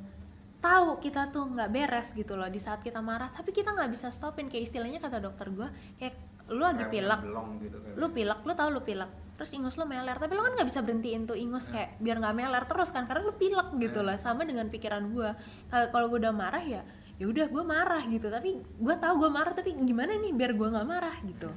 tahu 0.58 0.98
kita 0.98 1.30
tuh 1.30 1.46
nggak 1.46 1.70
beres 1.70 2.08
gitu 2.12 2.34
loh 2.34 2.46
di 2.46 2.58
saat 2.58 2.80
kita 2.80 2.98
marah 3.00 3.30
tapi 3.30 3.50
kita 3.50 3.70
nggak 3.72 3.90
bisa 3.90 4.08
stopin. 4.10 4.46
Kayak 4.46 4.70
istilahnya 4.70 4.98
kata 4.98 5.18
dokter 5.18 5.48
gue 5.48 5.68
kayak 5.96 6.14
lu 6.46 6.62
lagi 6.62 6.86
Kayak 6.86 6.92
pilek. 6.92 7.20
gitu 7.60 7.76
kan. 7.80 7.92
lu 7.94 8.06
pilek 8.10 8.40
lu 8.42 8.52
tahu 8.52 8.68
lu 8.70 8.80
pilek. 8.80 9.10
Terus 9.36 9.50
ingus 9.52 9.76
lu 9.76 9.84
meler. 9.84 10.16
Tapi 10.16 10.32
lu 10.32 10.42
kan 10.42 10.52
nggak 10.54 10.68
bisa 10.68 10.80
berhentiin 10.80 11.22
tuh 11.24 11.36
ingus 11.36 11.66
kayak 11.66 11.98
biar 11.98 12.16
nggak 12.18 12.34
meler 12.34 12.62
terus 12.64 12.88
kan 12.88 13.04
karena 13.04 13.22
lu 13.22 13.34
pilek 13.34 13.68
gitu 13.76 14.00
Hmm. 14.00 14.08
lah 14.08 14.16
sama 14.16 14.42
dengan 14.42 14.66
pikiran 14.66 15.10
gua. 15.10 15.36
Kalau 15.68 15.86
kalau 15.90 16.06
gue 16.08 16.18
udah 16.20 16.32
marah 16.32 16.62
ya 16.62 16.82
ya 17.16 17.26
udah 17.26 17.48
gue 17.48 17.64
marah 17.64 18.02
gitu. 18.04 18.28
Tapi 18.28 18.50
gue 18.60 18.94
tahu 18.96 19.14
gue 19.18 19.30
marah 19.30 19.52
tapi 19.52 19.72
gimana 19.74 20.16
nih 20.16 20.32
biar 20.32 20.52
gue 20.52 20.68
nggak 20.68 20.86
marah 20.86 21.16
gitu 21.22 21.48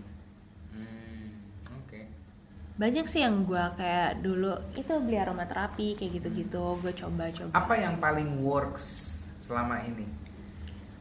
banyak 2.79 3.05
sih 3.11 3.19
yang 3.19 3.43
gua 3.43 3.75
kayak 3.75 4.23
dulu 4.23 4.55
itu 4.71 4.93
beli 5.03 5.19
aromaterapi 5.19 5.99
kayak 5.99 6.11
gitu-gitu. 6.15 6.79
Gue 6.79 6.95
coba-coba. 6.95 7.51
Apa 7.51 7.73
yang 7.75 7.99
paling 7.99 8.39
works 8.39 9.19
selama 9.43 9.83
ini? 9.83 10.07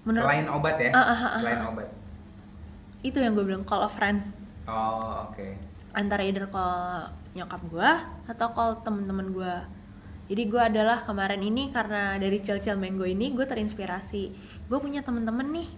Menurut- 0.03 0.27
selain 0.27 0.47
obat 0.51 0.77
ya? 0.83 0.91
Ah, 0.91 0.99
ah, 0.99 1.07
ah, 1.15 1.23
ah, 1.23 1.41
selain 1.41 1.63
obat. 1.63 1.89
Itu 3.07 3.23
yang 3.23 3.39
gue 3.39 3.47
bilang 3.47 3.63
call 3.63 3.87
a 3.87 3.91
friend. 3.95 4.27
Oh 4.67 5.31
oke. 5.31 5.55
Antara 5.95 6.27
either 6.27 6.51
call 6.51 7.15
nyokap 7.39 7.63
gue 7.71 7.91
atau 8.27 8.47
call 8.51 8.83
temen-temen 8.83 9.31
gue 9.31 9.55
jadi 10.29 10.45
gue 10.45 10.61
adalah 10.61 11.09
kemarin 11.09 11.41
ini 11.41 11.73
karena 11.73 12.21
dari 12.21 12.45
cil-cil 12.45 12.77
mango 12.77 13.09
ini 13.09 13.33
gue 13.33 13.49
terinspirasi. 13.49 14.23
Gue 14.69 14.79
punya 14.83 15.01
temen-temen 15.01 15.49
nih 15.49 15.69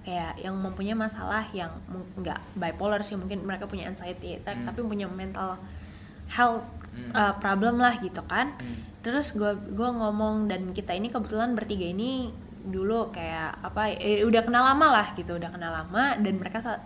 kayak 0.00 0.36
yang 0.36 0.56
mempunyai 0.56 0.96
masalah 0.96 1.44
yang 1.50 1.68
nggak 2.16 2.40
bipolar 2.54 3.00
sih 3.00 3.14
mungkin 3.14 3.44
mereka 3.44 3.64
punya 3.64 3.84
anxiety 3.84 4.34
attack 4.34 4.56
Hmm. 4.56 4.66
tapi 4.66 4.80
punya 4.82 5.04
mental 5.06 5.60
health 6.26 6.64
Hmm. 6.90 7.12
uh, 7.12 7.34
problem 7.36 7.76
lah 7.76 7.94
gitu 7.98 8.18
kan 8.24 8.56
Hmm. 8.56 8.80
terus 9.00 9.30
gue 9.30 9.46
gua 9.70 9.92
ngomong 9.92 10.48
dan 10.48 10.72
kita 10.72 10.90
ini 10.90 11.06
kebetulan 11.06 11.54
bertiga 11.54 11.86
ini 11.86 12.32
dulu 12.60 13.08
kayak 13.08 13.62
apa 13.62 13.94
eh, 13.94 14.20
udah 14.20 14.42
kenal 14.42 14.64
lama 14.64 14.86
lah 14.90 15.06
gitu 15.14 15.32
udah 15.32 15.48
kenal 15.48 15.70
lama 15.70 16.16
dan 16.16 16.34
mereka 16.34 16.60
sa- 16.60 16.82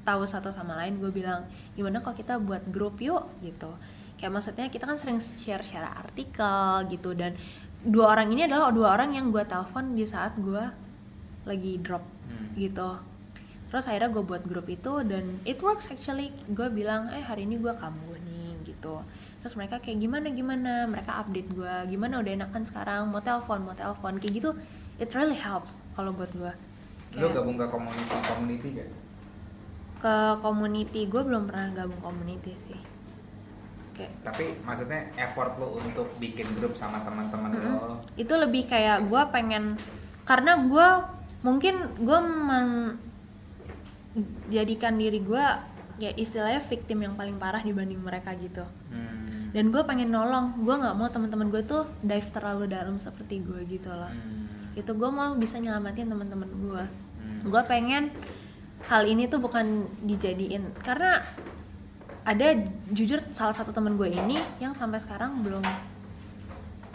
tahu 0.00 0.22
satu 0.22 0.48
sama 0.48 0.76
lain 0.76 0.96
gue 0.96 1.08
bilang 1.10 1.44
gimana 1.72 1.98
kalau 1.98 2.12
kita 2.12 2.36
buat 2.38 2.62
grup 2.68 3.00
yuk 3.00 3.24
gitu 3.40 3.72
kayak 4.14 4.32
maksudnya 4.32 4.68
kita 4.68 4.84
kan 4.84 4.96
sering 4.96 5.16
share 5.18 5.60
share 5.60 5.84
artikel 5.84 6.62
gitu 6.88 7.12
dan 7.12 7.34
dua 7.82 8.12
orang 8.12 8.28
ini 8.30 8.44
adalah 8.44 8.68
dua 8.68 8.94
orang 8.94 9.12
yang 9.12 9.28
gue 9.28 9.44
telepon 9.44 9.92
di 9.92 10.04
saat 10.04 10.36
gue 10.36 10.60
lagi 11.44 11.80
drop 11.80 12.04
Hmm. 12.24 12.48
gitu. 12.56 12.96
Terus 13.68 13.84
akhirnya 13.84 14.10
gue 14.10 14.22
buat 14.22 14.42
grup 14.42 14.66
itu 14.66 15.02
dan 15.02 15.42
it 15.42 15.58
works 15.58 15.90
actually. 15.90 16.30
Gue 16.48 16.70
bilang 16.70 17.10
eh 17.10 17.20
hari 17.20 17.44
ini 17.44 17.58
gue 17.58 17.70
kamu 17.70 18.16
nih 18.22 18.50
gitu. 18.64 19.02
Terus 19.40 19.54
mereka 19.54 19.76
kayak 19.78 19.98
gimana 19.98 20.30
gimana? 20.30 20.72
Mereka 20.86 21.10
update 21.20 21.50
gue 21.50 21.74
gimana 21.88 22.22
udah 22.22 22.32
enakan 22.32 22.62
sekarang? 22.64 23.10
Mau 23.10 23.20
telepon 23.20 23.60
mau 23.62 23.74
telepon. 23.74 24.16
Kayak 24.16 24.32
gitu 24.34 24.50
it 24.96 25.10
really 25.10 25.34
helps 25.34 25.74
kalau 25.92 26.14
buat 26.14 26.30
gue 26.30 26.52
lu 27.14 27.30
gabung 27.30 27.54
ke 27.54 27.66
community 27.66 28.14
community 28.26 28.68
gak 28.74 28.90
ke 29.98 30.14
community 30.38 31.00
gue 31.06 31.22
belum 31.22 31.46
pernah 31.46 31.70
gabung 31.72 32.00
community 32.02 32.52
sih. 32.66 32.80
Kayak 33.94 34.10
tapi 34.22 34.58
maksudnya 34.62 35.06
effort 35.14 35.54
lu 35.56 35.78
untuk 35.78 36.10
bikin 36.18 36.46
grup 36.58 36.74
sama 36.74 37.02
teman-teman 37.02 37.50
Mm-mm. 37.54 37.74
lo? 37.78 37.96
Itu 38.14 38.34
lebih 38.34 38.66
kayak 38.66 39.06
gue 39.06 39.22
pengen 39.30 39.78
karena 40.26 40.58
gue 40.58 40.88
mungkin 41.44 41.74
gue 42.00 42.18
menjadikan 44.14 44.96
diri 44.96 45.20
gue 45.20 45.44
ya 45.94 46.10
istilahnya 46.10 46.64
victim 46.64 47.04
yang 47.04 47.14
paling 47.14 47.38
parah 47.38 47.62
dibanding 47.62 48.00
mereka 48.00 48.34
gitu 48.34 48.64
Hmm. 48.90 49.50
dan 49.54 49.70
gue 49.70 49.82
pengen 49.84 50.10
nolong 50.10 50.64
gue 50.64 50.74
nggak 50.74 50.94
mau 50.96 51.06
teman-teman 51.06 51.50
gue 51.50 51.62
tuh 51.62 51.86
dive 52.00 52.26
terlalu 52.30 52.66
dalam 52.66 52.98
seperti 52.98 53.38
gue 53.38 53.62
gitu 53.68 53.90
loh 53.90 54.10
Hmm. 54.10 54.74
itu 54.74 54.90
gue 54.90 55.10
mau 55.10 55.36
bisa 55.36 55.60
nyelamatin 55.60 56.08
teman-teman 56.08 56.50
gue 56.50 56.84
Hmm. 57.22 57.40
gue 57.46 57.62
pengen 57.68 58.10
hal 58.84 59.06
ini 59.06 59.28
tuh 59.28 59.38
bukan 59.38 59.86
dijadiin 60.02 60.74
karena 60.82 61.22
ada 62.24 62.56
jujur 62.88 63.20
salah 63.36 63.52
satu 63.52 63.70
temen 63.70 63.94
gue 63.94 64.08
ini 64.08 64.34
yang 64.56 64.72
sampai 64.72 64.96
sekarang 64.96 65.44
belum 65.44 65.60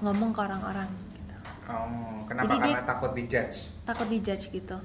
ngomong 0.02 0.34
ke 0.34 0.40
orang-orang. 0.42 0.90
Oh, 1.70 1.86
kenapa 2.26 2.46
Jadi 2.48 2.56
dia- 2.58 2.66
karena 2.72 2.84
takut 2.84 3.12
dijudge? 3.14 3.56
takut 3.84 4.08
dijudge 4.08 4.46
gitu 4.50 4.78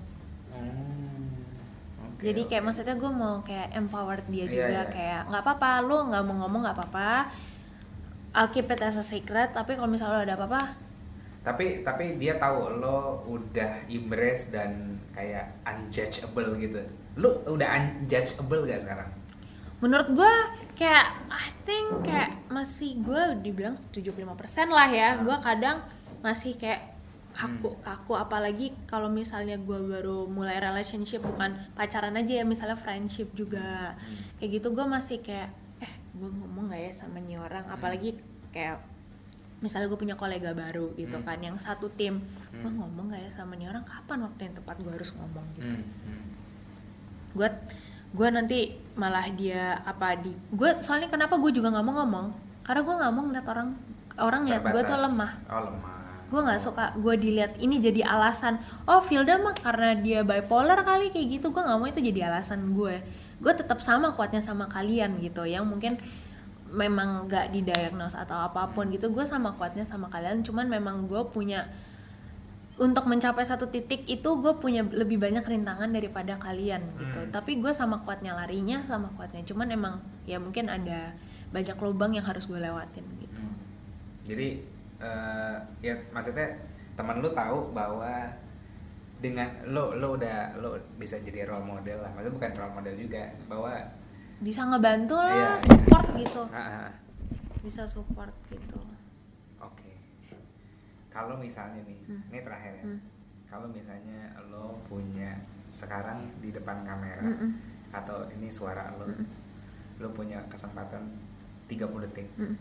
Hmm. 0.51 1.35
Oke. 2.07 2.22
jadi 2.22 2.41
kayak 2.45 2.61
oke. 2.61 2.66
maksudnya 2.66 2.95
gue 2.95 3.11
mau 3.11 3.35
kayak 3.41 3.68
empowered 3.72 4.24
dia 4.28 4.45
Iya, 4.45 4.53
juga 4.55 4.68
iya. 4.78 4.82
kayak 4.87 5.20
nggak 5.26 5.43
apa-apa 5.43 5.70
lu 5.82 5.99
nggak 6.07 6.22
mau 6.22 6.37
ngomong 6.39 6.61
nggak 6.62 6.76
apa-apa 6.76 7.09
I'll 8.32 8.49
keep 8.49 8.66
it 8.66 8.80
as 8.80 8.95
a 8.95 9.03
secret 9.03 9.51
tapi 9.51 9.74
kalau 9.74 9.87
misalnya 9.87 10.14
lo 10.14 10.22
ada 10.22 10.37
apa-apa 10.37 10.62
tapi 11.41 11.80
tapi 11.80 12.16
dia 12.16 12.37
tahu 12.37 12.78
lo 12.78 12.99
udah 13.26 13.85
embrace 13.87 14.49
dan 14.49 14.97
kayak 15.11 15.53
unjudgeable 15.62 16.57
gitu 16.57 16.80
lo 17.14 17.45
udah 17.47 17.68
unjudgeable 17.74 18.64
gak 18.64 18.80
sekarang 18.80 19.09
menurut 19.78 20.09
gue 20.11 20.32
kayak 20.74 21.05
I 21.28 21.49
think 21.62 22.03
kayak 22.03 22.32
masih 22.47 22.97
gue 22.99 23.22
dibilang 23.41 23.76
75% 23.91 24.24
lah 24.68 24.87
ya 24.87 25.18
gue 25.18 25.37
kadang 25.41 25.85
masih 26.25 26.57
kayak 26.57 26.97
kaku 27.35 27.77
kaku. 27.83 28.14
Apalagi 28.14 28.72
kalau 28.87 29.11
misalnya 29.11 29.59
gue 29.59 29.77
baru 29.77 30.25
mulai 30.25 30.57
relationship 30.57 31.20
bukan 31.20 31.53
pacaran 31.75 32.14
aja 32.14 32.41
ya 32.41 32.45
misalnya 32.47 32.81
friendship 32.81 33.29
juga. 33.37 33.93
Kayak 34.41 34.51
gitu 34.59 34.68
gue 34.72 34.87
masih 34.87 35.20
kayak 35.20 35.51
eh 35.79 35.93
gue 36.16 36.31
ngomong 36.31 36.72
gak 36.72 36.81
ya 36.81 36.93
sama 36.95 37.20
nih 37.20 37.37
orang? 37.37 37.68
Apalagi 37.68 38.16
kayak 38.49 38.81
misalnya 39.59 39.91
gue 39.91 39.99
punya 39.99 40.14
kolega 40.14 40.53
baru 40.53 40.95
gitu 40.95 41.16
Hmm. 41.18 41.27
kan 41.27 41.39
yang 41.39 41.57
satu 41.59 41.91
tim. 41.93 42.22
Gue 42.55 42.70
Hmm. 42.70 42.81
ngomong 42.81 43.12
gak 43.12 43.22
ya 43.27 43.31
sama 43.35 43.59
nih 43.59 43.68
orang? 43.68 43.85
Kapan 43.85 44.25
waktu 44.25 44.41
yang 44.47 44.55
tepat 44.55 44.77
gue 44.81 44.93
harus 44.95 45.11
ngomong? 45.12 45.47
Gitu. 45.59 45.68
Hmm, 45.68 45.85
hmm. 45.85 46.25
gue 47.35 47.49
gue 48.14 48.29
nanti 48.31 48.59
malah 48.95 49.27
dia 49.29 49.83
apa 49.83 50.14
di 50.14 50.31
gue 50.31 50.70
soalnya 50.79 51.11
kenapa 51.11 51.35
gue 51.35 51.51
juga 51.51 51.75
nggak 51.75 51.83
mau 51.83 51.99
ngomong? 51.99 52.27
Karena 52.62 52.81
gue 52.81 52.95
nggak 52.95 53.11
mau 53.12 53.22
ngeliat 53.27 53.47
orang 53.51 53.68
orang 54.22 54.43
lihat 54.47 54.62
gue 54.62 54.83
tuh 54.87 54.95
lemah. 54.97 55.33
Oh 55.51 55.61
lemah 55.66 55.94
gue 56.35 56.43
nggak 56.43 56.59
suka 56.59 56.99
gue 56.99 57.14
dilihat 57.14 57.62
ini 57.62 57.78
jadi 57.78 58.03
alasan 58.03 58.59
oh 58.91 58.99
Filda 59.07 59.39
mah 59.39 59.55
karena 59.55 59.95
dia 59.95 60.26
bipolar 60.26 60.82
kali 60.82 61.14
kayak 61.14 61.39
gitu. 61.39 61.55
Gue 61.55 61.62
nggak 61.62 61.78
mau 61.78 61.87
itu 61.87 62.03
jadi 62.03 62.26
alasan 62.26 62.74
gue 62.74 62.99
gue 63.39 63.53
tetap 63.55 63.78
sama 63.78 64.18
kuatnya 64.18 64.43
sama 64.43 64.66
kalian 64.66 65.22
gitu 65.22 65.47
yang 65.47 65.62
mungkin 65.70 65.95
memang 66.74 67.30
nggak 67.30 67.55
didiagnose 67.55 68.18
atau 68.18 68.35
apa 68.35 68.66
pun 68.74 68.91
gitu 68.91 69.14
gue 69.14 69.22
sama 69.22 69.55
kuatnya 69.55 69.87
sama 69.87 70.11
kalian. 70.11 70.43
Cuman 70.43 70.66
memang 70.66 71.07
gue 71.07 71.22
punya 71.30 71.70
untuk 72.74 73.07
mencapai 73.07 73.47
satu 73.47 73.70
titik 73.70 74.03
itu 74.11 74.26
gue 74.43 74.59
punya 74.59 74.82
lebih 74.82 75.22
banyak 75.22 75.47
rintangan 75.47 75.95
daripada 75.95 76.35
kalian 76.43 76.82
gitu. 76.99 77.20
Hmm. 77.22 77.30
tapi 77.30 77.62
gue 77.62 77.70
sama 77.70 78.03
kuatnya 78.03 78.35
larinya 78.35 78.82
sama 78.82 79.14
kuatnya. 79.14 79.47
Cuman 79.47 79.70
emang 79.70 79.95
ya 80.26 80.43
mungkin 80.43 80.66
ada 80.66 81.14
banyak 81.55 81.78
lubang 81.78 82.18
yang 82.18 82.26
harus 82.26 82.51
gue 82.51 82.59
lewatin 82.59 83.07
gitu. 83.22 83.39
Hmm. 83.39 83.55
jadi 84.26 84.74
eh, 85.05 85.55
ya 85.83 85.95
maksudnya 86.11 86.49
teman 86.95 87.21
lu 87.21 87.29
tahu 87.31 87.69
bahwa 87.71 88.25
dengan 89.19 89.49
lo 89.67 89.93
lo 89.95 90.17
udah 90.17 90.57
lo 90.57 90.71
bisa 90.97 91.17
jadi 91.19 91.45
role 91.45 91.65
model 91.67 92.01
lah 92.01 92.11
maksudnya 92.13 92.35
bukan 92.35 92.53
role 92.55 92.75
model 92.75 92.95
juga 92.95 93.25
bahwa 93.47 93.73
bisa 94.41 94.61
ngebantu 94.65 95.17
lah 95.17 95.31
Iya, 95.31 95.53
iya. 95.55 95.57
support 95.65 96.07
gitu 96.15 96.43
ah, 96.47 96.59
ah, 96.59 96.89
bisa 97.61 97.83
support 97.85 98.35
gitu 98.47 98.81
oke 99.59 99.93
kalau 101.09 101.37
misalnya 101.37 101.81
nih 101.83 101.99
Hmm. 102.05 102.23
ini 102.29 102.41
terakhir 102.41 102.73
ya 102.75 102.85
Hmm. 102.85 103.01
kalau 103.47 103.67
misalnya 103.69 104.21
lo 104.49 104.77
punya 104.85 105.37
sekarang 105.71 106.31
di 106.39 106.51
depan 106.51 106.85
kamera 106.85 107.23
Mm-mm. 107.25 107.51
atau 107.91 108.27
ini 108.31 108.47
suara 108.47 108.93
lo 108.95 109.07
Mm-mm. 109.07 109.27
lo 109.99 110.09
punya 110.11 110.39
kesempatan 110.47 111.03
30 111.67 111.81
detik 112.05 112.29
Mm-mm. 112.37 112.55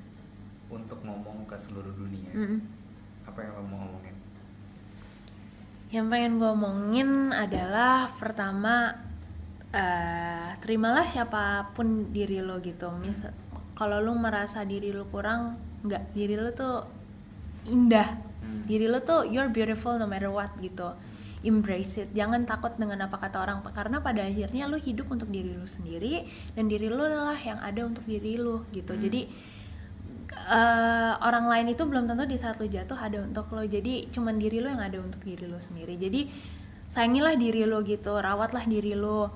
Untuk 0.73 0.99
ngomong 1.05 1.45
ke 1.45 1.55
seluruh 1.55 1.93
dunia. 1.93 2.33
Mm-mm. 2.33 2.59
apa 3.23 3.39
yang 3.39 3.55
lo 3.55 3.63
mau 3.69 3.79
ngomongin? 3.87 4.15
Yang 5.93 6.05
pengen 6.09 6.33
gue 6.41 6.49
omongin 6.49 7.09
adalah 7.29 8.09
pertama 8.17 8.97
eh, 9.69 10.57
terimalah 10.57 11.05
siapa 11.05 11.69
pun 11.77 12.09
diri 12.09 12.41
lo 12.41 12.57
gitu. 12.59 12.89
Mis 12.97 13.21
kalau 13.77 14.01
lo 14.01 14.17
merasa 14.17 14.65
diri 14.65 14.89
lo 14.89 15.05
kurang 15.09 15.57
nggak 15.85 16.17
diri 16.17 16.33
lo 16.33 16.49
tuh 16.51 16.81
indah. 17.69 18.33
Hmm. 18.43 18.67
diri 18.67 18.91
lo 18.91 18.99
tuh 18.99 19.23
you're 19.23 19.47
beautiful 19.47 19.95
no 19.95 20.09
matter 20.09 20.33
what 20.33 20.49
gitu. 20.59 20.97
Embrace 21.43 21.99
it. 22.01 22.09
Jangan 22.15 22.47
takut 22.47 22.73
dengan 22.79 23.05
apa 23.05 23.19
kata 23.19 23.37
orang 23.39 23.61
karena 23.69 24.01
pada 24.01 24.25
akhirnya 24.25 24.65
lo 24.65 24.81
hidup 24.81 25.11
untuk 25.13 25.29
diri 25.29 25.53
lo 25.53 25.69
sendiri 25.69 26.25
dan 26.57 26.65
diri 26.65 26.87
lo 26.89 27.05
lah 27.05 27.37
yang 27.37 27.59
ada 27.61 27.85
untuk 27.85 28.03
diri 28.09 28.35
lo 28.41 28.65
gitu. 28.73 28.97
Hmm. 28.97 29.03
jadi 29.03 29.21
eh, 30.31 31.13
orang 31.19 31.45
lain 31.49 31.67
itu 31.73 31.83
belum 31.83 32.07
tentu 32.07 32.23
di 32.23 32.37
saat 32.39 32.59
lo 32.61 32.67
jatuh 32.67 32.95
ada 32.95 33.23
untuk 33.23 33.51
lo. 33.51 33.63
Jadi 33.65 34.07
cuman 34.13 34.39
diri 34.39 34.63
lo 34.63 34.71
yang 34.71 34.83
ada 34.83 34.99
untuk 34.99 35.19
diri 35.23 35.49
lo 35.49 35.59
sendiri. 35.59 35.99
Jadi 35.99 36.27
sayangilah 36.87 37.35
diri 37.35 37.65
lo 37.65 37.81
gitu 37.81 38.13
rawatlah 38.21 38.69
diri 38.69 38.93
lo 38.93 39.33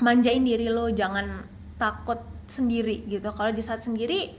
manjain 0.00 0.46
diri 0.46 0.70
lo 0.70 0.88
jangan 0.88 1.44
takut 1.76 2.22
sendiri 2.46 3.04
gitu. 3.10 3.30
Kalau 3.34 3.50
di 3.50 3.62
saat 3.62 3.82
sendiri 3.82 4.32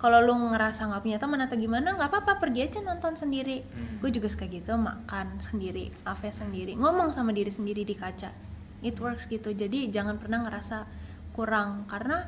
kalau 0.00 0.20
lo 0.20 0.36
ngerasa 0.36 0.84
nggak 0.90 1.00
punya 1.00 1.18
teman 1.22 1.40
atau 1.44 1.56
gimana 1.56 1.96
nggak 1.96 2.10
apa-apa 2.12 2.36
pergi 2.36 2.60
aja 2.68 2.78
nonton 2.84 3.16
sendiri. 3.16 3.64
Hmm. 3.64 4.04
gue 4.04 4.10
juga 4.12 4.28
suka 4.28 4.44
gitu 4.52 4.76
makan 4.76 5.40
sendiri 5.40 5.88
ave 6.04 6.28
sendiri 6.28 6.76
ngomong 6.76 7.08
sama 7.16 7.32
diri 7.32 7.48
sendiri 7.48 7.88
di 7.88 7.96
kaca. 7.96 8.28
It 8.84 9.00
works 9.00 9.24
gitu. 9.32 9.56
Jadi 9.56 9.88
jangan 9.88 10.20
pernah 10.20 10.44
ngerasa 10.44 10.84
kurang. 11.32 11.88
Karena 11.88 12.20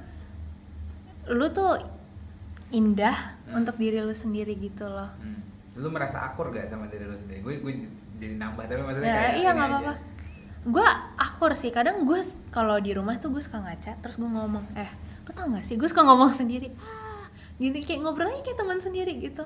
lu 1.29 1.53
tuh 1.53 1.96
indah 2.69 3.37
Hmm. 3.47 3.63
untuk 3.63 3.77
diri 3.77 4.01
lu 4.01 4.11
sendiri 4.11 4.55
gitu 4.55 4.85
loh 4.85 5.11
Hmm. 5.17 5.41
Lu 5.77 5.93
merasa 5.93 6.25
akur 6.25 6.49
gak 6.51 6.67
sama 6.67 6.89
diri 6.89 7.05
lu 7.05 7.15
sendiri? 7.15 7.45
Gue 7.45 7.55
gue 7.61 7.73
jadi 8.17 8.35
nambah 8.35 8.65
tapi 8.65 8.81
maksudnya 8.81 9.07
ya 9.07 9.17
kayak 9.21 9.35
iya 9.37 9.51
nggak 9.53 9.69
apa-apa 9.69 9.93
gue 10.67 10.87
akur 11.15 11.53
sih 11.53 11.71
kadang 11.71 12.03
gue 12.03 12.19
kalau 12.49 12.81
di 12.81 12.91
rumah 12.91 13.15
tuh 13.17 13.29
gue 13.29 13.39
suka 13.39 13.61
ngaca 13.61 13.93
terus 14.01 14.17
gue 14.17 14.27
ngomong 14.27 14.65
eh 14.75 14.89
lu 15.23 15.31
tau 15.31 15.47
gak 15.47 15.63
sih 15.63 15.77
gue 15.77 15.87
suka 15.87 16.03
ngomong 16.03 16.33
sendiri 16.33 16.73
ah 16.81 17.29
gini 17.55 17.85
kayak 17.85 18.03
ngobrolnya 18.03 18.41
kayak 18.41 18.57
teman 18.57 18.81
sendiri 18.81 19.15
gitu 19.21 19.45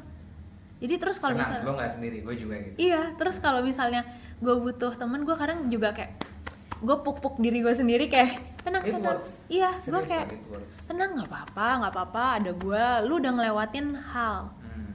jadi 0.81 0.97
terus 0.97 1.21
kalau 1.21 1.37
misalnya 1.37 1.61
lo 1.61 1.77
gak 1.77 1.93
sendiri, 1.93 2.25
gue 2.25 2.35
juga 2.41 2.57
gitu. 2.57 2.73
Iya, 2.81 3.13
terus 3.21 3.37
kalau 3.37 3.61
misalnya 3.61 4.01
gue 4.41 4.55
butuh 4.57 4.97
temen, 4.97 5.29
gue 5.29 5.37
kadang 5.37 5.69
juga 5.69 5.93
kayak 5.93 6.17
gue 6.81 6.97
puk-puk 7.05 7.37
diri 7.37 7.61
gue 7.61 7.75
sendiri 7.77 8.09
kayak 8.09 8.50
tenang 8.61 8.83
It 8.83 8.93
tenang. 8.93 9.17
works. 9.17 9.31
Iya, 9.47 9.71
gue 9.79 10.03
kayak 10.05 10.27
tenang 10.85 11.11
nggak 11.15 11.29
apa-apa, 11.29 11.67
nggak 11.79 11.93
apa-apa. 11.93 12.25
Ada 12.37 12.51
gue, 12.53 12.85
lu 13.05 13.15
udah 13.17 13.33
ngelewatin 13.33 13.87
hal 14.07 14.37
Hmm. 14.61 14.93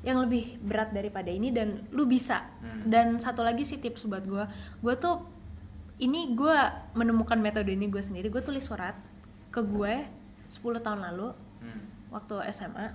yang 0.00 0.18
lebih 0.18 0.56
berat 0.58 0.90
daripada 0.90 1.28
ini 1.28 1.48
dan 1.48 1.86
lu 1.88 2.04
bisa. 2.04 2.42
Hmm. 2.58 2.82
Dan 2.84 3.06
satu 3.16 3.40
lagi 3.40 3.62
sih 3.62 3.76
tips 3.76 4.04
buat 4.04 4.22
gue, 4.22 4.44
gue 4.78 4.94
tuh 4.96 5.22
ini 5.98 6.32
gue 6.32 6.56
menemukan 6.92 7.36
metode 7.36 7.68
ini 7.68 7.86
gue 7.86 8.00
sendiri. 8.00 8.26
Gue 8.26 8.40
tulis 8.40 8.62
surat 8.62 8.96
ke 9.48 9.60
gue 9.60 9.94
10 10.48 10.60
tahun 10.78 11.00
lalu 11.02 11.32
Hmm. 11.58 11.82
waktu 12.10 12.34
SMA 12.50 12.92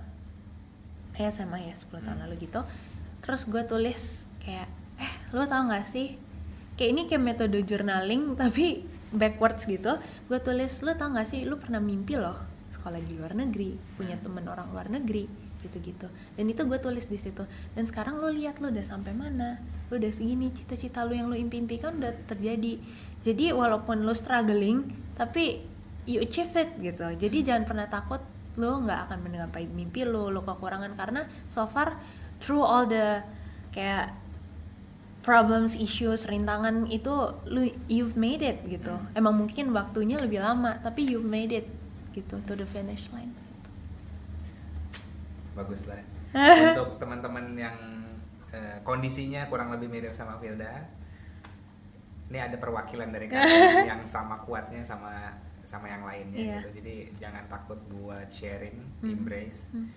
ya 1.14 1.26
SMA 1.28 1.58
ya 1.64 1.74
10 1.74 1.98
tahun 1.98 2.16
Hmm. 2.16 2.24
lalu 2.26 2.44
gitu 2.44 2.60
terus 3.18 3.42
gue 3.42 3.62
tulis 3.64 4.02
kayak 4.38 4.70
eh 4.96 5.12
lo 5.32 5.42
tau 5.44 5.66
gak 5.66 5.82
sih 5.84 6.14
kayak 6.74 6.90
ini 6.92 7.02
kayak 7.04 7.22
metode 7.24 7.58
journaling 7.62 8.34
tapi 8.40 8.86
backwards 9.14 9.64
gitu 9.64 9.96
gue 10.28 10.38
tulis 10.42 10.72
lo 10.84 10.92
tau 10.96 11.12
gak 11.12 11.28
sih 11.28 11.44
lo 11.48 11.56
pernah 11.56 11.80
mimpi 11.80 12.16
loh 12.16 12.36
sekolah 12.74 13.00
di 13.02 13.16
luar 13.16 13.32
negeri 13.34 13.74
punya 13.96 14.16
Hmm. 14.16 14.24
temen 14.24 14.44
orang 14.48 14.68
luar 14.70 14.88
negeri 14.88 15.48
gitu-gitu. 15.58 16.06
Dan 16.38 16.46
itu 16.46 16.62
gue 16.64 16.78
tulis 16.78 17.06
di 17.10 17.18
situ. 17.18 17.42
Dan 17.74 17.84
sekarang 17.86 18.22
lo 18.22 18.30
lihat 18.30 18.62
lo 18.62 18.70
udah 18.70 18.86
sampai 18.86 19.10
mana 19.14 19.58
lo 19.90 19.98
udah 19.98 20.12
segini 20.14 20.54
cita-cita 20.54 21.02
lo 21.02 21.16
yang 21.16 21.26
lo 21.26 21.36
impi-impikan 21.36 21.98
udah 21.98 22.14
terjadi. 22.30 22.78
Jadi 23.26 23.44
walaupun 23.50 24.06
lo 24.06 24.14
struggling 24.14 24.86
tapi 25.18 25.66
you 26.06 26.22
achieve 26.22 26.54
it 26.54 26.70
gitu. 26.78 27.04
Jadi 27.18 27.42
jangan 27.42 27.64
pernah 27.66 27.86
takut 27.90 28.22
lo 28.58 28.78
nggak 28.82 29.10
akan 29.10 29.18
menggapai 29.22 29.66
mimpi 29.66 30.06
lo 30.06 30.30
lo 30.30 30.46
kekurangan. 30.46 30.94
Karena 30.94 31.26
so 31.50 31.66
far 31.66 31.98
through 32.38 32.62
all 32.62 32.86
the 32.86 33.22
kayak 33.74 34.14
problems 35.28 35.76
issues 35.76 36.24
rintangan 36.24 36.88
itu 36.88 37.12
lu 37.44 37.62
you've 37.86 38.16
made 38.16 38.40
it 38.40 38.64
gitu 38.64 38.96
Hmm. 38.96 39.12
emang 39.12 39.36
mungkin 39.36 39.70
waktunya 39.70 40.16
lebih 40.16 40.40
lama 40.40 40.80
tapi 40.80 41.04
you've 41.04 41.28
made 41.28 41.52
it 41.52 41.68
gitu 42.16 42.40
to 42.42 42.56
the 42.56 42.64
finish 42.66 43.12
line 43.12 43.36
Bagus 45.52 45.84
lah. 45.84 45.98
Untuk 46.70 47.02
teman-teman 47.02 47.50
yang 47.52 47.74
eh, 48.48 48.78
kondisinya 48.80 49.44
kurang 49.46 49.74
lebih 49.74 49.90
mirip 49.90 50.14
sama 50.14 50.38
Filda, 50.38 50.86
ini 52.26 52.38
ada 52.38 52.54
perwakilan 52.54 53.10
dari 53.10 53.26
kalian 53.26 53.82
yang 53.90 54.02
sama 54.06 54.38
kuatnya 54.40 54.80
sama 54.80 55.34
sama 55.66 55.84
yang 55.84 56.00
lainnya 56.00 56.38
Iya. 56.38 56.54
gitu. 56.62 56.68
Jadi 56.78 56.94
jangan 57.18 57.44
takut 57.50 57.76
buat 57.90 58.30
sharing, 58.30 58.78
Hmm. 59.02 59.12
embrace. 59.12 59.68
Hmm. 59.68 59.90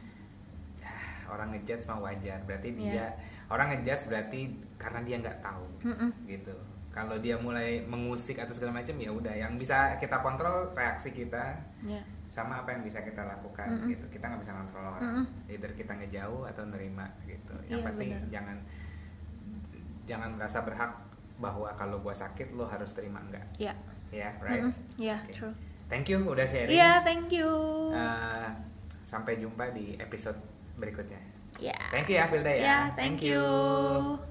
Orang 1.29 1.53
ngejudge 1.53 1.86
mah 1.86 1.99
wajar. 2.01 2.41
Berarti 2.43 2.69
Iya. 2.71 2.82
dia 2.82 3.05
orang 3.52 3.68
ngejudge 3.70 4.08
berarti 4.08 4.39
karena 4.80 4.99
dia 5.04 5.16
nggak 5.20 5.39
tahu 5.43 5.68
Mm-mm. 5.84 6.10
gitu. 6.26 6.56
Kalau 6.89 7.16
dia 7.18 7.36
mulai 7.36 7.84
mengusik 7.84 8.36
atau 8.36 8.52
segala 8.52 8.80
macam 8.80 8.95
ya 8.95 9.08
udah. 9.08 9.32
Yang 9.32 9.54
bisa 9.60 9.78
kita 9.95 10.20
kontrol 10.20 10.72
reaksi 10.72 11.12
kita 11.12 11.56
Ya. 11.84 11.99
sama 12.28 12.60
apa 12.60 12.72
yang 12.72 12.82
bisa 12.82 12.99
kita 12.99 13.20
lakukan 13.22 13.68
Mm-mm. 13.70 13.91
gitu 13.91 14.06
kita 14.10 14.24
nggak 14.26 14.39
bisa 14.39 14.56
kontrol 14.56 14.88
orang 14.89 15.04
Mm-mm. 15.20 15.52
either 15.52 15.72
kita 15.72 15.91
ngejauh 15.93 16.47
atau 16.47 16.64
nerima 16.66 17.04
gitu 17.24 17.52
yang 17.68 17.84
Iya, 17.84 17.86
pasti 17.86 18.06
benar. 18.08 18.24
jangan 18.32 18.58
jangan 20.04 20.30
merasa 20.34 20.60
berhak 20.62 20.91
bahwa 21.38 21.68
kalau 21.74 21.99
gua 21.99 22.14
sakit 22.14 22.54
lo 22.54 22.64
harus 22.66 22.91
terima 22.91 23.20
enggak 23.20 23.43
ya 23.58 23.74
ya 24.10 24.32
right 24.39 24.64
Mm-mm. 24.64 24.74
Iya, 24.95 25.18
Oke. 25.22 25.34
true. 25.34 25.54
thank 25.88 26.08
you 26.08 26.20
udah 26.22 26.45
sharing 26.45 26.72
Iya, 26.72 27.04
thank 27.04 27.28
you. 27.30 27.49
Eh, 27.91 28.47
sampai 29.04 29.36
jumpa 29.36 29.72
di 29.72 29.95
episode 29.97 30.39
berikutnya 30.78 31.20
Ya. 31.62 31.78
thank 31.93 32.09
you 32.09 32.18
ya 32.18 32.26
Filda 32.26 32.49
ya 32.49 32.62
Ya, 32.66 32.78
thank 32.97 33.22
you. 33.22 34.30